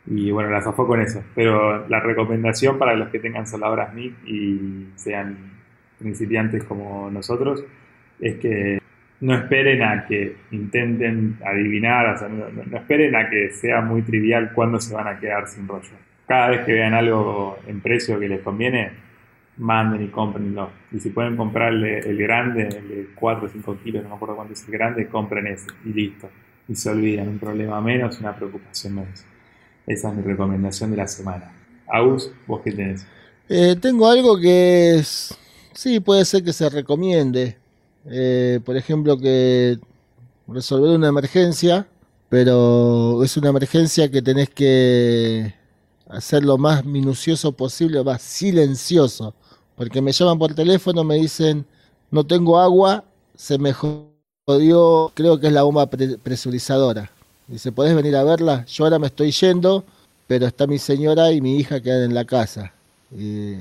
Y 0.07 0.31
bueno, 0.31 0.49
la 0.51 0.63
zafó 0.63 0.87
con 0.87 1.01
eso. 1.01 1.23
Pero 1.35 1.87
la 1.89 2.01
recomendación 2.01 2.79
para 2.79 2.95
los 2.95 3.09
que 3.09 3.19
tengan 3.19 3.47
soldadoras 3.47 3.93
MIG 3.95 4.15
y 4.27 4.89
sean 4.95 5.37
principiantes 5.99 6.63
como 6.65 7.11
nosotros 7.11 7.65
es 8.21 8.37
que 8.37 8.79
no 9.21 9.35
esperen 9.35 9.83
a 9.83 10.07
que 10.07 10.37
intenten 10.53 11.39
adivinar, 11.45 12.17
no, 12.31 12.77
esperen 12.77 13.17
a 13.17 13.29
que 13.29 13.51
sea 13.51 13.81
muy 13.81 14.03
trivial 14.03 14.53
cuándo 14.55 14.81
se 14.81 14.95
van 14.95 15.09
a 15.09 15.19
quedar 15.19 15.49
sin 15.49 15.67
rollo. 15.67 15.91
Cada 16.27 16.51
vez 16.51 16.61
que 16.65 16.73
vean 16.73 16.95
algo 16.95 17.59
en 17.67 17.81
precio 17.81 18.19
que 18.21 18.29
les 18.29 18.41
conviene, 18.43 18.91
manden 19.57 20.03
y 20.05 20.09
cómprenlo. 20.09 20.71
Y 20.93 21.01
si 21.01 21.11
pueden 21.11 21.37
comprar 21.37 21.73
el, 21.73 21.85
el 21.85 22.17
grande, 22.19 22.69
el 22.69 22.89
de 22.89 23.09
4 23.15 23.47
o 23.47 23.49
5 23.49 23.79
kilos, 23.83 24.03
no 24.03 24.11
me 24.11 24.15
acuerdo 24.15 24.37
cuánto 24.37 24.53
es 24.53 24.65
el 24.65 24.73
grande, 24.73 25.09
compren 25.09 25.47
ese 25.49 25.67
y 25.85 25.93
listo. 25.93 26.29
Y 26.69 26.75
se 26.75 26.91
olvidan, 26.91 27.29
un 27.29 27.39
problema 27.39 27.81
menos, 27.81 28.21
una 28.21 28.37
preocupación 28.37 28.95
menos. 28.95 29.25
Esa 29.87 30.11
es 30.11 30.15
mi 30.15 30.23
recomendación 30.23 30.91
de 30.91 30.99
la 30.99 31.09
semana. 31.09 31.51
Agus, 31.89 32.31
¿vos 32.47 32.61
qué 32.63 32.73
tenés? 32.73 33.07
Eh, 33.49 33.75
tengo 33.81 34.09
algo 34.09 34.39
que 34.39 34.97
es, 34.97 35.37
sí, 35.73 35.99
puede 35.99 36.27
ser 36.27 36.45
que 36.45 36.53
se 36.53 36.69
recomiende. 36.69 37.57
Eh, 38.07 38.61
por 38.65 38.77
ejemplo, 38.77 39.19
que 39.19 39.79
resolver 40.49 40.91
una 40.97 41.09
emergencia, 41.09 41.89
pero 42.29 43.23
es 43.25 43.37
una 43.37 43.51
emergencia 43.51 44.11
que 44.11 44.23
tenés 44.23 44.51
que 44.51 45.55
hacer 46.09 46.45
lo 46.45 46.59
más 46.59 46.85
minucioso 46.85 47.53
posible, 47.53 48.03
más 48.05 48.23
silencioso. 48.23 49.35
Porque 49.77 50.01
me 50.03 50.13
llaman 50.13 50.39
por 50.39 50.55
teléfono, 50.55 51.05
me 51.05 51.17
dicen, 51.17 51.67
no 52.11 52.25
tengo 52.27 52.59
agua, 52.59 53.05
se 53.37 53.59
me 53.59 53.73
jodió, 53.73 55.13
creo 55.15 55.39
que 55.41 55.49
es 55.49 55.53
la 55.53 55.63
bomba 55.63 55.87
pre- 55.89 56.19
presurizadora. 56.19 57.11
Dice, 57.47 57.73
¿podés 57.73 57.95
venir 57.95 58.17
a 58.17 58.25
verla? 58.25 58.65
Yo 58.67 58.85
ahora 58.85 58.99
me 58.99 59.07
estoy 59.07 59.31
yendo, 59.33 59.85
pero 60.27 60.47
está 60.47 60.67
mi 60.67 60.79
señora 60.79 61.33
y 61.33 61.41
mi 61.41 61.57
hija 61.57 61.81
quedan 61.81 62.03
en 62.05 62.15
la 62.15 62.25
casa. 62.25 62.73
Y 63.11 63.55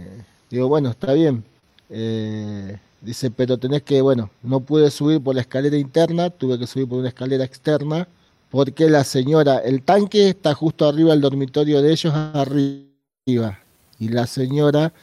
digo, 0.49 0.67
bueno, 0.67 0.89
está 0.89 1.13
bien. 1.13 1.43
Eh, 1.89 2.77
dice, 3.01 3.31
pero 3.31 3.57
tenés 3.57 3.83
que, 3.83 4.01
bueno, 4.01 4.29
no 4.43 4.59
pude 4.59 4.89
subir 4.91 5.21
por 5.21 5.35
la 5.35 5.41
escalera 5.41 5.77
interna, 5.77 6.29
tuve 6.29 6.57
que 6.57 6.67
subir 6.67 6.87
por 6.87 6.99
una 6.99 7.09
escalera 7.09 7.43
externa, 7.43 8.07
porque 8.49 8.89
la 8.89 9.03
señora, 9.03 9.57
el 9.59 9.83
tanque 9.83 10.29
está 10.29 10.53
justo 10.53 10.87
arriba 10.87 11.11
del 11.11 11.21
dormitorio 11.21 11.81
de 11.81 11.91
ellos, 11.91 12.13
arriba. 12.13 13.59
Y 13.99 14.09
la 14.09 14.27
señora 14.27 14.93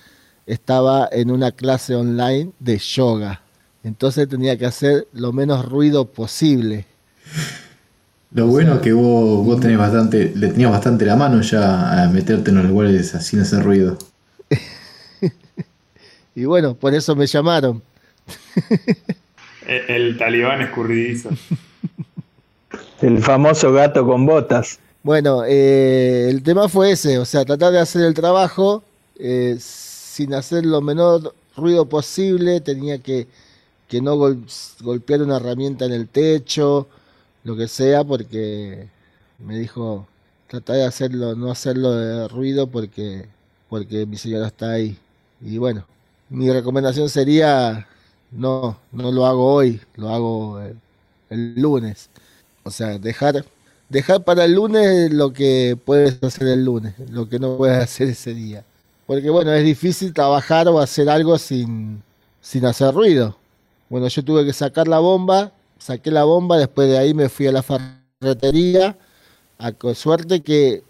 estaba 0.46 1.08
en 1.10 1.30
una 1.30 1.52
clase 1.52 1.94
online 1.94 2.52
de 2.58 2.78
yoga. 2.78 3.42
Entonces 3.82 4.28
tenía 4.28 4.56
que 4.56 4.66
hacer 4.66 5.08
lo 5.12 5.32
menos 5.32 5.64
ruido 5.64 6.06
posible. 6.06 6.86
Lo 8.32 8.46
bueno 8.46 8.74
es 8.74 8.80
que 8.80 8.92
vos, 8.92 9.44
vos 9.44 9.60
tenés 9.60 9.78
bastante, 9.78 10.32
le 10.34 10.48
tenías 10.48 10.70
bastante 10.70 11.04
la 11.04 11.16
mano 11.16 11.40
ya 11.42 12.02
a 12.02 12.08
meterte 12.08 12.50
en 12.50 12.56
los 12.56 12.66
lugares 12.66 13.10
sin 13.20 13.40
hacer 13.40 13.62
ruido. 13.62 13.96
Y 16.34 16.44
bueno, 16.44 16.74
por 16.74 16.94
eso 16.94 17.14
me 17.14 17.26
llamaron. 17.26 17.82
El, 19.66 19.90
el 19.90 20.18
talibán 20.18 20.60
escurridizo. 20.62 21.30
El 23.00 23.22
famoso 23.22 23.72
gato 23.72 24.04
con 24.06 24.26
botas. 24.26 24.78
Bueno, 25.02 25.44
eh, 25.46 26.28
el 26.30 26.42
tema 26.42 26.68
fue 26.68 26.92
ese, 26.92 27.18
o 27.18 27.24
sea, 27.24 27.44
tratar 27.44 27.72
de 27.72 27.78
hacer 27.80 28.02
el 28.04 28.14
trabajo 28.14 28.82
eh, 29.18 29.56
sin 29.60 30.32
hacer 30.32 30.64
lo 30.64 30.80
menor 30.80 31.34
ruido 31.56 31.86
posible, 31.86 32.60
tenía 32.62 32.98
que, 32.98 33.26
que 33.88 34.00
no 34.00 34.16
gol- 34.16 34.44
golpear 34.80 35.22
una 35.22 35.36
herramienta 35.36 35.84
en 35.84 35.92
el 35.92 36.08
techo, 36.08 36.88
lo 37.44 37.54
que 37.54 37.68
sea, 37.68 38.02
porque 38.02 38.88
me 39.38 39.58
dijo, 39.58 40.08
tratar 40.48 40.76
de 40.76 40.84
hacerlo, 40.84 41.34
no 41.34 41.50
hacerlo 41.50 41.92
de 41.92 42.26
ruido 42.28 42.66
porque, 42.68 43.26
porque 43.68 44.06
mi 44.06 44.16
señora 44.16 44.46
está 44.46 44.70
ahí. 44.72 44.96
Y 45.42 45.58
bueno, 45.58 45.84
mi 46.34 46.50
recomendación 46.50 47.08
sería, 47.08 47.86
no, 48.32 48.76
no 48.90 49.12
lo 49.12 49.24
hago 49.24 49.54
hoy, 49.54 49.80
lo 49.94 50.08
hago 50.08 50.60
eh, 50.60 50.74
el 51.30 51.54
lunes. 51.54 52.10
O 52.64 52.70
sea, 52.70 52.98
dejar, 52.98 53.44
dejar 53.88 54.24
para 54.24 54.44
el 54.44 54.54
lunes 54.54 55.12
lo 55.12 55.32
que 55.32 55.78
puedes 55.82 56.20
hacer 56.24 56.48
el 56.48 56.64
lunes, 56.64 56.94
lo 57.10 57.28
que 57.28 57.38
no 57.38 57.56
puedes 57.56 57.78
hacer 57.78 58.08
ese 58.08 58.34
día. 58.34 58.64
Porque 59.06 59.30
bueno, 59.30 59.52
es 59.52 59.64
difícil 59.64 60.12
trabajar 60.12 60.66
o 60.66 60.80
hacer 60.80 61.08
algo 61.08 61.38
sin, 61.38 62.02
sin 62.40 62.64
hacer 62.64 62.92
ruido. 62.92 63.36
Bueno, 63.88 64.08
yo 64.08 64.24
tuve 64.24 64.44
que 64.44 64.52
sacar 64.52 64.88
la 64.88 64.98
bomba, 64.98 65.52
saqué 65.78 66.10
la 66.10 66.24
bomba, 66.24 66.58
después 66.58 66.88
de 66.88 66.98
ahí 66.98 67.14
me 67.14 67.28
fui 67.28 67.46
a 67.46 67.52
la 67.52 67.62
ferretería. 67.62 68.96
A 69.58 69.70
con 69.70 69.94
suerte 69.94 70.40
que 70.40 70.82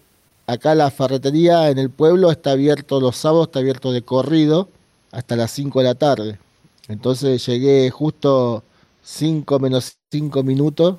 acá 0.47 0.75
la 0.75 0.91
ferretería 0.91 1.69
en 1.69 1.77
el 1.77 1.91
pueblo 1.91 2.31
está 2.31 2.53
abierto 2.53 2.99
los 2.99 3.17
sábados, 3.17 3.49
está 3.49 3.59
abierto 3.59 3.93
de 3.93 4.01
corrido 4.01 4.69
hasta 5.15 5.37
las 5.37 5.51
5 5.53 5.81
de 5.81 5.85
la 5.87 5.95
tarde. 5.97 6.39
Entonces 6.89 7.45
llegué 7.47 7.91
justo 7.91 8.65
5 9.03 9.59
menos 9.61 9.95
5 10.11 10.43
minutos 10.43 10.99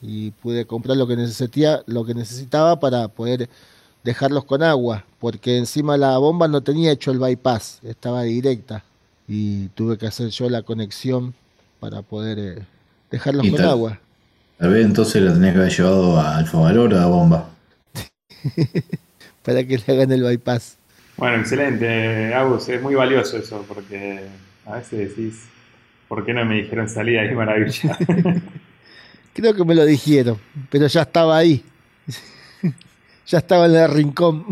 y 0.00 0.30
pude 0.32 0.66
comprar 0.66 0.96
lo 0.96 1.06
que 1.06 1.16
necesitaba, 1.16 1.82
lo 1.86 2.04
que 2.04 2.14
necesitaba 2.14 2.78
para 2.80 3.08
poder 3.08 3.48
dejarlos 4.04 4.44
con 4.44 4.62
agua, 4.62 5.04
porque 5.20 5.58
encima 5.58 5.96
la 5.96 6.18
bomba 6.18 6.48
no 6.48 6.62
tenía 6.62 6.92
hecho 6.92 7.10
el 7.12 7.18
bypass, 7.18 7.80
estaba 7.84 8.22
directa 8.22 8.84
y 9.28 9.68
tuve 9.70 9.98
que 9.98 10.06
hacer 10.06 10.30
yo 10.30 10.48
la 10.50 10.62
conexión 10.62 11.34
para 11.80 12.02
poder 12.02 12.38
eh, 12.40 12.66
dejarlos 13.10 13.46
Y 13.46 13.50
con 13.50 13.62
tal. 13.62 13.66
agua. 13.66 14.00
Tal 14.58 14.72
vez 14.72 14.86
entonces 14.86 15.22
la 15.22 15.34
tenías 15.34 15.54
que 15.54 15.60
haber 15.60 15.72
llevado 15.72 16.20
a 16.20 16.36
Alfavalor 16.38 16.94
a 16.94 17.00
la 17.00 17.06
bomba. 17.06 17.50
para 19.42 19.64
que 19.66 19.78
le 19.78 19.84
hagan 19.94 20.12
el 20.12 20.22
bypass. 20.22 20.77
Bueno, 21.18 21.38
excelente, 21.38 22.32
Agus. 22.32 22.68
Es 22.68 22.80
muy 22.80 22.94
valioso 22.94 23.38
eso 23.38 23.64
porque 23.66 24.20
a 24.64 24.76
veces 24.76 25.16
decís, 25.16 25.48
¿por 26.06 26.24
qué 26.24 26.32
no 26.32 26.44
me 26.44 26.54
dijeron 26.62 26.88
salida 26.88 27.20
ahí 27.22 27.34
maravilla? 27.34 27.98
Creo 29.34 29.52
que 29.52 29.64
me 29.64 29.74
lo 29.74 29.84
dijeron, 29.84 30.38
pero 30.70 30.86
ya 30.86 31.02
estaba 31.02 31.36
ahí. 31.38 31.64
ya 33.26 33.38
estaba 33.38 33.66
en 33.66 33.74
el 33.74 33.90
rincón. 33.90 34.46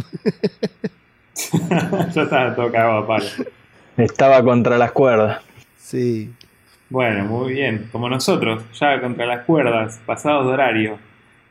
ya 2.12 2.22
estaba 2.22 2.54
todo 2.54 2.72
cagado 2.72 2.98
a 2.98 3.06
palo. 3.06 3.26
Estaba 3.96 4.42
contra 4.42 4.76
las 4.76 4.90
cuerdas. 4.90 5.42
sí. 5.78 6.32
Bueno, 6.88 7.24
muy 7.24 7.54
bien. 7.54 7.88
Como 7.90 8.08
nosotros, 8.08 8.62
ya 8.78 9.00
contra 9.00 9.26
las 9.26 9.44
cuerdas, 9.44 10.00
pasados 10.06 10.46
de 10.46 10.52
horario. 10.52 10.98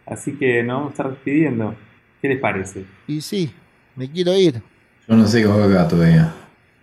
Así 0.05 0.37
que 0.37 0.63
nos 0.63 0.77
vamos 0.77 0.87
a 0.87 0.91
estar 0.91 1.09
despidiendo. 1.09 1.75
¿Qué 2.21 2.29
les 2.29 2.39
parece? 2.39 2.85
Y 3.05 3.19
sí, 3.19 3.51
me 3.97 4.09
quiero 4.09 4.33
ir. 4.33 4.61
Yo 5.07 5.15
no 5.15 5.27
sé 5.27 5.41
qué 5.41 5.47
hago 5.47 5.63
acá 5.63 5.87
todavía. 5.87 6.33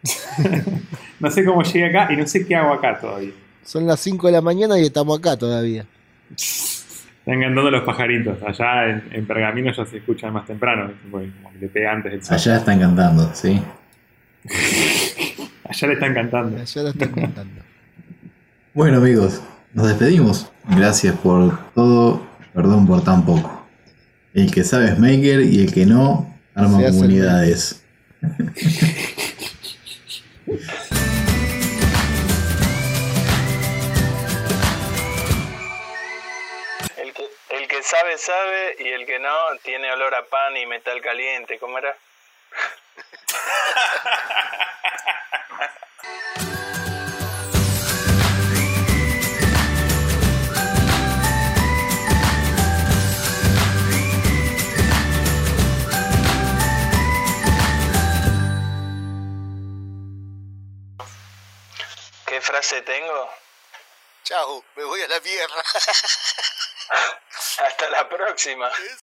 No 1.21 1.31
sé 1.31 1.45
cómo 1.45 1.63
llegué 1.63 1.87
acá 1.87 2.13
y 2.13 2.17
no 2.17 2.27
sé 2.27 2.45
qué 2.45 2.57
hago 2.57 2.73
acá 2.73 2.99
todavía. 3.01 3.31
Son 3.65 3.87
las 3.87 4.01
5 4.01 4.27
de 4.27 4.33
la 4.33 4.41
mañana 4.41 4.77
y 4.77 4.87
estamos 4.87 5.17
acá 5.17 5.37
todavía. 5.37 5.87
Están 6.33 7.41
cantando 7.41 7.71
los 7.71 7.83
pajaritos. 7.85 8.43
Allá 8.43 8.89
en, 8.89 9.05
en 9.13 9.25
Pergamino 9.25 9.73
ya 9.73 9.87
se 9.87 9.99
escuchan 9.99 10.33
más 10.33 10.47
temprano. 10.47 10.91
Como 11.05 11.23
que 11.23 11.59
le 11.61 11.69
pega 11.69 11.93
antes 11.93 12.11
del 12.11 12.25
sol. 12.25 12.35
Allá 12.35 12.57
están 12.57 12.81
cantando, 12.81 13.31
¿sí? 13.35 13.63
Allá 15.69 15.89
le 15.89 15.95
están 15.95 16.13
cantando. 16.13 16.65
Ya 16.65 16.83
lo 16.83 16.89
están 16.89 17.09
contando. 17.11 17.63
Bueno 18.75 18.97
amigos, 18.97 19.43
nos 19.75 19.87
despedimos. 19.87 20.51
Gracias 20.67 21.15
por 21.17 21.59
todo, 21.75 22.27
perdón 22.55 22.87
por 22.87 23.05
tan 23.05 23.27
poco. 23.27 23.67
El 24.33 24.51
que 24.51 24.65
sabe 24.65 24.87
es 24.87 24.99
Maker 24.99 25.43
y 25.43 25.61
el 25.61 25.75
que 25.75 25.85
no, 25.85 26.35
arma 26.55 26.83
el 26.83 26.91
comunidades. 26.91 27.82
El 28.23 28.29
que, 37.13 37.29
el 37.51 37.67
que 37.67 37.83
sabe, 37.83 38.17
sabe, 38.19 38.77
y 38.79 38.91
el 38.91 39.07
que 39.07 39.19
no, 39.19 39.37
tiene 39.65 39.91
olor 39.91 40.15
a 40.15 40.25
pan 40.27 40.57
y 40.57 40.67
metal 40.67 41.01
caliente. 41.01 41.59
¿Cómo 41.59 41.79
era? 41.79 41.97
frase 62.43 62.83
tengo? 62.83 63.31
Chau, 64.25 64.65
me 64.77 64.85
voy 64.85 65.01
a 65.03 65.09
la 65.09 65.21
mierda. 65.21 65.65
Hasta 67.59 67.91
la 67.91 68.09
próxima. 68.09 68.71